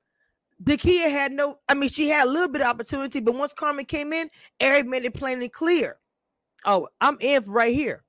Dakia 0.62 1.10
had 1.10 1.32
no, 1.32 1.58
I 1.68 1.74
mean, 1.74 1.88
she 1.88 2.08
had 2.08 2.26
a 2.26 2.30
little 2.30 2.48
bit 2.48 2.60
of 2.60 2.68
opportunity, 2.68 3.20
but 3.20 3.34
once 3.34 3.52
Carmen 3.52 3.84
came 3.84 4.12
in, 4.12 4.30
Eric 4.60 4.86
made 4.86 5.04
it 5.04 5.14
plain 5.14 5.42
and 5.42 5.52
clear. 5.52 5.96
Oh, 6.64 6.88
I'm 7.00 7.16
in 7.20 7.42
right 7.46 7.74
here. 7.74 8.04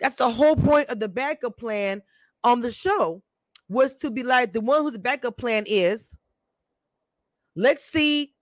That's 0.00 0.16
the 0.16 0.30
whole 0.30 0.56
point 0.56 0.88
of 0.88 1.00
the 1.00 1.08
backup 1.08 1.58
plan 1.58 2.02
on 2.44 2.60
the 2.60 2.70
show 2.70 3.22
was 3.68 3.94
to 3.96 4.10
be 4.10 4.22
like 4.22 4.52
the 4.52 4.60
one 4.60 4.82
who 4.82 4.90
the 4.90 4.98
backup 4.98 5.36
plan 5.36 5.64
is. 5.66 6.14
Let's 7.56 7.84
see 7.84 8.34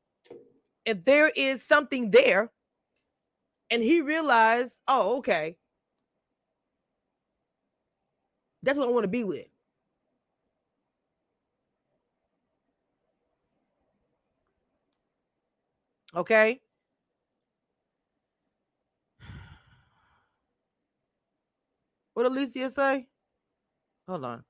if 0.84 1.04
there 1.04 1.30
is 1.34 1.64
something 1.64 2.10
there 2.10 2.50
and 3.70 3.82
he 3.82 4.00
realized, 4.00 4.80
oh, 4.86 5.18
okay. 5.18 5.56
That's 8.62 8.78
what 8.78 8.88
I 8.88 8.90
want 8.92 9.04
to 9.04 9.08
be 9.08 9.24
with. 9.24 9.46
Okay. 16.14 16.60
What 22.14 22.26
Alicia 22.26 22.70
say? 22.70 23.08
Hold 24.08 24.24
on. 24.24 24.44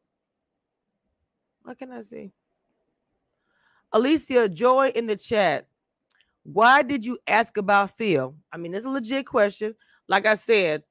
What 1.62 1.78
can 1.78 1.92
I 1.92 2.02
see? 2.02 2.32
Alicia, 3.92 4.48
Joi 4.48 4.88
in 4.88 5.06
the 5.06 5.16
chat. 5.16 5.66
Why 6.44 6.82
did 6.82 7.04
you 7.04 7.18
ask 7.26 7.56
about 7.56 7.90
Phil? 7.90 8.34
I 8.52 8.56
mean, 8.58 8.74
it's 8.74 8.84
a 8.84 8.90
legit 8.90 9.26
question. 9.26 9.74
Like 10.08 10.26
I 10.26 10.34
said, 10.34 10.84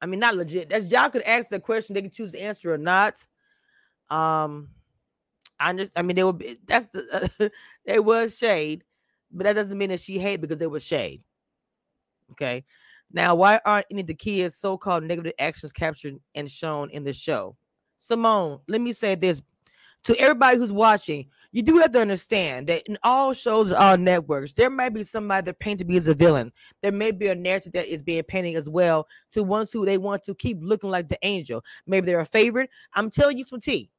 I 0.00 0.06
mean, 0.06 0.20
not 0.20 0.36
legit. 0.36 0.68
That's 0.68 0.86
y'all 0.90 1.08
could 1.08 1.22
ask 1.22 1.48
the 1.48 1.58
question. 1.58 1.94
They 1.94 2.02
could 2.02 2.12
choose 2.12 2.32
to 2.32 2.40
answer 2.40 2.72
or 2.72 2.78
not. 2.78 3.26
Um, 4.10 4.68
I 5.58 5.72
just, 5.72 5.98
I 5.98 6.02
mean, 6.02 6.16
they 6.16 6.24
would. 6.24 6.38
be. 6.38 6.58
That's 6.66 6.88
the, 6.88 7.50
they 7.86 7.98
was 7.98 8.36
shade, 8.36 8.84
but 9.32 9.44
that 9.44 9.54
doesn't 9.54 9.78
mean 9.78 9.88
that 9.88 10.00
she 10.00 10.18
hate 10.18 10.42
because 10.42 10.60
it 10.60 10.70
was 10.70 10.84
shade. 10.84 11.22
Okay. 12.32 12.64
Now, 13.12 13.34
why 13.34 13.60
aren't 13.64 13.86
any 13.90 14.02
of 14.02 14.08
the 14.08 14.14
kids' 14.14 14.56
so-called 14.56 15.04
negative 15.04 15.32
actions 15.38 15.72
captured 15.72 16.16
and 16.34 16.50
shown 16.50 16.90
in 16.90 17.04
the 17.04 17.12
show? 17.12 17.56
Simone, 17.96 18.60
let 18.68 18.80
me 18.80 18.92
say 18.92 19.14
this 19.14 19.40
to 20.04 20.16
everybody 20.18 20.58
who's 20.58 20.72
watching 20.72 21.26
you 21.52 21.62
do 21.62 21.78
have 21.78 21.92
to 21.92 22.00
understand 22.00 22.66
that 22.66 22.82
in 22.86 22.98
all 23.02 23.32
shows, 23.32 23.72
all 23.72 23.96
networks, 23.96 24.52
there 24.52 24.70
might 24.70 24.94
be 24.94 25.02
somebody 25.02 25.44
that 25.46 25.58
painted 25.58 25.78
to 25.78 25.84
be 25.84 25.96
as 25.96 26.08
a 26.08 26.14
villain. 26.14 26.52
There 26.82 26.92
may 26.92 27.10
be 27.10 27.28
a 27.28 27.34
narrative 27.34 27.72
that 27.72 27.86
is 27.86 28.02
being 28.02 28.22
painted 28.24 28.56
as 28.56 28.68
well 28.68 29.06
to 29.32 29.42
ones 29.42 29.72
who 29.72 29.84
they 29.86 29.98
want 29.98 30.22
to 30.24 30.34
keep 30.34 30.58
looking 30.60 30.90
like 30.90 31.08
the 31.08 31.18
angel. 31.22 31.62
Maybe 31.86 32.06
they're 32.06 32.20
a 32.20 32.26
favorite. 32.26 32.70
I'm 32.94 33.10
telling 33.10 33.38
you 33.38 33.44
some 33.44 33.60
tea. 33.60 33.90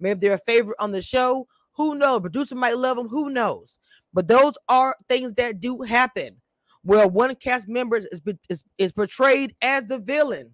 Maybe 0.00 0.20
they're 0.20 0.34
a 0.34 0.38
favorite 0.38 0.76
on 0.78 0.90
the 0.90 1.02
show. 1.02 1.46
Who 1.72 1.94
knows? 1.94 2.20
Producer 2.20 2.54
might 2.54 2.78
love 2.78 2.96
them. 2.96 3.08
Who 3.08 3.30
knows? 3.30 3.78
But 4.12 4.28
those 4.28 4.54
are 4.68 4.96
things 5.08 5.34
that 5.34 5.60
do 5.60 5.82
happen 5.82 6.40
where 6.82 7.08
one 7.08 7.34
cast 7.36 7.68
member 7.68 7.96
is, 7.96 8.22
is, 8.48 8.64
is 8.78 8.92
portrayed 8.92 9.54
as 9.62 9.86
the 9.86 9.98
villain 9.98 10.52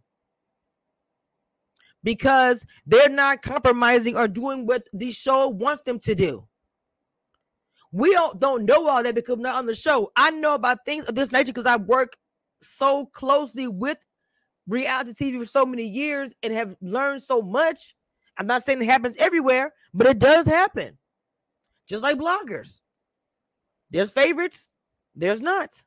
because 2.02 2.64
they're 2.86 3.08
not 3.08 3.42
compromising 3.42 4.16
or 4.16 4.28
doing 4.28 4.66
what 4.66 4.88
the 4.92 5.10
show 5.10 5.48
wants 5.48 5.82
them 5.82 5.98
to 6.00 6.14
do. 6.14 6.46
We 7.92 8.14
all 8.14 8.34
don't 8.34 8.64
know 8.64 8.86
all 8.86 9.02
that 9.02 9.14
because 9.14 9.38
not 9.38 9.56
on 9.56 9.66
the 9.66 9.74
show. 9.74 10.10
I 10.16 10.30
know 10.30 10.54
about 10.54 10.84
things 10.84 11.06
of 11.06 11.14
this 11.14 11.32
nature 11.32 11.52
because 11.52 11.66
I 11.66 11.76
work 11.76 12.16
so 12.62 13.06
closely 13.06 13.66
with 13.66 13.98
reality 14.68 15.12
TV 15.12 15.38
for 15.40 15.46
so 15.46 15.66
many 15.66 15.82
years 15.84 16.32
and 16.42 16.52
have 16.52 16.76
learned 16.80 17.22
so 17.22 17.42
much. 17.42 17.96
I'm 18.38 18.46
not 18.46 18.62
saying 18.62 18.80
it 18.80 18.86
happens 18.86 19.16
everywhere, 19.18 19.72
but 19.92 20.06
it 20.06 20.18
does 20.18 20.46
happen. 20.46 20.96
Just 21.88 22.02
like 22.02 22.16
bloggers. 22.16 22.80
There's 23.90 24.12
favorites, 24.12 24.68
there's 25.16 25.40
not. 25.40 25.82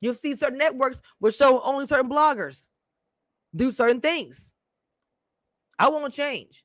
You'll 0.00 0.14
see 0.14 0.34
certain 0.34 0.58
networks 0.58 1.00
will 1.20 1.30
show 1.30 1.60
only 1.60 1.84
certain 1.84 2.10
bloggers 2.10 2.66
do 3.54 3.70
certain 3.72 4.00
things. 4.00 4.54
I 5.78 5.88
won't 5.88 6.12
change. 6.12 6.64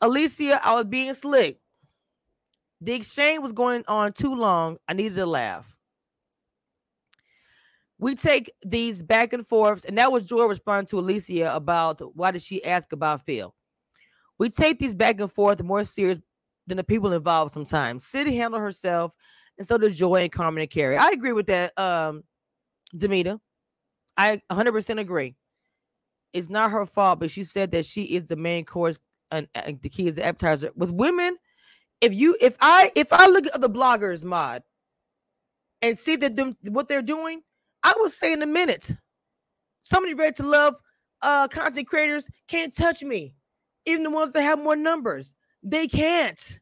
Alicia, 0.00 0.60
I 0.64 0.74
was 0.74 0.84
being 0.84 1.12
slick. 1.14 1.58
The 2.80 2.92
exchange 2.92 3.42
was 3.42 3.52
going 3.52 3.84
on 3.86 4.12
too 4.12 4.34
long. 4.34 4.78
I 4.88 4.94
needed 4.94 5.16
to 5.16 5.26
laugh. 5.26 5.76
We 7.98 8.14
take 8.14 8.50
these 8.64 9.02
back 9.02 9.34
and 9.34 9.46
forths, 9.46 9.84
and 9.84 9.98
that 9.98 10.10
was 10.10 10.24
Joi 10.24 10.46
responding 10.46 10.86
to 10.86 10.98
Alicia 10.98 11.54
about 11.54 12.00
why 12.16 12.30
did 12.30 12.40
she 12.40 12.64
ask 12.64 12.92
about 12.92 13.26
Phil. 13.26 13.54
We 14.38 14.48
take 14.48 14.78
these 14.78 14.94
back 14.94 15.20
and 15.20 15.30
forth 15.30 15.62
more 15.62 15.84
serious 15.84 16.18
than 16.66 16.78
the 16.78 16.84
people 16.84 17.12
involved 17.12 17.52
sometimes. 17.52 18.06
City 18.06 18.34
handled 18.36 18.62
herself, 18.62 19.12
and 19.58 19.66
so 19.66 19.76
did 19.76 19.92
Joi 19.92 20.22
and 20.22 20.32
Carmen 20.32 20.62
and 20.62 20.70
Carrie. 20.70 20.96
I 20.96 21.10
agree 21.10 21.32
with 21.32 21.46
that, 21.48 21.78
um, 21.78 22.22
Demita. 22.96 23.38
I 24.16 24.40
100% 24.50 25.00
agree. 25.00 25.34
It's 26.32 26.48
not 26.48 26.70
her 26.70 26.86
fault, 26.86 27.20
but 27.20 27.30
she 27.30 27.44
said 27.44 27.70
that 27.72 27.84
she 27.84 28.04
is 28.04 28.26
the 28.26 28.36
main 28.36 28.64
course 28.64 28.98
and, 29.30 29.48
and 29.54 29.80
Dakia 29.80 30.08
is 30.08 30.14
the 30.16 30.24
appetizer. 30.24 30.70
With 30.76 30.90
women, 30.90 31.36
if 32.00 32.14
you 32.14 32.36
if 32.40 32.56
I 32.60 32.90
if 32.94 33.12
I 33.12 33.26
look 33.26 33.46
at 33.46 33.60
the 33.60 33.70
bloggers 33.70 34.24
mod 34.24 34.62
and 35.82 35.96
see 35.96 36.16
that 36.16 36.36
them 36.36 36.56
what 36.68 36.88
they're 36.88 37.02
doing, 37.02 37.42
I 37.82 37.94
will 37.96 38.10
say 38.10 38.32
in 38.32 38.42
a 38.42 38.46
minute. 38.46 38.90
Somebody 39.82 40.14
ready 40.14 40.34
to 40.36 40.42
love 40.42 40.76
uh 41.22 41.48
content 41.48 41.88
creators 41.88 42.28
can't 42.48 42.74
touch 42.74 43.02
me. 43.02 43.34
Even 43.86 44.04
the 44.04 44.10
ones 44.10 44.32
that 44.32 44.42
have 44.42 44.58
more 44.62 44.76
numbers, 44.76 45.34
they 45.62 45.86
can't. 45.86 46.60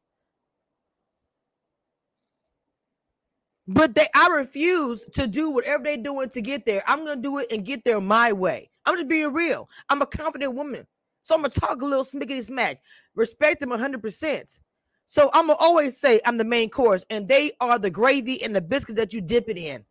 But 3.68 3.94
they 3.94 4.08
I 4.14 4.28
refuse 4.28 5.04
to 5.12 5.26
do 5.26 5.50
whatever 5.50 5.84
they're 5.84 5.98
doing 5.98 6.30
to 6.30 6.40
get 6.40 6.64
there. 6.64 6.82
I'm 6.86 7.04
gonna 7.04 7.20
do 7.20 7.38
it 7.38 7.52
and 7.52 7.64
get 7.66 7.84
there 7.84 8.00
my 8.00 8.32
way. 8.32 8.70
I'm 8.86 8.96
just 8.96 9.08
being 9.08 9.32
real. 9.32 9.68
I'm 9.90 10.00
a 10.00 10.06
confident 10.06 10.54
woman. 10.54 10.86
So 11.22 11.34
I'm 11.34 11.42
gonna 11.42 11.50
talk 11.50 11.82
a 11.82 11.84
little 11.84 12.04
smickety 12.04 12.42
smack. 12.42 12.80
Respect 13.14 13.60
them 13.60 13.70
100%. 13.70 14.58
So 15.04 15.28
I'm 15.34 15.48
gonna 15.48 15.58
always 15.58 16.00
say 16.00 16.18
I'm 16.24 16.38
the 16.38 16.44
main 16.46 16.70
course, 16.70 17.04
and 17.10 17.28
they 17.28 17.52
are 17.60 17.78
the 17.78 17.90
gravy 17.90 18.42
and 18.42 18.56
the 18.56 18.62
biscuits 18.62 18.96
that 18.98 19.12
you 19.12 19.20
dip 19.20 19.50
it 19.50 19.58
in. 19.58 19.84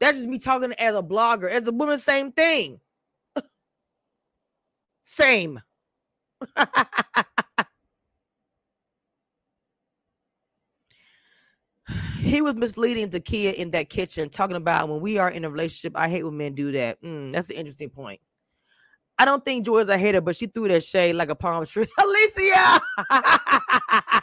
That's 0.00 0.18
just 0.18 0.28
me 0.28 0.38
talking 0.38 0.72
as 0.72 0.96
a 0.96 1.02
blogger. 1.02 1.48
As 1.48 1.66
a 1.68 1.72
woman, 1.72 1.98
same 1.98 2.32
thing. 2.32 2.80
same. 5.04 5.60
he 12.26 12.42
was 12.42 12.54
misleading 12.54 13.08
Dakia 13.08 13.54
in 13.54 13.70
that 13.70 13.88
kitchen, 13.88 14.28
talking 14.28 14.56
about 14.56 14.88
when 14.88 15.00
we 15.00 15.18
are 15.18 15.30
in 15.30 15.44
a 15.44 15.50
relationship. 15.50 15.92
I 15.96 16.08
hate 16.08 16.24
when 16.24 16.36
men 16.36 16.54
do 16.54 16.72
that. 16.72 17.00
Mm, 17.02 17.32
that's 17.32 17.50
an 17.50 17.56
interesting 17.56 17.90
point. 17.90 18.20
I 19.18 19.24
don't 19.24 19.44
think 19.44 19.64
Joi 19.64 19.78
is 19.78 19.88
a 19.88 19.96
hater, 19.96 20.20
but 20.20 20.36
she 20.36 20.46
threw 20.46 20.68
that 20.68 20.84
shade 20.84 21.14
like 21.14 21.30
a 21.30 21.34
palm 21.34 21.64
tree. 21.64 21.86
Alicia! 21.98 22.80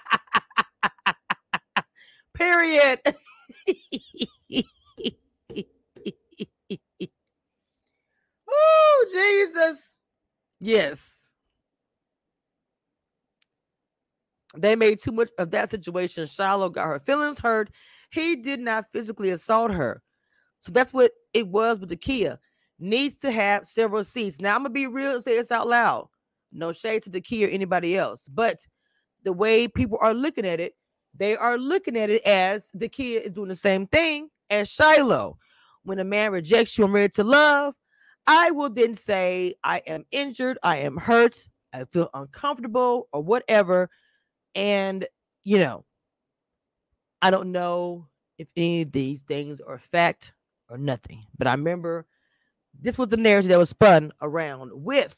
Period. 2.33 2.99
oh, 8.49 9.05
Jesus. 9.11 9.97
Yes. 10.59 11.19
They 14.55 14.75
made 14.75 14.99
too 15.01 15.11
much 15.11 15.29
of 15.39 15.49
that 15.51 15.69
situation. 15.69 16.27
Shiloh 16.27 16.69
got 16.69 16.85
her 16.85 16.99
feelings 16.99 17.39
hurt. 17.39 17.69
He 18.13 18.35
did 18.35 18.59
not 18.59 18.91
physically 18.91 19.31
assault 19.31 19.71
her. 19.71 20.03
So 20.59 20.71
that's 20.71 20.93
what 20.93 21.11
it 21.33 21.47
was 21.47 21.79
with 21.79 21.89
Dakia 21.89 22.37
needs 22.77 23.17
to 23.19 23.31
have 23.31 23.65
several 23.65 24.03
seats. 24.03 24.39
Now 24.39 24.55
I'm 24.55 24.59
gonna 24.61 24.69
be 24.69 24.85
real 24.85 25.13
and 25.13 25.23
say 25.23 25.35
this 25.35 25.51
out 25.51 25.67
loud. 25.67 26.09
No 26.51 26.71
shade 26.71 27.01
to 27.03 27.09
Dakia 27.09 27.47
or 27.47 27.49
anybody 27.49 27.97
else, 27.97 28.27
but 28.31 28.59
the 29.23 29.33
way 29.33 29.67
people 29.67 29.97
are 29.99 30.13
looking 30.13 30.45
at 30.45 30.59
it, 30.59 30.73
they 31.15 31.35
are 31.35 31.57
looking 31.57 31.97
at 31.97 32.11
it 32.11 32.21
as 32.23 32.69
Dakia 32.77 33.19
is 33.21 33.31
doing 33.31 33.49
the 33.49 33.55
same 33.55 33.87
thing 33.87 34.29
as 34.51 34.69
Shiloh. 34.69 35.39
When 35.81 35.97
a 35.97 36.03
man 36.03 36.31
rejects 36.31 36.77
you 36.77 36.85
and 36.85 36.93
ready 36.93 37.09
to 37.13 37.23
love, 37.23 37.73
I 38.27 38.51
will 38.51 38.69
then 38.69 38.93
say, 38.93 39.55
I 39.63 39.79
am 39.87 40.05
injured, 40.11 40.59
I 40.61 40.77
am 40.77 40.97
hurt, 40.97 41.39
I 41.73 41.85
feel 41.85 42.11
uncomfortable, 42.13 43.09
or 43.11 43.23
whatever. 43.23 43.89
And, 44.53 45.05
you 45.43 45.57
know, 45.57 45.83
I 47.23 47.31
don't 47.31 47.53
know 47.53 48.05
if 48.37 48.49
any 48.57 48.81
of 48.81 48.91
these 48.91 49.21
things 49.21 49.61
are 49.61 49.79
fact 49.79 50.33
or 50.69 50.77
nothing, 50.77 51.25
but 51.37 51.47
I 51.47 51.53
remember 51.53 52.05
this 52.77 52.97
was 52.97 53.07
the 53.07 53.15
narrative 53.15 53.47
that 53.47 53.57
was 53.57 53.69
spun 53.69 54.11
around 54.21 54.71
with 54.73 55.15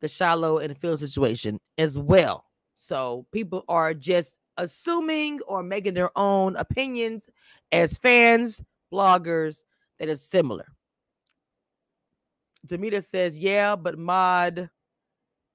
the 0.00 0.06
Shiloh 0.06 0.58
and 0.58 0.78
Phil 0.78 0.96
situation 0.96 1.58
as 1.78 1.98
well. 1.98 2.44
So 2.74 3.26
people 3.32 3.64
are 3.68 3.92
just 3.92 4.38
assuming 4.56 5.40
or 5.48 5.64
making 5.64 5.94
their 5.94 6.16
own 6.16 6.54
opinions 6.54 7.28
as 7.72 7.98
fans, 7.98 8.62
bloggers, 8.92 9.64
that 9.98 10.08
is 10.08 10.22
similar. 10.22 10.66
Demita 12.68 13.02
says, 13.02 13.36
yeah, 13.36 13.74
but 13.74 13.98
Mod, 13.98 14.70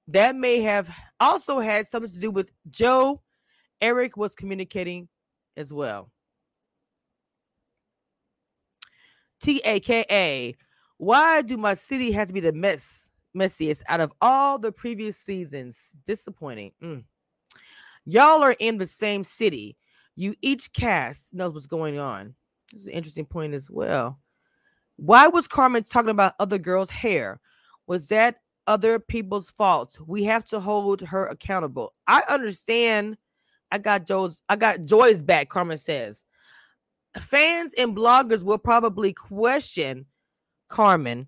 that 0.08 0.36
may 0.36 0.60
have 0.60 0.94
also 1.18 1.60
had 1.60 1.86
something 1.86 2.12
to 2.12 2.20
do 2.20 2.30
with 2.30 2.50
Joe. 2.68 3.22
Eric 3.80 4.18
was 4.18 4.34
communicating 4.34 5.08
as 5.56 5.72
well. 5.72 6.10
T 9.40 9.60
A 9.64 9.80
K 9.80 10.04
A 10.10 10.56
why 10.98 11.42
do 11.42 11.56
my 11.56 11.74
city 11.74 12.10
have 12.12 12.28
to 12.28 12.32
be 12.32 12.40
the 12.40 12.52
mess 12.52 13.08
messiest 13.36 13.82
out 13.88 14.00
of 14.00 14.12
all 14.20 14.58
the 14.58 14.72
previous 14.72 15.16
seasons? 15.16 15.96
Disappointing. 16.06 16.72
Mm. 16.82 17.04
Y'all 18.06 18.42
are 18.42 18.56
in 18.58 18.78
the 18.78 18.86
same 18.86 19.24
city. 19.24 19.76
You 20.14 20.34
each 20.40 20.72
cast 20.72 21.34
knows 21.34 21.52
what's 21.52 21.66
going 21.66 21.98
on. 21.98 22.34
This 22.72 22.82
is 22.82 22.86
an 22.86 22.94
interesting 22.94 23.26
point 23.26 23.52
as 23.52 23.68
well. 23.70 24.18
Why 24.96 25.28
was 25.28 25.46
Carmen 25.46 25.82
talking 25.82 26.10
about 26.10 26.32
other 26.38 26.58
girls' 26.58 26.88
hair? 26.88 27.40
Was 27.86 28.08
that 28.08 28.36
other 28.66 28.98
people's 28.98 29.50
fault? 29.50 29.98
We 30.06 30.24
have 30.24 30.44
to 30.46 30.58
hold 30.58 31.02
her 31.02 31.26
accountable. 31.26 31.92
I 32.06 32.22
understand. 32.30 33.18
I 33.70 33.78
got 33.78 34.06
Joe's. 34.06 34.40
I 34.48 34.56
got 34.56 34.84
Joi's 34.84 35.22
back. 35.22 35.48
Carmen 35.48 35.78
says. 35.78 36.24
Fans 37.18 37.72
and 37.78 37.96
bloggers 37.96 38.42
will 38.42 38.58
probably 38.58 39.12
question 39.12 40.06
Carmen 40.68 41.26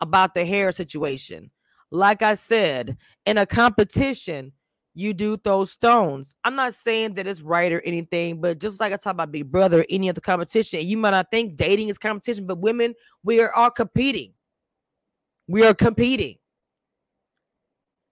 about 0.00 0.34
the 0.34 0.44
hair 0.44 0.70
situation. 0.70 1.50
Like 1.90 2.22
I 2.22 2.34
said, 2.34 2.96
in 3.26 3.38
a 3.38 3.46
competition, 3.46 4.52
you 4.94 5.12
do 5.12 5.36
throw 5.36 5.64
stones. 5.64 6.34
I'm 6.44 6.54
not 6.54 6.74
saying 6.74 7.14
that 7.14 7.26
it's 7.26 7.40
right 7.40 7.72
or 7.72 7.80
anything, 7.80 8.40
but 8.40 8.60
just 8.60 8.78
like 8.78 8.92
I 8.92 8.96
talk 8.96 9.12
about 9.12 9.32
Big 9.32 9.50
Brother, 9.50 9.84
any 9.90 10.08
other 10.08 10.20
competition, 10.20 10.86
you 10.86 10.96
might 10.96 11.10
not 11.10 11.30
think 11.30 11.56
dating 11.56 11.88
is 11.88 11.98
competition, 11.98 12.46
but 12.46 12.58
women, 12.58 12.94
we 13.24 13.40
are 13.40 13.52
all 13.54 13.70
competing. 13.70 14.32
We 15.48 15.66
are 15.66 15.74
competing. 15.74 16.36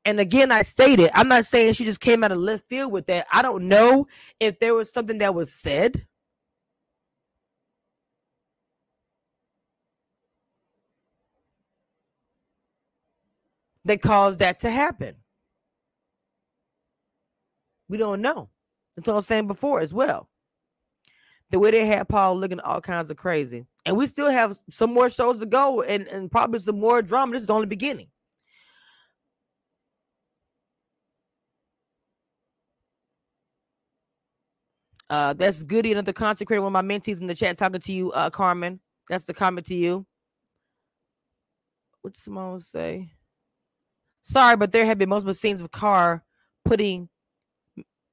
And 0.04 0.18
again, 0.18 0.50
I 0.50 0.62
stated, 0.62 1.10
I'm 1.14 1.28
not 1.28 1.44
saying 1.44 1.74
she 1.74 1.84
just 1.84 2.00
came 2.00 2.24
out 2.24 2.32
of 2.32 2.38
left 2.38 2.68
field 2.68 2.92
with 2.92 3.06
that. 3.06 3.26
I 3.32 3.42
don't 3.42 3.68
know 3.68 4.08
if 4.40 4.58
there 4.58 4.74
was 4.74 4.92
something 4.92 5.18
that 5.18 5.34
was 5.34 5.52
said 5.52 6.06
that 13.84 14.02
caused 14.02 14.40
that 14.40 14.58
to 14.58 14.70
happen. 14.70 15.14
We 17.88 17.96
don't 17.98 18.20
know. 18.20 18.48
That's 18.96 19.06
what 19.06 19.14
I 19.14 19.16
was 19.16 19.26
saying 19.26 19.46
before 19.46 19.80
as 19.80 19.94
well. 19.94 20.28
The 21.50 21.58
way 21.58 21.70
they 21.70 21.86
had 21.86 22.08
Paul 22.08 22.38
looking 22.38 22.60
all 22.60 22.80
kinds 22.80 23.10
of 23.10 23.16
crazy. 23.16 23.66
And 23.84 23.96
we 23.96 24.06
still 24.06 24.30
have 24.30 24.58
some 24.70 24.92
more 24.92 25.10
shows 25.10 25.40
to 25.40 25.46
go 25.46 25.82
and, 25.82 26.08
and 26.08 26.30
probably 26.30 26.60
some 26.60 26.80
more 26.80 27.02
drama. 27.02 27.32
This 27.32 27.42
is 27.42 27.50
only 27.50 27.66
beginning. 27.66 28.08
Uh, 35.12 35.34
that's 35.34 35.62
Goody, 35.62 35.92
another 35.92 36.14
consecrated 36.14 36.62
one 36.62 36.74
of 36.74 36.84
my 36.86 36.98
mentees 36.98 37.20
in 37.20 37.26
the 37.26 37.34
chat 37.34 37.58
talking 37.58 37.78
to 37.78 37.92
you, 37.92 38.10
uh, 38.12 38.30
Carmen. 38.30 38.80
That's 39.10 39.26
the 39.26 39.34
comment 39.34 39.66
to 39.66 39.74
you. 39.74 40.06
What's 42.00 42.24
Simone 42.24 42.60
say? 42.60 43.12
Sorry, 44.22 44.56
but 44.56 44.72
there 44.72 44.86
have 44.86 44.96
been 44.96 45.10
multiple 45.10 45.34
scenes 45.34 45.60
of 45.60 45.70
Car 45.70 46.24
putting 46.64 47.10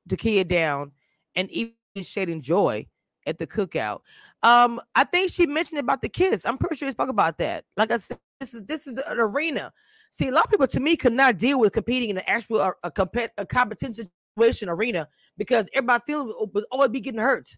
Dakia 0.10 0.46
down 0.46 0.92
and 1.38 1.50
even 1.52 1.74
shading 2.02 2.42
Joi 2.42 2.86
at 3.26 3.38
the 3.38 3.48
cookout. 3.48 4.02
Um, 4.44 4.82
I 4.94 5.06
think 5.06 5.32
she 5.32 5.48
mentioned 5.48 5.80
about 5.80 6.02
the 6.02 6.10
kids. 6.10 6.44
I'm 6.44 6.58
pretty 6.58 6.76
sure 6.76 6.90
she 6.90 6.92
spoke 6.92 7.08
about 7.08 7.38
that. 7.38 7.64
Like 7.78 7.94
I 7.94 7.98
said, 7.98 8.18
this 8.42 8.54
is 8.54 8.64
this 8.64 8.88
is 8.88 8.98
an 8.98 9.20
arena. 9.20 9.72
See, 10.12 10.28
a 10.28 10.32
lot 10.34 10.44
of 10.44 10.52
people 10.52 10.68
to 10.68 10.80
me 10.82 10.98
could 10.98 11.14
not 11.14 11.38
deal 11.38 11.62
with 11.62 11.72
competing 11.72 12.10
in 12.10 12.18
an 12.18 12.24
actual 12.28 12.60
a, 12.60 12.74
a, 12.84 12.92
compet, 12.92 13.30
a 13.38 13.46
competition 13.46 14.10
situation 14.36 14.70
arena 14.70 15.08
because 15.38 15.70
everybody 15.74 16.04
feels 16.06 16.50
would 16.54 16.66
always 16.72 16.90
be 16.90 17.00
getting 17.00 17.20
hurt. 17.20 17.50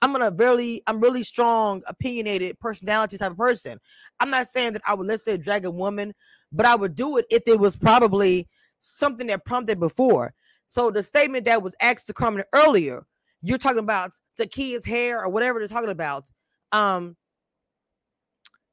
I'm 0.00 0.12
gonna 0.12 0.30
really, 0.30 0.82
I'm 0.86 1.00
really 1.00 1.22
strong, 1.22 1.82
opinionated 1.86 2.58
personality 2.60 3.18
type 3.18 3.32
of 3.32 3.36
person. 3.36 3.78
I'm 4.20 4.30
not 4.30 4.46
saying 4.46 4.72
that 4.74 4.82
I 4.86 4.94
would 4.94 5.06
let's 5.06 5.24
say 5.24 5.36
drag 5.36 5.64
a 5.64 5.70
woman 5.70 6.14
but 6.52 6.66
I 6.66 6.74
would 6.74 6.94
do 6.94 7.16
it 7.18 7.26
if 7.30 7.42
it 7.46 7.58
was 7.58 7.76
probably 7.76 8.48
something 8.80 9.26
that 9.28 9.44
prompted 9.44 9.80
before. 9.80 10.32
So 10.66 10.90
the 10.90 11.02
statement 11.02 11.44
that 11.46 11.62
was 11.62 11.74
asked 11.80 12.06
to 12.08 12.12
Carmen 12.12 12.44
earlier, 12.52 13.04
you're 13.42 13.58
talking 13.58 13.78
about 13.78 14.12
Dakia's 14.36 14.84
hair 14.84 15.22
or 15.22 15.28
whatever 15.28 15.58
they're 15.58 15.68
talking 15.68 15.90
about. 15.90 16.28
Um, 16.72 17.16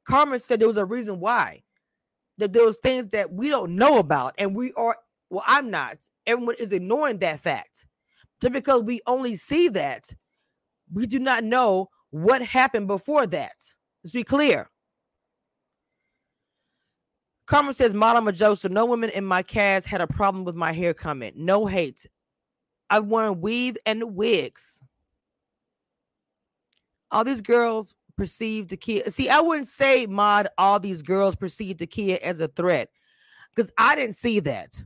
Carmen 0.05 0.39
said 0.39 0.59
there 0.59 0.67
was 0.67 0.77
a 0.77 0.85
reason 0.85 1.19
why 1.19 1.63
that 2.37 2.51
there 2.51 2.65
was 2.65 2.77
things 2.83 3.07
that 3.07 3.31
we 3.31 3.49
don't 3.49 3.75
know 3.75 3.97
about, 3.97 4.35
and 4.37 4.53
we 4.53 4.73
are 4.73 4.97
well, 5.35 5.43
I'm 5.45 5.69
not. 5.69 5.97
Everyone 6.25 6.55
is 6.57 6.71
ignoring 6.71 7.17
that 7.19 7.41
fact. 7.41 7.85
Just 8.41 8.53
because 8.53 8.83
we 8.83 9.01
only 9.05 9.35
see 9.35 9.67
that, 9.69 10.09
we 10.93 11.05
do 11.05 11.19
not 11.19 11.43
know 11.43 11.89
what 12.11 12.41
happened 12.41 12.87
before 12.87 13.27
that. 13.27 13.55
Let's 14.01 14.13
be 14.13 14.23
clear. 14.23 14.69
Carmen 17.47 17.73
says, 17.73 17.93
Madama 17.93 18.31
Joseph, 18.31 18.71
no 18.71 18.85
women 18.85 19.09
in 19.09 19.25
my 19.25 19.43
cast 19.43 19.87
had 19.87 19.99
a 19.99 20.07
problem 20.07 20.45
with 20.45 20.55
my 20.55 20.71
hair 20.71 20.93
comment. 20.93 21.35
No 21.35 21.65
hate. 21.65 22.07
I've 22.89 23.05
worn 23.05 23.41
weave 23.41 23.77
and 23.85 24.15
wigs. 24.15 24.79
All 27.11 27.25
these 27.25 27.41
girls 27.41 27.93
perceive 28.17 28.67
Dakia. 28.67 29.11
See, 29.11 29.27
I 29.27 29.41
wouldn't 29.41 29.67
say 29.67 30.05
mod 30.05 30.47
all 30.57 30.79
these 30.79 31.01
girls 31.01 31.35
perceived 31.35 31.79
perceive 31.79 32.15
Dakia 32.15 32.17
as 32.19 32.39
a 32.39 32.47
threat 32.47 32.87
because 33.53 33.69
I 33.77 33.95
didn't 33.95 34.15
see 34.15 34.39
that. 34.39 34.81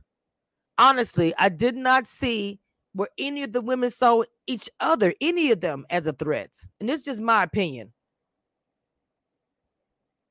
Honestly, 0.80 1.34
I 1.38 1.50
did 1.50 1.76
not 1.76 2.06
see 2.06 2.58
where 2.94 3.10
any 3.18 3.42
of 3.42 3.52
the 3.52 3.60
women 3.60 3.90
saw 3.90 4.22
each 4.46 4.68
other, 4.80 5.12
any 5.20 5.52
of 5.52 5.60
them, 5.60 5.84
as 5.90 6.06
a 6.06 6.12
threat. 6.14 6.56
And 6.80 6.88
this 6.88 7.00
is 7.00 7.04
just 7.04 7.20
my 7.20 7.44
opinion. 7.44 7.92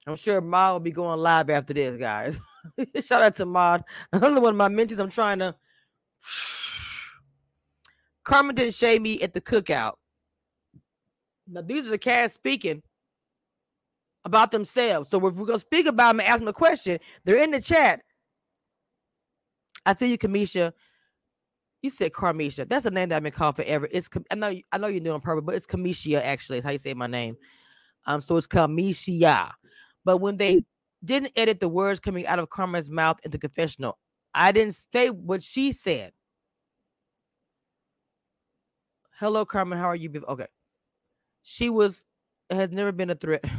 I'm 0.08 0.16
sure 0.16 0.42
Ma 0.42 0.74
will 0.74 0.80
be 0.80 0.92
going 0.92 1.20
live 1.20 1.52
after 1.52 1.72
this, 1.72 1.98
guys. 1.98 2.40
Shout 3.06 3.22
out 3.22 3.36
to 3.36 3.46
Maud. 3.46 3.84
Another 4.12 4.42
one 4.42 4.50
of 4.50 4.58
my 4.58 4.70
mentions 4.70 5.00
I'm 5.00 5.12
trying 5.12 5.38
to. 5.38 5.56
Carmen 8.24 8.56
didn't 8.56 8.74
shade 8.74 9.04
me 9.04 9.22
at 9.22 9.34
the 9.34 9.42
cookout. 9.42 9.94
Now, 11.48 11.62
these 11.62 11.86
are 11.86 11.92
the 11.92 11.98
cast 12.00 12.34
speaking 12.34 12.82
about 14.26 14.50
themselves. 14.50 15.10
So 15.10 15.26
if 15.28 15.36
we're 15.36 15.46
gonna 15.46 15.60
speak 15.60 15.86
about 15.86 16.14
them 16.14 16.22
and 16.22 16.30
ask 16.30 16.40
them 16.40 16.48
a 16.48 16.54
question, 16.54 17.00
they're 17.24 17.38
in 17.38 17.52
the 17.52 17.62
chat. 17.62 18.02
I 19.86 19.94
feel 19.94 20.10
you, 20.10 20.18
Cameshia. 20.18 20.74
You 21.82 21.90
said 21.90 22.12
Carmisha. 22.12 22.68
That's 22.68 22.86
a 22.86 22.92
name 22.92 23.10
that 23.10 23.18
I've 23.18 23.24
been 23.24 23.32
called 23.32 23.56
forever. 23.56 23.88
It's 23.90 24.10
I 24.30 24.36
know 24.36 24.54
I 24.72 24.78
know 24.78 24.88
you're 24.88 25.00
doing 25.00 25.22
purpose, 25.22 25.44
but 25.46 25.56
it's 25.56 25.66
Cameshia 25.66 26.22
actually. 26.22 26.58
Is 26.58 26.66
how 26.66 26.72
you 26.72 26.78
say 26.78 26.94
my 26.94 27.08
name. 27.08 27.38
Um, 28.06 28.22
so 28.22 28.36
it's 28.38 28.48
Cameshia. 28.48 29.52
But 30.04 30.18
when 30.18 30.38
they 30.38 30.64
didn't 31.04 31.32
edit 31.36 31.60
the 31.60 31.70
words 31.70 32.00
coming 32.00 32.28
out 32.28 32.40
of 32.40 32.50
Carmen's 32.50 32.90
mouth 32.90 33.18
in 33.24 33.32
the 33.32 33.38
confessional, 33.38 33.98
I 34.34 34.52
didn't 34.52 34.76
say 34.92 35.10
what 35.10 35.42
she 35.42 35.72
said. 35.72 36.12
Hello, 39.20 39.46
Carmen. 39.46 39.78
How 39.78 39.86
are 39.86 39.96
you? 39.96 40.12
Okay. 40.28 40.48
She 41.44 41.70
was 41.70 42.04
has 42.50 42.72
never 42.72 42.92
been 42.92 43.10
a 43.10 43.16
threat. 43.16 43.44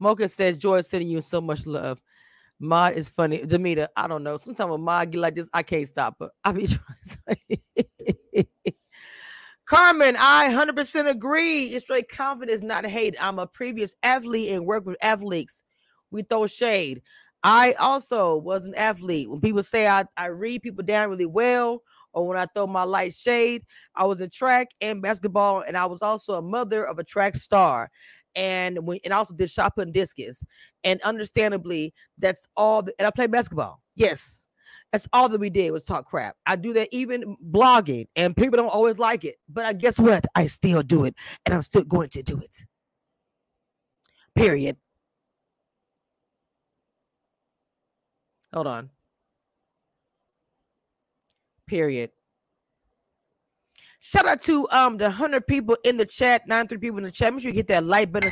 Mocha 0.00 0.28
says, 0.28 0.56
Joi 0.56 0.78
is 0.78 0.88
sending 0.88 1.08
you 1.08 1.22
so 1.22 1.40
much 1.40 1.66
love. 1.66 2.00
Mod 2.60 2.94
is 2.94 3.08
funny. 3.08 3.40
Demita, 3.40 3.88
I 3.96 4.06
don't 4.06 4.22
know. 4.22 4.36
Sometimes 4.36 4.70
when 4.70 4.80
Mod 4.80 5.10
get 5.10 5.20
like 5.20 5.34
this, 5.34 5.48
I 5.52 5.62
can't 5.62 5.88
stop 5.88 6.16
her. 6.20 6.30
I 6.44 6.52
be 6.52 6.66
trying 7.26 8.46
Carmen, 9.66 10.14
I 10.18 10.50
100% 10.50 11.08
agree. 11.08 11.66
It's 11.66 11.86
straight 11.86 12.08
confidence, 12.10 12.62
not 12.62 12.84
hate. 12.86 13.16
I'm 13.18 13.38
a 13.38 13.46
previous 13.46 13.94
athlete 14.02 14.50
and 14.52 14.66
work 14.66 14.84
with 14.84 14.96
athletes. 15.02 15.62
We 16.10 16.22
throw 16.22 16.46
shade. 16.46 17.02
I 17.42 17.72
also 17.72 18.36
was 18.36 18.66
an 18.66 18.74
athlete. 18.74 19.30
When 19.30 19.40
people 19.40 19.62
say 19.62 19.86
I, 19.88 20.04
I 20.16 20.26
read 20.26 20.62
people 20.62 20.84
down 20.84 21.10
really 21.10 21.26
well, 21.26 21.82
or 22.12 22.26
when 22.28 22.38
I 22.38 22.46
throw 22.54 22.66
my 22.66 22.84
light 22.84 23.14
shade, 23.14 23.64
I 23.96 24.04
was 24.04 24.20
a 24.20 24.28
track 24.28 24.68
and 24.80 25.02
basketball, 25.02 25.62
and 25.66 25.76
I 25.76 25.86
was 25.86 26.02
also 26.02 26.34
a 26.34 26.42
mother 26.42 26.84
of 26.84 26.98
a 26.98 27.04
track 27.04 27.34
star 27.36 27.90
and 28.36 28.78
we 28.86 29.00
and 29.04 29.12
also 29.12 29.34
did 29.34 29.50
shot 29.50 29.74
put 29.74 29.86
and 29.86 29.94
discus. 29.94 30.42
And 30.84 31.00
understandably, 31.02 31.94
that's 32.18 32.46
all. 32.56 32.82
The, 32.82 32.94
and 32.98 33.06
I 33.06 33.10
played 33.10 33.30
basketball. 33.30 33.80
Yes, 33.94 34.48
that's 34.92 35.08
all 35.12 35.28
that 35.28 35.40
we 35.40 35.50
did 35.50 35.70
was 35.72 35.84
talk 35.84 36.06
crap. 36.06 36.36
I 36.46 36.56
do 36.56 36.72
that 36.74 36.88
even 36.92 37.36
blogging, 37.50 38.06
and 38.16 38.36
people 38.36 38.56
don't 38.56 38.68
always 38.68 38.98
like 38.98 39.24
it. 39.24 39.36
But 39.48 39.66
I 39.66 39.72
guess 39.72 39.98
what? 39.98 40.24
I 40.34 40.46
still 40.46 40.82
do 40.82 41.04
it, 41.04 41.14
and 41.46 41.54
I'm 41.54 41.62
still 41.62 41.84
going 41.84 42.10
to 42.10 42.22
do 42.22 42.38
it. 42.38 42.64
Period. 44.34 44.76
Hold 48.52 48.66
on. 48.66 48.90
Period. 51.66 52.10
Shout 54.06 54.28
out 54.28 54.42
to 54.42 54.68
um 54.70 54.98
the 54.98 55.08
hundred 55.08 55.46
people 55.46 55.78
in 55.82 55.96
the 55.96 56.04
chat, 56.04 56.46
nine 56.46 56.68
three 56.68 56.76
people 56.76 56.98
in 56.98 57.04
the 57.04 57.10
chat. 57.10 57.32
Make 57.32 57.40
sure 57.40 57.50
you 57.50 57.54
hit 57.56 57.68
that 57.68 57.84
like 57.84 58.12
button. 58.12 58.30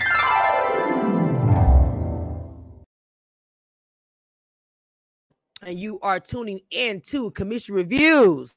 And 5.63 5.81
you 5.81 5.99
are 6.01 6.21
tuning 6.21 6.61
in 6.71 7.01
to 7.07 7.31
Cameshia 7.31 7.71
Reviews. 7.71 8.53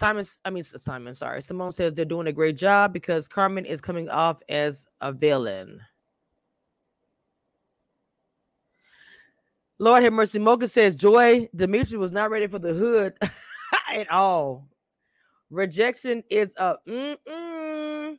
Simon, 0.00 0.24
I 0.46 0.50
mean 0.50 0.62
Simon, 0.62 1.14
sorry. 1.14 1.42
Simone 1.42 1.72
says 1.72 1.92
they're 1.92 2.06
doing 2.06 2.26
a 2.26 2.32
great 2.32 2.56
job 2.56 2.90
because 2.94 3.28
Carmen 3.28 3.66
is 3.66 3.82
coming 3.82 4.08
off 4.08 4.40
as 4.48 4.86
a 5.02 5.12
villain. 5.12 5.78
Lord 9.78 10.02
have 10.02 10.14
mercy. 10.14 10.38
Mocha 10.38 10.68
says 10.68 10.96
Joi 10.96 11.50
Dimitri 11.54 11.98
was 11.98 12.12
not 12.12 12.30
ready 12.30 12.46
for 12.46 12.58
the 12.58 12.72
hood 12.72 13.12
at 13.94 14.10
all. 14.10 14.66
Rejection 15.50 16.24
is 16.30 16.54
a 16.56 16.78
mm-mm. 16.88 18.16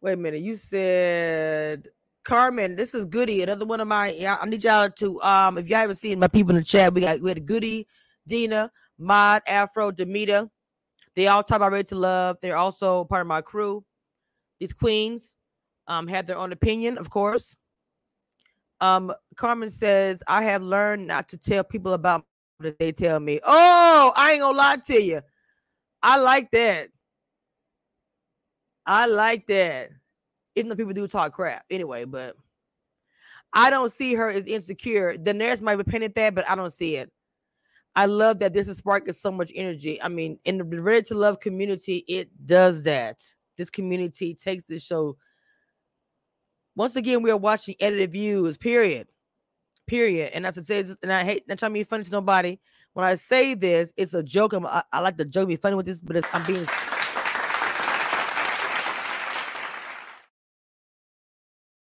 Wait 0.00 0.12
a 0.12 0.16
minute. 0.16 0.40
You 0.40 0.56
said 0.56 1.86
Carmen, 2.30 2.76
this 2.76 2.94
is 2.94 3.06
Goody, 3.06 3.42
another 3.42 3.66
one 3.66 3.80
of 3.80 3.88
my. 3.88 4.10
I 4.40 4.46
need 4.46 4.62
y'all 4.62 4.88
to 4.88 5.20
um, 5.20 5.58
if 5.58 5.66
y'all 5.66 5.80
haven't 5.80 5.96
seen 5.96 6.20
my 6.20 6.28
people 6.28 6.50
in 6.50 6.58
the 6.58 6.64
chat, 6.64 6.94
we 6.94 7.00
got 7.00 7.20
we 7.20 7.28
had 7.28 7.44
Goody, 7.44 7.88
Dina, 8.28 8.70
Mod, 9.00 9.42
Afro, 9.48 9.90
Demita. 9.90 10.48
They 11.16 11.26
all 11.26 11.42
talk 11.42 11.56
about 11.56 11.72
Ready 11.72 11.88
to 11.88 11.96
Love. 11.96 12.36
They're 12.40 12.56
also 12.56 13.02
part 13.02 13.22
of 13.22 13.26
my 13.26 13.40
crew. 13.40 13.84
These 14.60 14.72
queens 14.72 15.34
um 15.88 16.06
have 16.06 16.24
their 16.28 16.38
own 16.38 16.52
opinion, 16.52 16.98
of 16.98 17.10
course. 17.10 17.56
Um, 18.80 19.12
Carmen 19.34 19.68
says, 19.68 20.22
I 20.28 20.44
have 20.44 20.62
learned 20.62 21.08
not 21.08 21.28
to 21.30 21.36
tell 21.36 21.64
people 21.64 21.94
about 21.94 22.24
that 22.60 22.78
they 22.78 22.92
tell 22.92 23.18
me. 23.18 23.40
Oh, 23.42 24.12
I 24.14 24.34
ain't 24.34 24.40
gonna 24.40 24.56
lie 24.56 24.76
to 24.76 25.02
you. 25.02 25.20
I 26.00 26.16
like 26.20 26.52
that. 26.52 26.90
I 28.86 29.06
like 29.06 29.48
that 29.48 29.90
even 30.54 30.68
though 30.68 30.76
people 30.76 30.92
do 30.92 31.06
talk 31.06 31.32
crap 31.32 31.64
anyway, 31.70 32.04
but 32.04 32.36
I 33.52 33.70
don't 33.70 33.92
see 33.92 34.14
her 34.14 34.28
as 34.28 34.46
insecure. 34.46 35.16
The 35.16 35.34
nurse 35.34 35.60
might 35.60 35.76
be 35.76 35.84
painted 35.84 36.14
that, 36.14 36.34
but 36.34 36.48
I 36.48 36.54
don't 36.54 36.72
see 36.72 36.96
it. 36.96 37.10
I 37.96 38.06
love 38.06 38.38
that 38.38 38.52
this 38.52 38.68
is 38.68 38.78
sparking 38.78 39.12
so 39.14 39.32
much 39.32 39.50
energy. 39.54 40.00
I 40.00 40.08
mean, 40.08 40.38
in 40.44 40.58
the 40.58 40.64
Ready 40.64 41.02
to 41.08 41.14
Love 41.14 41.40
community, 41.40 42.04
it 42.06 42.28
does 42.46 42.84
that. 42.84 43.20
This 43.56 43.70
community 43.70 44.34
takes 44.34 44.64
this 44.64 44.84
show. 44.84 45.16
Once 46.76 46.94
again, 46.94 47.22
we 47.22 47.30
are 47.30 47.36
watching 47.36 47.74
edited 47.80 48.12
views, 48.12 48.56
period. 48.56 49.08
Period. 49.88 50.30
And 50.32 50.46
as 50.46 50.56
I 50.56 50.62
say, 50.62 50.84
and 51.02 51.12
I 51.12 51.24
hate 51.24 51.48
not 51.48 51.58
trying 51.58 51.72
to 51.72 51.80
be 51.80 51.84
funny 51.84 52.04
to 52.04 52.10
nobody. 52.12 52.58
When 52.92 53.04
I 53.04 53.16
say 53.16 53.54
this, 53.54 53.92
it's 53.96 54.14
a 54.14 54.22
joke. 54.22 54.52
I'm, 54.52 54.66
I, 54.66 54.84
I 54.92 55.00
like 55.00 55.16
to 55.18 55.24
joke, 55.24 55.48
be 55.48 55.56
funny 55.56 55.74
with 55.74 55.86
this, 55.86 56.00
but 56.00 56.24
I'm 56.32 56.46
being 56.46 56.66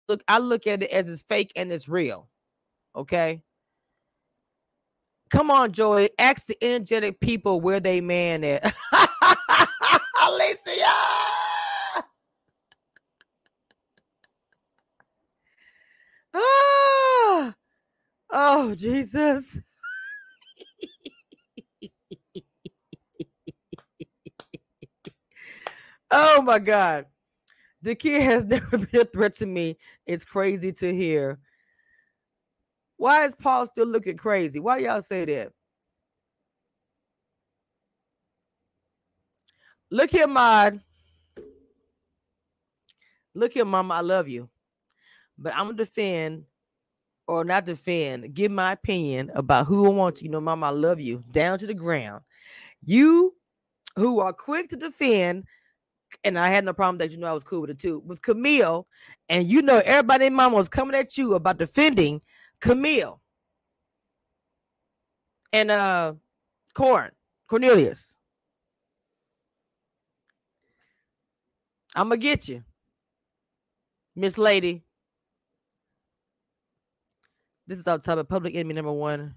look, 0.08 0.22
I 0.28 0.38
look 0.38 0.66
at 0.66 0.82
it 0.82 0.90
as 0.90 1.08
it's 1.08 1.22
fake 1.22 1.52
and 1.56 1.72
it's 1.72 1.88
real. 1.88 2.28
Okay. 2.94 3.42
Come 5.30 5.50
on, 5.50 5.72
Joey. 5.72 6.10
Ask 6.18 6.46
the 6.46 6.56
energetic 6.62 7.20
people 7.20 7.60
where 7.60 7.80
they 7.80 8.00
man 8.00 8.44
at. 8.44 8.62
Alicia. 10.22 10.84
Ah. 16.34 17.54
Oh, 18.30 18.74
Jesus. 18.76 19.60
oh 26.10 26.42
my 26.42 26.58
God. 26.58 27.06
The 27.86 27.94
kid 27.94 28.20
has 28.22 28.44
never 28.46 28.78
been 28.78 29.02
a 29.02 29.04
threat 29.04 29.34
to 29.34 29.46
me. 29.46 29.78
It's 30.06 30.24
crazy 30.24 30.72
to 30.72 30.92
hear. 30.92 31.38
Why 32.96 33.24
is 33.24 33.36
Paul 33.36 33.64
still 33.66 33.86
looking 33.86 34.16
crazy? 34.16 34.58
Why 34.58 34.78
y'all 34.78 35.02
say 35.02 35.24
that? 35.24 35.52
Look 39.88 40.10
here, 40.10 40.26
Mod. 40.26 40.80
Look 43.34 43.52
here, 43.52 43.64
Mama. 43.64 43.94
I 43.94 44.00
love 44.00 44.26
you. 44.26 44.48
But 45.38 45.54
I'm 45.54 45.66
gonna 45.66 45.76
defend 45.76 46.42
or 47.28 47.44
not 47.44 47.66
defend, 47.66 48.34
give 48.34 48.50
my 48.50 48.72
opinion 48.72 49.30
about 49.36 49.66
who 49.66 49.86
I 49.86 49.90
want 49.90 50.22
you. 50.22 50.24
You 50.24 50.32
know, 50.32 50.40
Mama, 50.40 50.66
I 50.66 50.70
love 50.70 50.98
you 50.98 51.22
down 51.30 51.60
to 51.60 51.68
the 51.68 51.74
ground. 51.74 52.24
You 52.84 53.36
who 53.94 54.18
are 54.18 54.32
quick 54.32 54.70
to 54.70 54.76
defend, 54.76 55.44
and 56.24 56.38
I 56.38 56.48
had 56.48 56.64
no 56.64 56.72
problem 56.72 56.98
that 56.98 57.10
you 57.10 57.18
know 57.18 57.26
I 57.26 57.32
was 57.32 57.44
cool 57.44 57.60
with 57.62 57.70
it 57.70 57.78
too, 57.78 58.00
with 58.06 58.22
Camille, 58.22 58.86
and 59.28 59.46
you 59.46 59.62
know 59.62 59.80
everybody 59.84 60.30
mama 60.30 60.56
was 60.56 60.68
coming 60.68 60.96
at 60.96 61.16
you 61.18 61.34
about 61.34 61.58
defending 61.58 62.20
Camille 62.60 63.20
and 65.52 65.70
uh 65.70 66.14
Corn 66.74 67.10
Cornelius. 67.48 68.18
I'm 71.94 72.08
gonna 72.08 72.18
get 72.18 72.48
you, 72.48 72.62
Miss 74.14 74.36
Lady. 74.36 74.84
This 77.66 77.78
is 77.78 77.86
our 77.86 77.98
topic. 77.98 78.28
Public 78.28 78.54
enemy 78.54 78.74
number 78.74 78.92
one. 78.92 79.34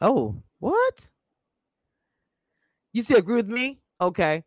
Oh, 0.00 0.42
what? 0.58 1.08
You 2.92 3.02
still 3.02 3.18
agree 3.18 3.36
with 3.36 3.48
me? 3.48 3.80
Okay. 4.00 4.44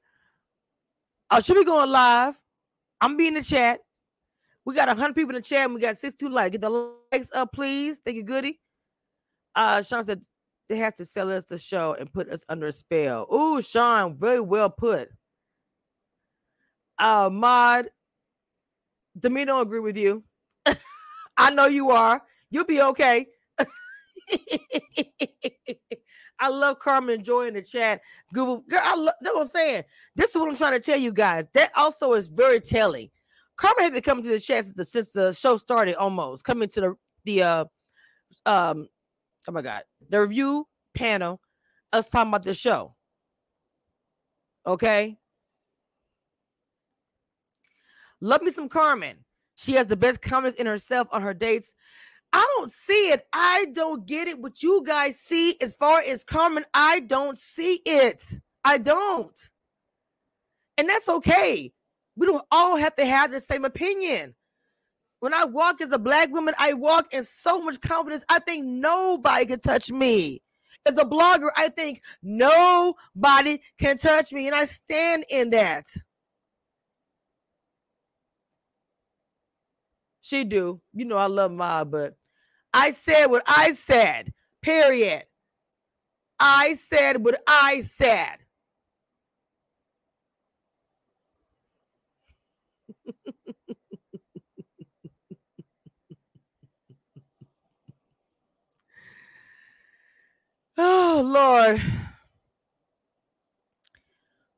Uh, 1.30 1.40
should 1.40 1.56
be 1.56 1.64
going 1.64 1.90
live? 1.90 2.36
I'm 3.00 3.18
being 3.18 3.30
in 3.30 3.36
the 3.36 3.44
chat. 3.44 3.80
We 4.66 4.76
got 4.76 4.88
100 4.88 5.16
people 5.16 5.32
in 5.32 5.42
the 5.42 5.48
chat 5.48 5.66
and 5.66 5.74
we 5.74 5.82
got 5.82 5.98
62 5.98 6.30
likes. 6.30 6.52
Get 6.52 6.62
the 6.62 6.70
likes 6.70 7.32
up, 7.34 7.52
please. 7.54 8.00
Thank 8.04 8.18
you, 8.18 8.24
Goody. 8.24 8.60
Uh, 9.56 9.82
Sean 9.82 10.04
said 10.04 10.22
they 10.70 10.78
have 10.78 10.94
to 10.96 11.06
sell 11.06 11.32
us 11.32 11.46
the 11.46 11.58
show 11.58 11.96
and 12.00 12.12
put 12.12 12.30
us 12.30 12.44
under 12.48 12.68
a 12.68 12.72
spell. 12.72 13.28
Ooh, 13.34 13.62
Sean, 13.62 14.18
very 14.18 14.40
well 14.40 14.70
put. 14.70 15.10
Uh, 17.00 17.30
Mod, 17.32 17.90
Domino 19.20 19.62
agree 19.62 19.80
with 19.80 19.98
you. 19.98 20.24
I 21.38 21.50
know 21.52 21.66
you 21.66 21.90
are. 21.92 22.22
You'll 22.52 22.66
be 22.66 22.82
okay. 22.82 23.28
I 26.42 26.50
love 26.50 26.80
Carmen 26.80 27.24
Joi 27.24 27.48
in 27.48 27.54
the 27.54 27.62
chat. 27.62 28.02
Google, 28.34 28.62
girl, 28.68 28.82
I 28.84 28.96
love 28.96 29.14
that's 29.22 29.36
what 29.36 29.44
I'm 29.44 29.50
saying. 29.50 29.84
This 30.16 30.32
is 30.32 30.42
what 30.42 30.50
I'm 30.50 30.58
trying 30.58 30.74
to 30.74 30.80
tell 30.80 30.98
you 30.98 31.14
guys. 31.14 31.48
That 31.54 31.72
also 31.78 32.14
is 32.14 32.28
very 32.28 32.60
telling. 32.60 33.10
Carmen 33.58 33.84
had 33.84 33.94
been 33.94 34.02
coming 34.02 34.24
to 34.24 34.32
the 34.32 34.40
chat 34.40 34.66
since 34.66 34.76
the, 34.76 34.84
since 34.84 35.12
the 35.12 35.34
show 35.34 35.56
started 35.58 35.96
almost, 35.96 36.44
coming 36.44 36.68
to 36.70 36.82
the 36.82 36.96
the 37.26 37.44
uh 37.44 37.66
um 38.48 38.88
oh 39.48 39.52
my 39.52 39.62
god, 39.62 39.84
the 40.10 40.20
review 40.20 40.68
panel, 40.96 41.40
us 41.94 42.10
talking 42.10 42.30
about 42.30 42.44
the 42.44 42.56
show. 42.56 42.96
Okay. 44.66 45.18
Love 48.20 48.42
me 48.42 48.52
some 48.52 48.70
Carmen. 48.70 49.18
She 49.56 49.74
has 49.74 49.88
the 49.88 49.98
best 49.98 50.22
comments 50.22 50.58
in 50.58 50.66
herself 50.66 51.08
on 51.12 51.22
her 51.22 51.34
dates. 51.34 51.74
I 52.34 52.48
don't 52.58 52.72
see 52.72 53.12
it. 53.12 53.26
I 53.34 53.66
don't 53.74 54.06
get 54.06 54.28
it. 54.28 54.40
What 54.40 54.64
you 54.64 54.84
guys 54.86 55.20
see 55.20 55.58
as 55.62 55.76
far 55.76 56.00
as 56.00 56.24
Carmen, 56.24 56.66
I 56.74 57.02
don't 57.02 57.38
see 57.38 57.82
it. 57.86 58.24
I 58.64 58.78
don't. 58.78 59.38
And 60.78 60.90
that's 60.90 61.10
okay. 61.10 61.72
We 62.16 62.28
don't 62.28 62.46
all 62.52 62.76
have 62.76 62.96
to 62.96 63.06
have 63.06 63.32
the 63.32 63.42
same 63.42 63.66
opinion. 63.66 64.36
When 65.20 65.34
I 65.34 65.46
walk 65.46 65.82
as 65.82 65.92
a 65.92 66.00
black 66.00 66.32
woman, 66.32 66.54
I 66.58 66.74
walk 66.74 67.14
in 67.14 67.24
so 67.24 67.62
much 67.62 67.80
confidence. 67.82 68.26
I 68.30 68.40
think 68.40 68.66
nobody 68.66 69.46
can 69.46 69.60
touch 69.60 69.92
me. 69.92 70.42
As 70.86 70.98
a 70.98 71.06
blogger, 71.06 71.50
I 71.56 71.70
think 71.70 72.02
nobody 72.24 73.60
can 73.78 73.98
touch 73.98 74.34
me. 74.34 74.48
And 74.48 74.56
I 74.56 74.66
stand 74.66 75.26
in 75.30 75.52
that. 75.52 75.86
She 80.22 80.44
do. 80.44 80.82
You 80.94 81.06
know 81.06 81.18
I 81.18 81.28
love 81.28 81.52
Ma, 81.52 81.84
but 81.84 82.16
I 82.74 82.92
said 82.92 83.26
what 83.28 83.44
I 83.46 83.74
said. 83.74 84.34
Period. 84.62 85.24
I 86.40 86.74
said 86.74 87.24
what 87.24 87.42
I 87.48 87.82
said. 87.82 88.38
oh 100.78 101.22
Lord. 101.24 101.82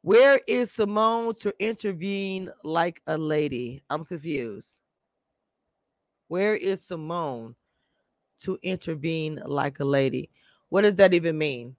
Where 0.01 0.39
is 0.47 0.72
Simone 0.72 1.34
to 1.36 1.53
intervene 1.59 2.51
like 2.66 3.01
a 3.07 3.18
lady? 3.18 3.82
I'm 3.89 4.03
confused. 4.03 4.80
Where 6.28 6.55
is 6.55 6.84
Simone 6.84 7.55
to 8.44 8.58
intervene 8.62 9.41
like 9.46 9.80
a 9.80 9.86
lady? 9.86 10.30
What 10.70 10.82
does 10.82 10.96
that 10.96 11.14
even 11.14 11.38
mean? 11.38 11.76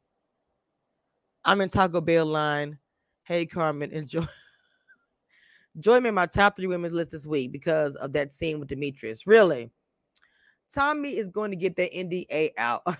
I'm 1.45 1.61
in 1.61 1.69
Taco 1.69 2.01
Bell 2.01 2.27
line. 2.27 2.79
Hey, 3.25 3.47
Carmen, 3.47 3.91
enjoy. 3.91 4.27
Join 5.81 6.05
me 6.05 6.11
in 6.11 6.15
my 6.15 6.27
top 6.27 6.57
three 6.57 6.69
women's 6.69 6.95
list 6.95 7.11
this 7.11 7.27
week 7.27 7.51
because 7.51 7.97
of 7.97 8.13
that 8.13 8.31
scene 8.31 8.61
with 8.61 8.69
Demetrius. 8.69 9.27
Really? 9.27 9.71
Tommy 10.73 11.17
is 11.17 11.29
going 11.29 11.51
to 11.51 11.57
get 11.57 11.77
that 11.77 11.93
NDA 11.93 12.53
out. 12.57 12.83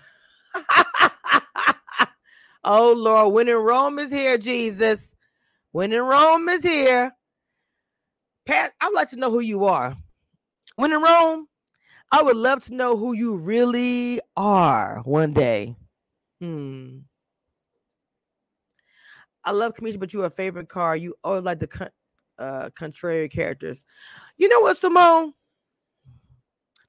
oh, 2.63 2.93
Lord. 2.93 3.33
When 3.33 3.47
in 3.47 3.55
Rome 3.55 3.99
is 3.99 4.11
here, 4.11 4.37
Jesus. 4.37 5.15
When 5.71 5.91
in 5.93 6.01
Rome 6.01 6.49
is 6.49 6.63
here. 6.63 7.11
Pat, 8.45 8.73
I'd 8.81 8.93
like 8.93 9.09
to 9.09 9.15
know 9.15 9.31
who 9.31 9.39
you 9.39 9.65
are. 9.65 9.95
When 10.75 10.93
in 10.93 11.01
Rome, 11.01 11.47
I 12.15 12.21
would 12.21 12.37
love 12.37 12.63
to 12.63 12.73
know 12.73 12.95
who 12.95 13.11
you 13.11 13.35
really 13.35 14.21
are 14.37 15.01
one 15.03 15.33
day. 15.33 15.75
Hmm. 16.39 16.99
I 19.43 19.51
love 19.51 19.73
Cameshia, 19.73 19.99
but 19.99 20.13
you 20.13 20.21
are 20.21 20.27
a 20.27 20.29
favorite 20.29 20.69
car. 20.69 20.95
You 20.95 21.15
always 21.25 21.43
like 21.43 21.59
the 21.59 21.67
con- 21.67 21.89
uh, 22.39 22.69
contrary 22.73 23.27
characters. 23.27 23.83
You 24.37 24.47
know 24.47 24.61
what, 24.61 24.77
Simone? 24.77 25.33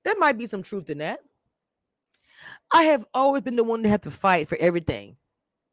There 0.05 0.15
might 0.17 0.39
be 0.39 0.47
some 0.47 0.63
truth 0.63 0.91
in 0.91 0.99
that. 0.99 1.19
I 2.71 2.85
have 2.85 3.05
always 3.13 3.43
been 3.43 3.57
the 3.57 3.65
one 3.65 3.83
to 3.83 3.89
have 3.89 4.03
to 4.03 4.13
fight 4.13 4.47
for 4.49 4.57
everything. 4.59 5.17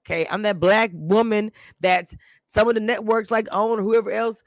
Okay, 0.03 0.25
I'm 0.31 0.41
that 0.41 0.59
black 0.59 0.89
woman 0.93 1.51
that 1.79 2.11
some 2.47 2.67
of 2.67 2.73
the 2.73 2.81
networks 2.81 3.29
like 3.29 3.47
own 3.51 3.79
or 3.79 3.83
whoever 3.83 4.09
else 4.09 4.41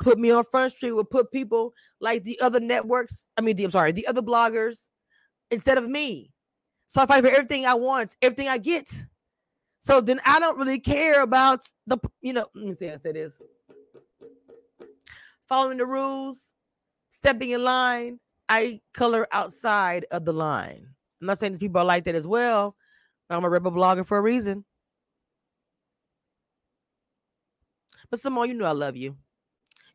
put 0.00 0.18
me 0.18 0.30
on 0.30 0.44
Front 0.44 0.72
Street 0.72 0.92
would 0.92 1.10
put 1.10 1.30
people 1.30 1.72
like 2.00 2.22
the 2.22 2.38
other 2.40 2.60
networks. 2.60 3.28
I 3.36 3.40
mean, 3.40 3.56
the, 3.56 3.64
I'm 3.64 3.70
sorry, 3.70 3.92
the 3.92 4.06
other 4.06 4.22
bloggers 4.22 4.88
instead 5.50 5.78
of 5.78 5.88
me. 5.88 6.32
So 6.88 7.00
I 7.00 7.06
fight 7.06 7.22
for 7.22 7.30
everything 7.30 7.66
I 7.66 7.74
want, 7.74 8.14
everything 8.22 8.48
I 8.48 8.58
get. 8.58 8.90
So 9.80 10.00
then 10.00 10.20
I 10.24 10.40
don't 10.40 10.58
really 10.58 10.80
care 10.80 11.22
about 11.22 11.64
the, 11.86 11.98
you 12.20 12.32
know, 12.32 12.46
let 12.54 12.64
me 12.64 12.72
see, 12.72 12.90
I 12.90 12.96
say 12.96 13.12
this. 13.12 13.40
Following 15.48 15.78
the 15.78 15.86
rules, 15.86 16.54
stepping 17.10 17.50
in 17.50 17.62
line, 17.62 18.18
I 18.48 18.80
color 18.94 19.26
outside 19.32 20.06
of 20.10 20.24
the 20.24 20.32
line. 20.32 20.86
I'm 21.20 21.26
not 21.26 21.38
saying 21.38 21.52
that 21.52 21.60
people 21.60 21.80
are 21.80 21.84
like 21.84 22.04
that 22.04 22.14
as 22.14 22.26
well. 22.26 22.76
I'm 23.30 23.44
a 23.44 23.48
rebel 23.48 23.72
blogger 23.72 24.04
for 24.04 24.18
a 24.18 24.22
reason. 24.22 24.64
But 28.10 28.20
Simone, 28.20 28.48
you 28.48 28.54
know 28.54 28.66
I 28.66 28.72
love 28.72 28.96
you. 28.96 29.16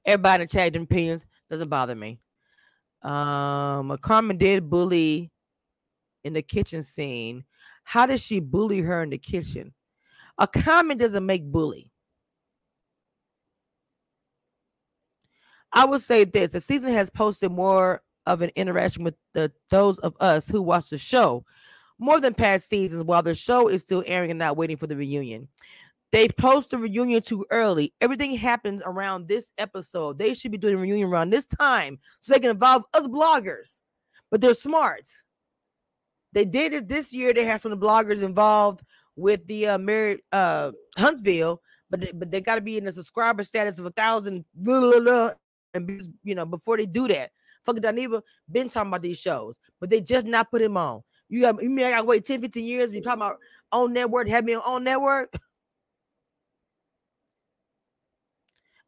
Everybody 0.06 0.44
in 0.44 0.72
the 0.74 0.82
opinions 0.82 1.26
doesn't 1.50 1.70
bother 1.70 1.96
me. 1.96 2.20
Um, 3.04 3.98
Carmen 4.02 4.38
did 4.38 4.70
bully 4.70 5.32
in 6.24 6.34
the 6.34 6.42
kitchen 6.42 6.84
scene. 6.84 7.44
How 7.84 8.06
does 8.06 8.22
she 8.22 8.40
bully 8.40 8.80
her 8.82 9.04
in 9.04 9.10
the 9.10 9.18
kitchen? 9.18 9.74
A 10.38 10.48
comment 10.48 11.00
doesn't 11.00 11.26
make 11.26 11.44
bully. 11.44 11.92
I 15.74 15.86
would 15.86 16.02
say 16.02 16.24
this: 16.24 16.52
the 16.52 16.62
season 16.62 16.92
has 16.92 17.10
posted 17.10 17.52
more 17.52 18.02
of 18.26 18.42
an 18.42 18.52
interaction 18.56 19.04
with 19.04 19.16
the 19.34 19.52
those 19.70 19.98
of 20.00 20.16
us 20.20 20.48
who 20.48 20.62
watch 20.62 20.90
the 20.90 20.98
show 20.98 21.44
more 21.98 22.20
than 22.20 22.34
past 22.34 22.68
seasons, 22.68 23.04
while 23.04 23.22
the 23.22 23.36
show 23.36 23.68
is 23.68 23.82
still 23.82 24.04
airing 24.08 24.32
and 24.32 24.40
not 24.40 24.58
waiting 24.58 24.78
for 24.78 24.88
the 24.88 24.96
reunion. 24.96 25.48
They 26.12 26.28
post 26.28 26.72
the 26.72 26.78
reunion 26.78 27.22
too 27.22 27.46
early. 27.52 27.94
Everything 28.02 28.36
happens 28.36 28.82
around 28.86 29.28
this 29.28 29.52
episode. 29.58 30.20
They 30.20 30.34
should 30.34 30.52
be 30.52 30.58
doing 30.58 30.76
a 30.76 30.78
reunion 30.78 31.10
around 31.10 31.30
this 31.30 31.48
time 31.48 32.00
so 32.20 32.34
they 32.34 32.40
can 32.40 32.52
involve 32.52 32.84
us 32.94 33.08
bloggers. 33.08 33.80
But 34.30 34.42
they're 34.42 34.54
smart. 34.54 35.08
They 36.34 36.46
did 36.46 36.74
it 36.74 36.90
this 36.90 37.14
year. 37.14 37.34
They 37.34 37.46
had 37.46 37.62
some 37.62 37.72
of 37.72 37.80
the 37.80 37.86
bloggers 37.86 38.24
involved 38.24 38.82
with 39.16 39.46
the 39.48 39.68
uh, 39.68 39.78
Mary 39.78 40.22
uh, 40.32 40.72
Huntsville, 40.98 41.62
but 41.90 42.02
they, 42.02 42.12
but 42.14 42.32
they 42.32 42.42
got 42.42 42.56
to 42.56 42.62
be 42.62 42.78
in 42.78 42.86
the 42.86 42.92
subscriber 42.92 43.44
status 43.44 43.80
of 43.80 43.86
a 43.86 43.92
thousand, 43.92 44.46
blah, 44.54 44.80
blah, 44.80 45.00
blah, 45.00 45.32
and 45.74 45.88
be, 45.88 46.02
you 46.24 46.36
know 46.36 46.46
before 46.46 46.78
they 46.78 46.86
do 46.86 47.08
that. 47.08 47.32
Fucking 47.66 47.84
Dineva 47.84 48.22
been 48.50 48.70
talking 48.70 48.88
about 48.88 49.02
these 49.02 49.20
shows, 49.20 49.60
but 49.80 49.90
they 49.90 50.02
just 50.02 50.26
not 50.26 50.50
put 50.50 50.62
him 50.62 50.78
on. 50.78 51.02
You 51.30 51.42
got 51.42 51.62
you 51.62 51.70
mean 51.70 51.86
I 51.86 51.92
gotta 51.92 52.06
wait 52.06 52.26
10, 52.26 52.42
15 52.42 52.66
years 52.66 52.92
be 52.92 53.02
talking 53.02 53.22
about 53.22 53.38
on 53.72 53.94
network, 53.94 54.28
have 54.30 54.44
me 54.44 54.56
on 54.56 54.84
network? 54.84 55.34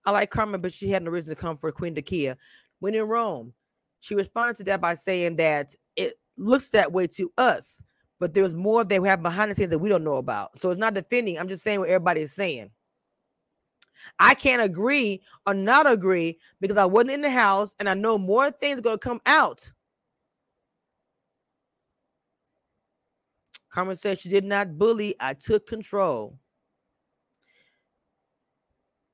I 0.05 0.11
like 0.11 0.31
Carmen, 0.31 0.61
but 0.61 0.73
she 0.73 0.89
had 0.89 1.03
no 1.03 1.11
reason 1.11 1.35
to 1.35 1.41
come 1.41 1.57
for 1.57 1.71
Queen 1.71 1.95
Dakia. 1.95 2.35
When 2.79 2.93
in 2.95 3.03
Rome, 3.03 3.53
she 4.01 4.15
responded 4.15 4.57
to 4.57 4.63
that 4.65 4.81
by 4.81 4.95
saying 4.95 5.37
that 5.37 5.73
it 5.95 6.15
looks 6.37 6.69
that 6.69 6.91
way 6.91 7.07
to 7.07 7.31
us, 7.37 7.81
but 8.19 8.33
there's 8.33 8.53
more 8.53 8.83
they 8.83 8.99
have 9.07 9.21
behind 9.21 9.51
the 9.51 9.55
scenes 9.55 9.69
that 9.69 9.79
we 9.79 9.89
don't 9.89 10.03
know 10.03 10.17
about. 10.17 10.57
So 10.57 10.69
it's 10.69 10.79
not 10.79 10.93
defending. 10.93 11.39
I'm 11.39 11.47
just 11.47 11.63
saying 11.63 11.79
what 11.79 11.89
everybody 11.89 12.21
is 12.21 12.33
saying. 12.33 12.69
I 14.19 14.33
can't 14.33 14.61
agree 14.61 15.21
or 15.47 15.53
not 15.53 15.89
agree 15.89 16.37
because 16.59 16.77
I 16.77 16.85
wasn't 16.85 17.11
in 17.11 17.21
the 17.21 17.29
house 17.29 17.73
and 17.79 17.89
I 17.89 17.93
know 17.93 18.17
more 18.17 18.51
things 18.51 18.79
are 18.79 18.81
going 18.83 18.97
to 18.97 19.07
come 19.07 19.21
out. 19.25 19.71
Carmen 23.69 23.95
said 23.95 24.19
she 24.19 24.29
did 24.29 24.43
not 24.43 24.77
bully. 24.77 25.15
I 25.19 25.33
took 25.33 25.65
control. 25.65 26.37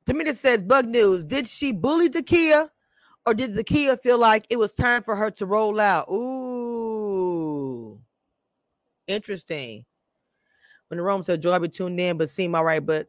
Tamina 0.09 0.33
says, 0.33 0.63
Bug 0.63 0.87
News, 0.87 1.23
did 1.23 1.47
she 1.47 1.71
bully 1.71 2.09
Dakia 2.09 2.69
or 3.27 3.35
did 3.35 3.55
Dakia 3.55 4.01
feel 4.01 4.17
like 4.17 4.47
it 4.49 4.57
was 4.57 4.73
time 4.73 5.03
for 5.03 5.15
her 5.15 5.29
to 5.29 5.45
roll 5.45 5.79
out? 5.79 6.09
Ooh, 6.09 7.99
interesting. 9.07 9.85
When 10.87 10.97
the 10.97 11.03
Rome 11.03 11.21
said, 11.21 11.43
Joi, 11.43 11.59
be 11.59 11.67
tuned 11.67 11.99
in, 11.99 12.17
but 12.17 12.31
seem 12.31 12.55
all 12.55 12.65
right, 12.65 12.83
but 12.83 13.07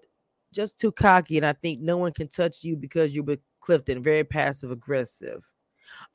just 0.52 0.78
too 0.78 0.92
cocky. 0.92 1.38
And 1.38 1.46
I 1.46 1.54
think 1.54 1.80
no 1.80 1.96
one 1.96 2.12
can 2.12 2.28
touch 2.28 2.62
you 2.62 2.76
because 2.76 3.14
you 3.14 3.22
were 3.22 3.38
Clifton, 3.60 4.02
very 4.02 4.22
passive 4.22 4.70
aggressive. 4.70 5.42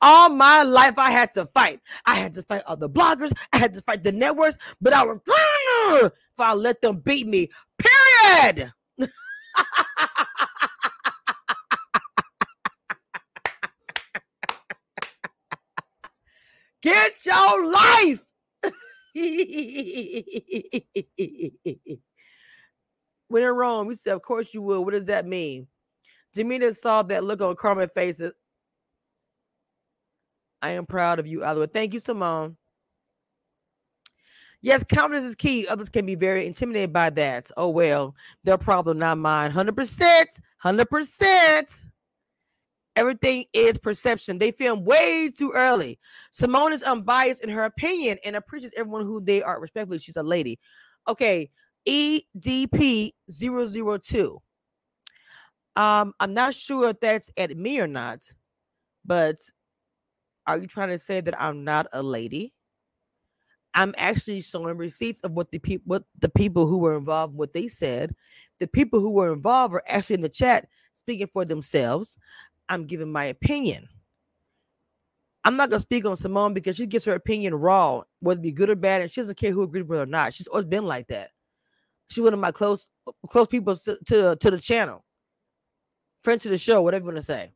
All 0.00 0.30
my 0.30 0.62
life, 0.62 0.98
I 0.98 1.10
had 1.10 1.32
to 1.32 1.46
fight. 1.46 1.80
I 2.06 2.14
had 2.14 2.32
to 2.34 2.42
fight 2.42 2.62
other 2.64 2.88
bloggers. 2.88 3.32
I 3.52 3.58
had 3.58 3.74
to 3.74 3.80
fight 3.80 4.04
the 4.04 4.12
networks, 4.12 4.56
but 4.80 4.92
I 4.92 5.04
would 5.04 5.20
ah! 5.28 6.04
if 6.04 6.38
I 6.38 6.54
let 6.54 6.80
them 6.80 7.00
beat 7.00 7.26
me. 7.26 7.48
Period. 7.76 8.72
Get 16.82 17.24
your 17.24 17.66
life. 17.66 18.22
when 23.28 23.42
in 23.42 23.48
Rome, 23.48 23.86
we 23.86 23.94
said, 23.94 24.14
Of 24.14 24.22
course 24.22 24.52
you 24.52 24.62
will. 24.62 24.84
What 24.84 24.94
does 24.94 25.06
that 25.06 25.26
mean? 25.26 25.66
Jamina 26.36 26.76
saw 26.76 27.02
that 27.02 27.24
look 27.24 27.40
on 27.40 27.56
Carmen's 27.56 27.92
face. 27.92 28.20
I 30.62 30.70
am 30.70 30.86
proud 30.86 31.18
of 31.18 31.26
you, 31.26 31.44
Oliver. 31.44 31.66
Thank 31.66 31.94
you, 31.94 32.00
Simone. 32.00 32.56
Yes, 34.62 34.82
confidence 34.82 35.26
is 35.26 35.34
key. 35.34 35.66
Others 35.68 35.90
can 35.90 36.06
be 36.06 36.14
very 36.14 36.46
intimidated 36.46 36.92
by 36.92 37.10
that. 37.10 37.50
Oh, 37.56 37.68
well, 37.68 38.14
their 38.44 38.58
problem, 38.58 38.98
not 38.98 39.18
mine. 39.18 39.52
100%. 39.52 40.26
100%. 40.64 41.86
Everything 42.96 43.44
is 43.52 43.78
perception. 43.78 44.38
They 44.38 44.50
film 44.50 44.84
way 44.84 45.30
too 45.30 45.52
early. 45.54 45.98
Simone 46.32 46.72
is 46.72 46.82
unbiased 46.82 47.44
in 47.44 47.50
her 47.50 47.64
opinion 47.64 48.18
and 48.24 48.36
appreciates 48.36 48.74
everyone 48.76 49.04
who 49.04 49.20
they 49.20 49.42
are. 49.42 49.60
Respectfully, 49.60 49.98
she's 49.98 50.16
a 50.16 50.22
lady. 50.22 50.58
Okay, 51.06 51.50
EDP 51.86 53.12
002. 53.30 54.42
Um, 55.76 56.14
I'm 56.20 56.32
not 56.32 56.54
sure 56.54 56.88
if 56.88 57.00
that's 57.00 57.30
at 57.36 57.54
me 57.54 57.78
or 57.80 57.86
not, 57.86 58.22
but 59.04 59.36
are 60.46 60.56
you 60.56 60.66
trying 60.66 60.88
to 60.88 60.98
say 60.98 61.20
that 61.20 61.40
I'm 61.40 61.64
not 61.64 61.86
a 61.92 62.02
lady? 62.02 62.54
I'm 63.74 63.94
actually 63.98 64.40
showing 64.40 64.78
receipts 64.78 65.20
of 65.20 65.32
what 65.32 65.50
the 65.50 65.58
people 65.58 65.84
what 65.86 66.04
the 66.20 66.30
people 66.30 66.66
who 66.66 66.78
were 66.78 66.96
involved, 66.96 67.34
what 67.34 67.52
they 67.52 67.68
said. 67.68 68.14
The 68.58 68.66
people 68.66 69.00
who 69.00 69.10
were 69.10 69.34
involved 69.34 69.74
are 69.74 69.82
actually 69.86 70.14
in 70.14 70.20
the 70.22 70.30
chat 70.30 70.66
speaking 70.94 71.26
for 71.26 71.44
themselves. 71.44 72.16
I'm 72.68 72.86
giving 72.86 73.10
my 73.12 73.26
opinion. 73.26 73.88
I'm 75.44 75.56
not 75.56 75.70
gonna 75.70 75.80
speak 75.80 76.04
on 76.04 76.16
Simone 76.16 76.54
because 76.54 76.76
she 76.76 76.86
gives 76.86 77.04
her 77.04 77.14
opinion 77.14 77.54
raw, 77.54 78.02
whether 78.20 78.40
it 78.40 78.42
be 78.42 78.50
good 78.50 78.68
or 78.68 78.74
bad, 78.74 79.00
and 79.02 79.10
she 79.10 79.20
doesn't 79.20 79.38
care 79.38 79.52
who 79.52 79.62
agrees 79.62 79.84
with 79.84 79.98
her 79.98 80.02
or 80.02 80.06
not. 80.06 80.34
She's 80.34 80.48
always 80.48 80.66
been 80.66 80.84
like 80.84 81.06
that. 81.08 81.30
She's 82.10 82.24
one 82.24 82.34
of 82.34 82.40
my 82.40 82.50
close 82.50 82.88
close 83.28 83.46
people 83.46 83.76
to, 83.76 83.96
to, 84.06 84.36
to 84.36 84.50
the 84.50 84.58
channel, 84.58 85.04
friends 86.20 86.42
to 86.42 86.48
the 86.48 86.58
show, 86.58 86.82
whatever 86.82 87.04
you 87.04 87.06
want 87.06 87.18
to 87.18 87.22
say. 87.22 87.52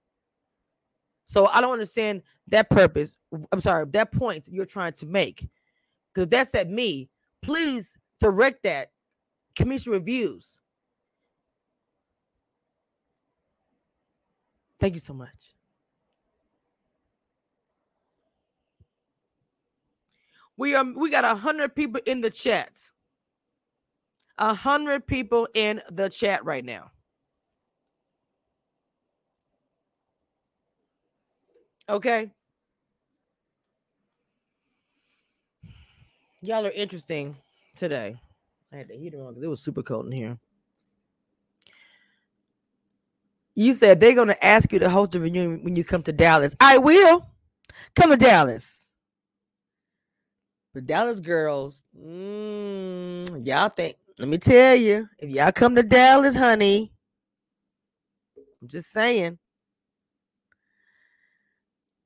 So 1.25 1.47
I 1.47 1.61
don't 1.61 1.73
understand 1.73 2.23
that 2.49 2.71
purpose. 2.71 3.17
I'm 3.51 3.61
sorry, 3.61 3.87
that 3.91 4.13
point 4.13 4.47
you're 4.49 4.67
trying 4.67 4.93
to 4.95 5.07
make, 5.07 5.49
because 6.15 6.29
that's 6.29 6.55
at 6.55 6.71
me. 6.71 7.09
Please 7.43 7.97
direct 8.21 8.63
that. 8.63 8.91
Cameshia 9.57 9.89
reviews. 9.89 10.60
Thank 14.81 14.95
you 14.95 15.01
so 15.01 15.13
much. 15.15 15.55
We 20.57 20.75
are 20.75 20.85
we 20.85 21.11
got 21.11 21.25
a 21.25 21.35
hundred 21.37 21.77
people 21.77 22.01
in 22.07 22.23
the 22.23 22.31
chat. 22.31 22.79
A 24.39 24.55
hundred 24.55 25.07
people 25.07 25.47
in 25.55 25.83
the 25.91 26.09
chat 26.09 26.45
right 26.45 26.65
now. 26.65 26.91
Okay. 31.89 32.31
Y'all 36.43 36.67
are 36.67 36.71
interesting 36.71 37.37
today. 37.77 38.17
I 38.73 38.77
had 38.77 38.89
the 38.89 38.95
heater 38.97 39.23
on 39.23 39.35
because 39.35 39.43
it 39.43 39.49
was 39.49 39.61
super 39.61 39.83
cold 39.83 40.07
in 40.07 40.13
here. 40.13 40.39
You 43.55 43.75
said 43.75 44.01
they're 44.01 44.15
going 44.15 44.29
to 44.29 44.45
ask 44.45 44.73
you 44.73 44.79
to 44.79 44.89
host 44.89 45.15
a 45.15 45.21
reunion 45.21 45.63
when 45.65 45.77
you 45.77 45.85
come 45.85 46.03
to 46.05 46.13
Dallas. 46.13 46.55
I 46.61 46.79
will 46.79 47.27
come 47.97 48.11
to 48.11 48.17
Dallas. 48.17 48.91
The 50.73 50.81
Dallas 50.81 51.19
girls, 51.19 51.83
mm, 51.99 53.45
y'all 53.45 53.71
think, 53.71 53.97
let 54.19 54.29
me 54.29 54.39
tell 54.39 54.77
you, 54.77 55.09
if 55.19 55.29
y'all 55.31 55.51
come 55.51 55.75
to 55.75 55.83
Dallas, 55.83 56.37
honey, 56.37 56.93
I'm 58.63 58.69
just 58.69 58.93
saying. 58.93 59.39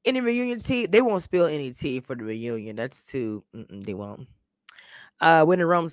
Any 0.06 0.20
reunion 0.20 0.58
tea, 0.58 0.86
they 0.86 1.02
won't 1.02 1.22
spill 1.22 1.46
any 1.46 1.72
tea 1.72 2.00
for 2.00 2.14
the 2.14 2.24
reunion. 2.24 2.76
That's 2.76 3.04
too, 3.06 3.44
they 3.52 3.94
won't. 3.94 4.28
Uh, 5.20 5.44
when 5.44 5.60
in 5.60 5.66
Rome, 5.66 5.90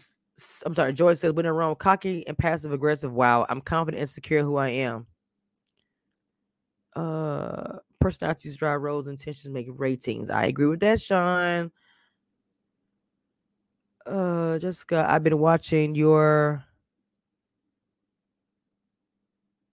I'm 0.65 0.75
sorry, 0.75 0.93
Joi 0.93 1.13
says, 1.15 1.33
when 1.33 1.45
in 1.45 1.51
Rome, 1.51 1.75
cocky 1.75 2.25
and 2.27 2.37
passive 2.37 2.71
aggressive. 2.71 3.13
Wow, 3.13 3.45
I'm 3.49 3.61
confident 3.61 3.99
and 3.99 4.09
secure 4.09 4.43
who 4.43 4.57
I 4.57 4.69
am 4.69 5.07
uh 6.95 7.77
personalities 7.99 8.57
drive 8.57 8.81
roles 8.81 9.07
intentions 9.07 9.51
make 9.53 9.67
ratings. 9.71 10.29
I 10.29 10.45
agree 10.45 10.67
with 10.67 10.81
that 10.81 11.01
sean 11.01 11.71
uh 14.05 14.57
jessica 14.57 15.05
i've 15.09 15.23
been 15.23 15.37
watching 15.39 15.93
your 15.95 16.63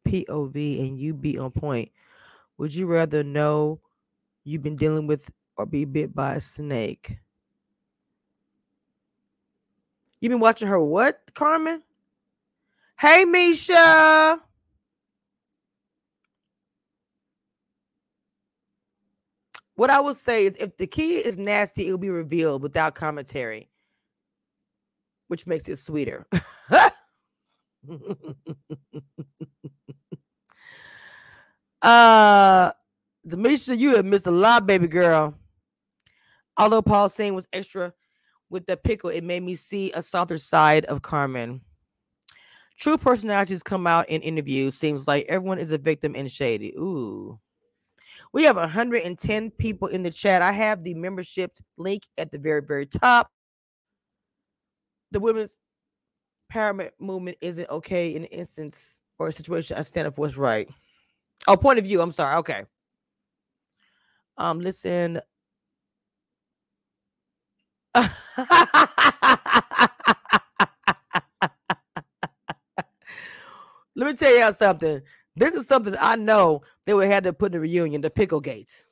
pov 0.06 0.54
and 0.56 0.98
you 0.98 1.14
be 1.14 1.38
on 1.38 1.50
point. 1.50 1.90
Would 2.58 2.74
you 2.74 2.86
rather 2.86 3.22
know 3.24 3.80
you've 4.44 4.62
been 4.62 4.76
dealing 4.76 5.06
with 5.06 5.30
or 5.56 5.66
be 5.66 5.84
bit 5.84 6.14
by 6.14 6.36
a 6.36 6.40
snake? 6.40 7.18
You've 10.20 10.30
been 10.30 10.38
watching 10.40 10.68
her 10.68 10.78
what 10.80 11.32
carmen? 11.34 11.82
Hey 12.98 13.24
misha 13.24 14.42
What 19.78 19.90
I 19.90 20.00
will 20.00 20.14
say 20.14 20.44
is 20.44 20.56
if 20.56 20.76
the 20.76 20.88
key 20.88 21.18
is 21.18 21.38
nasty, 21.38 21.86
it'll 21.86 21.98
be 21.98 22.10
revealed 22.10 22.62
without 22.62 22.96
commentary, 22.96 23.70
which 25.28 25.46
makes 25.46 25.68
it 25.68 25.76
sweeter. 25.76 26.26
uh 31.82 32.72
the 33.22 33.36
Misha, 33.36 33.76
you 33.76 33.94
have 33.94 34.04
missed 34.04 34.26
a 34.26 34.32
lot, 34.32 34.66
baby 34.66 34.88
girl. 34.88 35.32
Although 36.56 36.82
Paul's 36.82 37.14
saying 37.14 37.34
was 37.34 37.46
extra 37.52 37.94
with 38.50 38.66
the 38.66 38.76
pickle, 38.76 39.10
it 39.10 39.22
made 39.22 39.44
me 39.44 39.54
see 39.54 39.92
a 39.92 40.02
softer 40.02 40.38
side 40.38 40.86
of 40.86 41.02
Carmen. 41.02 41.60
True 42.80 42.98
personalities 42.98 43.62
come 43.62 43.86
out 43.86 44.08
in 44.08 44.22
interviews. 44.22 44.74
Seems 44.74 45.06
like 45.06 45.26
everyone 45.28 45.60
is 45.60 45.70
a 45.70 45.78
victim 45.78 46.16
and 46.16 46.32
shady. 46.32 46.74
Ooh. 46.76 47.38
We 48.32 48.44
have 48.44 48.56
110 48.56 49.50
people 49.52 49.88
in 49.88 50.02
the 50.02 50.10
chat. 50.10 50.42
I 50.42 50.52
have 50.52 50.82
the 50.82 50.94
membership 50.94 51.52
link 51.76 52.02
at 52.18 52.30
the 52.30 52.38
very, 52.38 52.62
very 52.62 52.86
top. 52.86 53.30
The 55.12 55.20
women's 55.20 55.56
empowerment 56.52 56.90
movement 56.98 57.38
isn't 57.40 57.68
okay 57.70 58.14
in 58.14 58.24
instance 58.24 59.00
or 59.18 59.28
a 59.28 59.32
situation 59.32 59.76
I 59.76 59.82
stand 59.82 60.06
up 60.06 60.14
for 60.14 60.22
what's 60.22 60.36
right. 60.36 60.68
Oh, 61.46 61.56
point 61.56 61.78
of 61.78 61.84
view. 61.84 62.00
I'm 62.00 62.12
sorry. 62.12 62.36
Okay. 62.36 62.64
Um, 64.36 64.60
listen. 64.60 65.20
Let 67.94 68.10
me 73.96 74.14
tell 74.14 74.38
y'all 74.38 74.52
something. 74.52 75.00
This 75.38 75.54
is 75.54 75.68
something 75.68 75.94
I 76.00 76.16
know 76.16 76.62
they 76.84 76.94
would 76.94 77.06
have 77.08 77.22
to 77.22 77.32
put 77.32 77.46
in 77.46 77.52
the 77.52 77.60
reunion, 77.60 78.00
the 78.00 78.10
pickle 78.10 78.40
gates. 78.40 78.82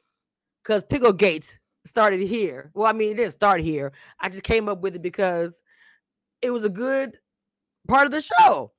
Because 0.63 0.85
pickle 0.85 1.13
gates 1.13 1.59
started 1.85 2.21
here. 2.21 2.71
Well, 2.73 2.87
I 2.87 2.93
mean, 2.93 3.13
it 3.13 3.17
didn't 3.17 3.33
start 3.33 3.61
here. 3.61 3.93
I 4.21 4.29
just 4.29 4.45
came 4.45 4.69
up 4.69 4.81
with 4.81 4.95
it 4.95 5.03
because 5.03 5.61
it 6.43 6.51
was 6.51 6.63
a 6.63 6.69
good 6.69 7.19
part 7.89 8.07
of 8.07 8.13
the 8.13 8.21
show. 8.21 8.73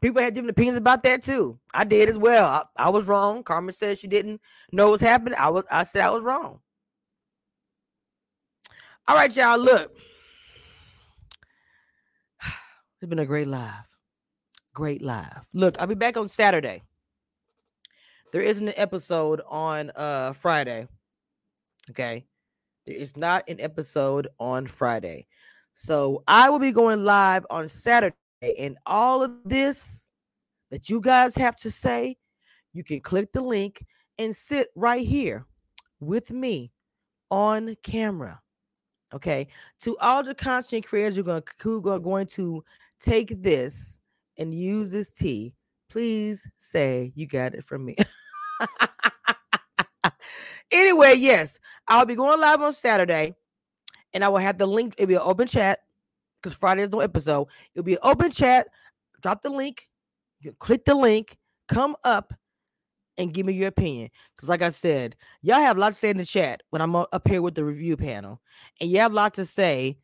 People 0.00 0.22
had 0.22 0.34
different 0.34 0.50
opinions 0.50 0.78
about 0.78 1.02
that 1.02 1.22
too. 1.22 1.58
I 1.74 1.82
did 1.82 2.08
as 2.08 2.18
well. 2.18 2.46
I, 2.46 2.86
I 2.86 2.88
was 2.90 3.06
wrong. 3.06 3.42
Carmen 3.42 3.74
said 3.74 3.98
she 3.98 4.06
didn't 4.06 4.40
know 4.72 4.90
what's 4.90 5.02
happening. 5.02 5.38
I 5.38 5.50
was 5.50 5.64
I 5.70 5.82
said 5.82 6.04
I 6.04 6.10
was 6.10 6.22
wrong. 6.22 6.60
All 9.08 9.16
right, 9.16 9.34
y'all. 9.34 9.58
Look. 9.58 9.92
It's 13.00 13.08
been 13.08 13.18
a 13.18 13.26
great 13.26 13.48
live. 13.48 13.91
Great 14.74 15.02
live. 15.02 15.46
Look, 15.52 15.78
I'll 15.78 15.86
be 15.86 15.94
back 15.94 16.16
on 16.16 16.28
Saturday. 16.28 16.82
There 18.32 18.40
isn't 18.40 18.66
an 18.66 18.74
episode 18.76 19.42
on 19.46 19.90
uh 19.94 20.32
Friday. 20.32 20.88
Okay. 21.90 22.24
There 22.86 22.96
is 22.96 23.16
not 23.16 23.48
an 23.48 23.60
episode 23.60 24.28
on 24.40 24.66
Friday. 24.66 25.26
So 25.74 26.22
I 26.26 26.48
will 26.50 26.58
be 26.58 26.72
going 26.72 27.04
live 27.04 27.46
on 27.50 27.68
Saturday. 27.68 28.16
And 28.58 28.76
all 28.86 29.22
of 29.22 29.32
this 29.44 30.08
that 30.70 30.88
you 30.88 31.00
guys 31.00 31.36
have 31.36 31.56
to 31.56 31.70
say, 31.70 32.16
you 32.72 32.82
can 32.82 33.00
click 33.00 33.30
the 33.32 33.40
link 33.42 33.84
and 34.18 34.34
sit 34.34 34.68
right 34.74 35.06
here 35.06 35.46
with 36.00 36.30
me 36.30 36.72
on 37.30 37.76
camera. 37.82 38.40
Okay. 39.14 39.46
To 39.82 39.96
all 39.98 40.22
the 40.22 40.34
content 40.34 40.86
creators 40.86 41.16
who 41.16 41.20
are 41.20 41.24
going, 41.24 41.42
who 41.60 41.90
are 41.90 41.98
going 41.98 42.26
to 42.28 42.64
take 42.98 43.42
this 43.42 44.00
and 44.42 44.54
use 44.54 44.90
this 44.90 45.10
tea, 45.10 45.54
please 45.88 46.46
say 46.58 47.12
you 47.14 47.26
got 47.26 47.54
it 47.54 47.64
from 47.64 47.84
me. 47.84 47.96
anyway, 50.72 51.14
yes, 51.16 51.58
I'll 51.88 52.04
be 52.04 52.16
going 52.16 52.40
live 52.40 52.60
on 52.60 52.74
Saturday 52.74 53.34
and 54.12 54.24
I 54.24 54.28
will 54.28 54.38
have 54.38 54.58
the 54.58 54.66
link. 54.66 54.94
It'll 54.98 55.08
be 55.08 55.14
an 55.14 55.22
open 55.22 55.46
chat 55.46 55.78
because 56.42 56.56
Friday 56.56 56.82
is 56.82 56.90
no 56.90 57.00
episode. 57.00 57.46
It'll 57.74 57.84
be 57.84 57.94
an 57.94 58.00
open 58.02 58.30
chat. 58.30 58.66
Drop 59.22 59.42
the 59.42 59.50
link. 59.50 59.88
You 60.40 60.52
click 60.58 60.84
the 60.84 60.94
link, 60.94 61.38
come 61.68 61.94
up 62.02 62.34
and 63.16 63.32
give 63.32 63.46
me 63.46 63.52
your 63.52 63.68
opinion. 63.68 64.10
Because, 64.34 64.48
like 64.48 64.62
I 64.62 64.70
said, 64.70 65.14
y'all 65.40 65.60
have 65.60 65.76
a 65.76 65.80
lot 65.80 65.94
to 65.94 65.98
say 65.98 66.10
in 66.10 66.16
the 66.16 66.24
chat 66.24 66.64
when 66.70 66.82
I'm 66.82 66.96
up 66.96 67.28
here 67.28 67.40
with 67.40 67.54
the 67.54 67.64
review 67.64 67.96
panel, 67.96 68.40
and 68.80 68.90
you 68.90 68.98
have 68.98 69.12
a 69.12 69.14
lot 69.14 69.34
to 69.34 69.46
say. 69.46 69.98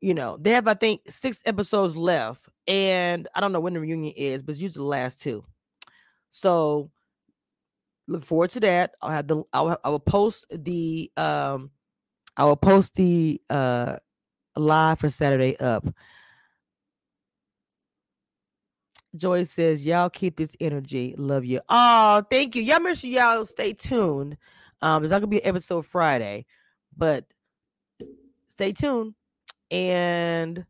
You 0.00 0.14
know, 0.14 0.38
they 0.40 0.52
have, 0.52 0.66
I 0.66 0.74
think, 0.74 1.02
six 1.08 1.42
episodes 1.44 1.94
left, 1.94 2.46
and 2.66 3.28
I 3.34 3.40
don't 3.40 3.52
know 3.52 3.60
when 3.60 3.74
the 3.74 3.80
reunion 3.80 4.14
is, 4.16 4.42
but 4.42 4.52
it's 4.52 4.60
usually 4.60 4.82
the 4.82 4.88
last 4.88 5.20
two. 5.20 5.44
So, 6.30 6.90
look 8.08 8.24
forward 8.24 8.50
to 8.50 8.60
that. 8.60 8.94
I'll 9.02 9.10
have 9.10 9.26
the 9.26 9.42
I'll, 9.52 9.78
I 9.84 9.88
will 9.90 10.00
post 10.00 10.46
the 10.50 11.10
um 11.16 11.70
I 12.36 12.44
will 12.44 12.56
post 12.56 12.94
the 12.94 13.40
uh 13.50 13.96
live 14.56 14.98
for 14.98 15.10
Saturday 15.10 15.56
up. 15.58 15.86
Joi 19.16 19.42
says, 19.42 19.84
Y'all 19.84 20.10
keep 20.10 20.36
this 20.36 20.56
energy. 20.60 21.14
Love 21.18 21.44
you. 21.44 21.60
Oh, 21.68 22.22
thank 22.30 22.54
you. 22.54 22.62
Y'all 22.62 22.80
make 22.80 22.96
sure 22.96 23.10
y'all 23.10 23.44
stay 23.44 23.72
tuned. 23.72 24.36
Um, 24.82 25.02
there's 25.02 25.10
not 25.10 25.18
gonna 25.18 25.26
be 25.28 25.42
an 25.42 25.48
episode 25.48 25.84
Friday, 25.84 26.46
but 26.96 27.24
stay 28.48 28.72
tuned. 28.72 29.14
And 29.70 30.64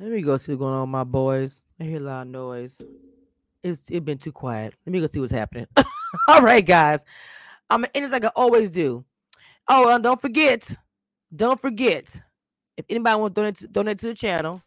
let 0.00 0.10
me 0.10 0.22
go 0.22 0.36
see 0.36 0.52
what's 0.52 0.60
going 0.60 0.74
on, 0.74 0.90
my 0.90 1.04
boys. 1.04 1.62
I 1.80 1.84
hear 1.84 1.98
a 1.98 2.00
lot 2.00 2.22
of 2.22 2.28
noise. 2.28 2.78
It's 3.62 3.90
it 3.90 4.04
been 4.04 4.18
too 4.18 4.32
quiet. 4.32 4.74
Let 4.86 4.92
me 4.92 5.00
go 5.00 5.08
see 5.08 5.20
what's 5.20 5.32
happening. 5.32 5.66
All 6.28 6.42
right, 6.42 6.66
guys. 6.66 7.04
I'm 7.70 7.80
gonna 7.82 7.90
end 7.94 8.04
this 8.06 8.12
like 8.12 8.24
I 8.24 8.32
always 8.36 8.70
do. 8.70 9.04
Oh, 9.68 9.88
and 9.94 10.04
don't 10.04 10.20
forget, 10.20 10.76
don't 11.34 11.60
forget, 11.60 12.20
if 12.76 12.84
anybody 12.88 13.20
want 13.20 13.34
to 13.34 13.40
donate 13.40 13.54
to, 13.56 13.68
donate 13.68 13.98
to 14.00 14.08
the 14.08 14.14
channel, 14.14 14.60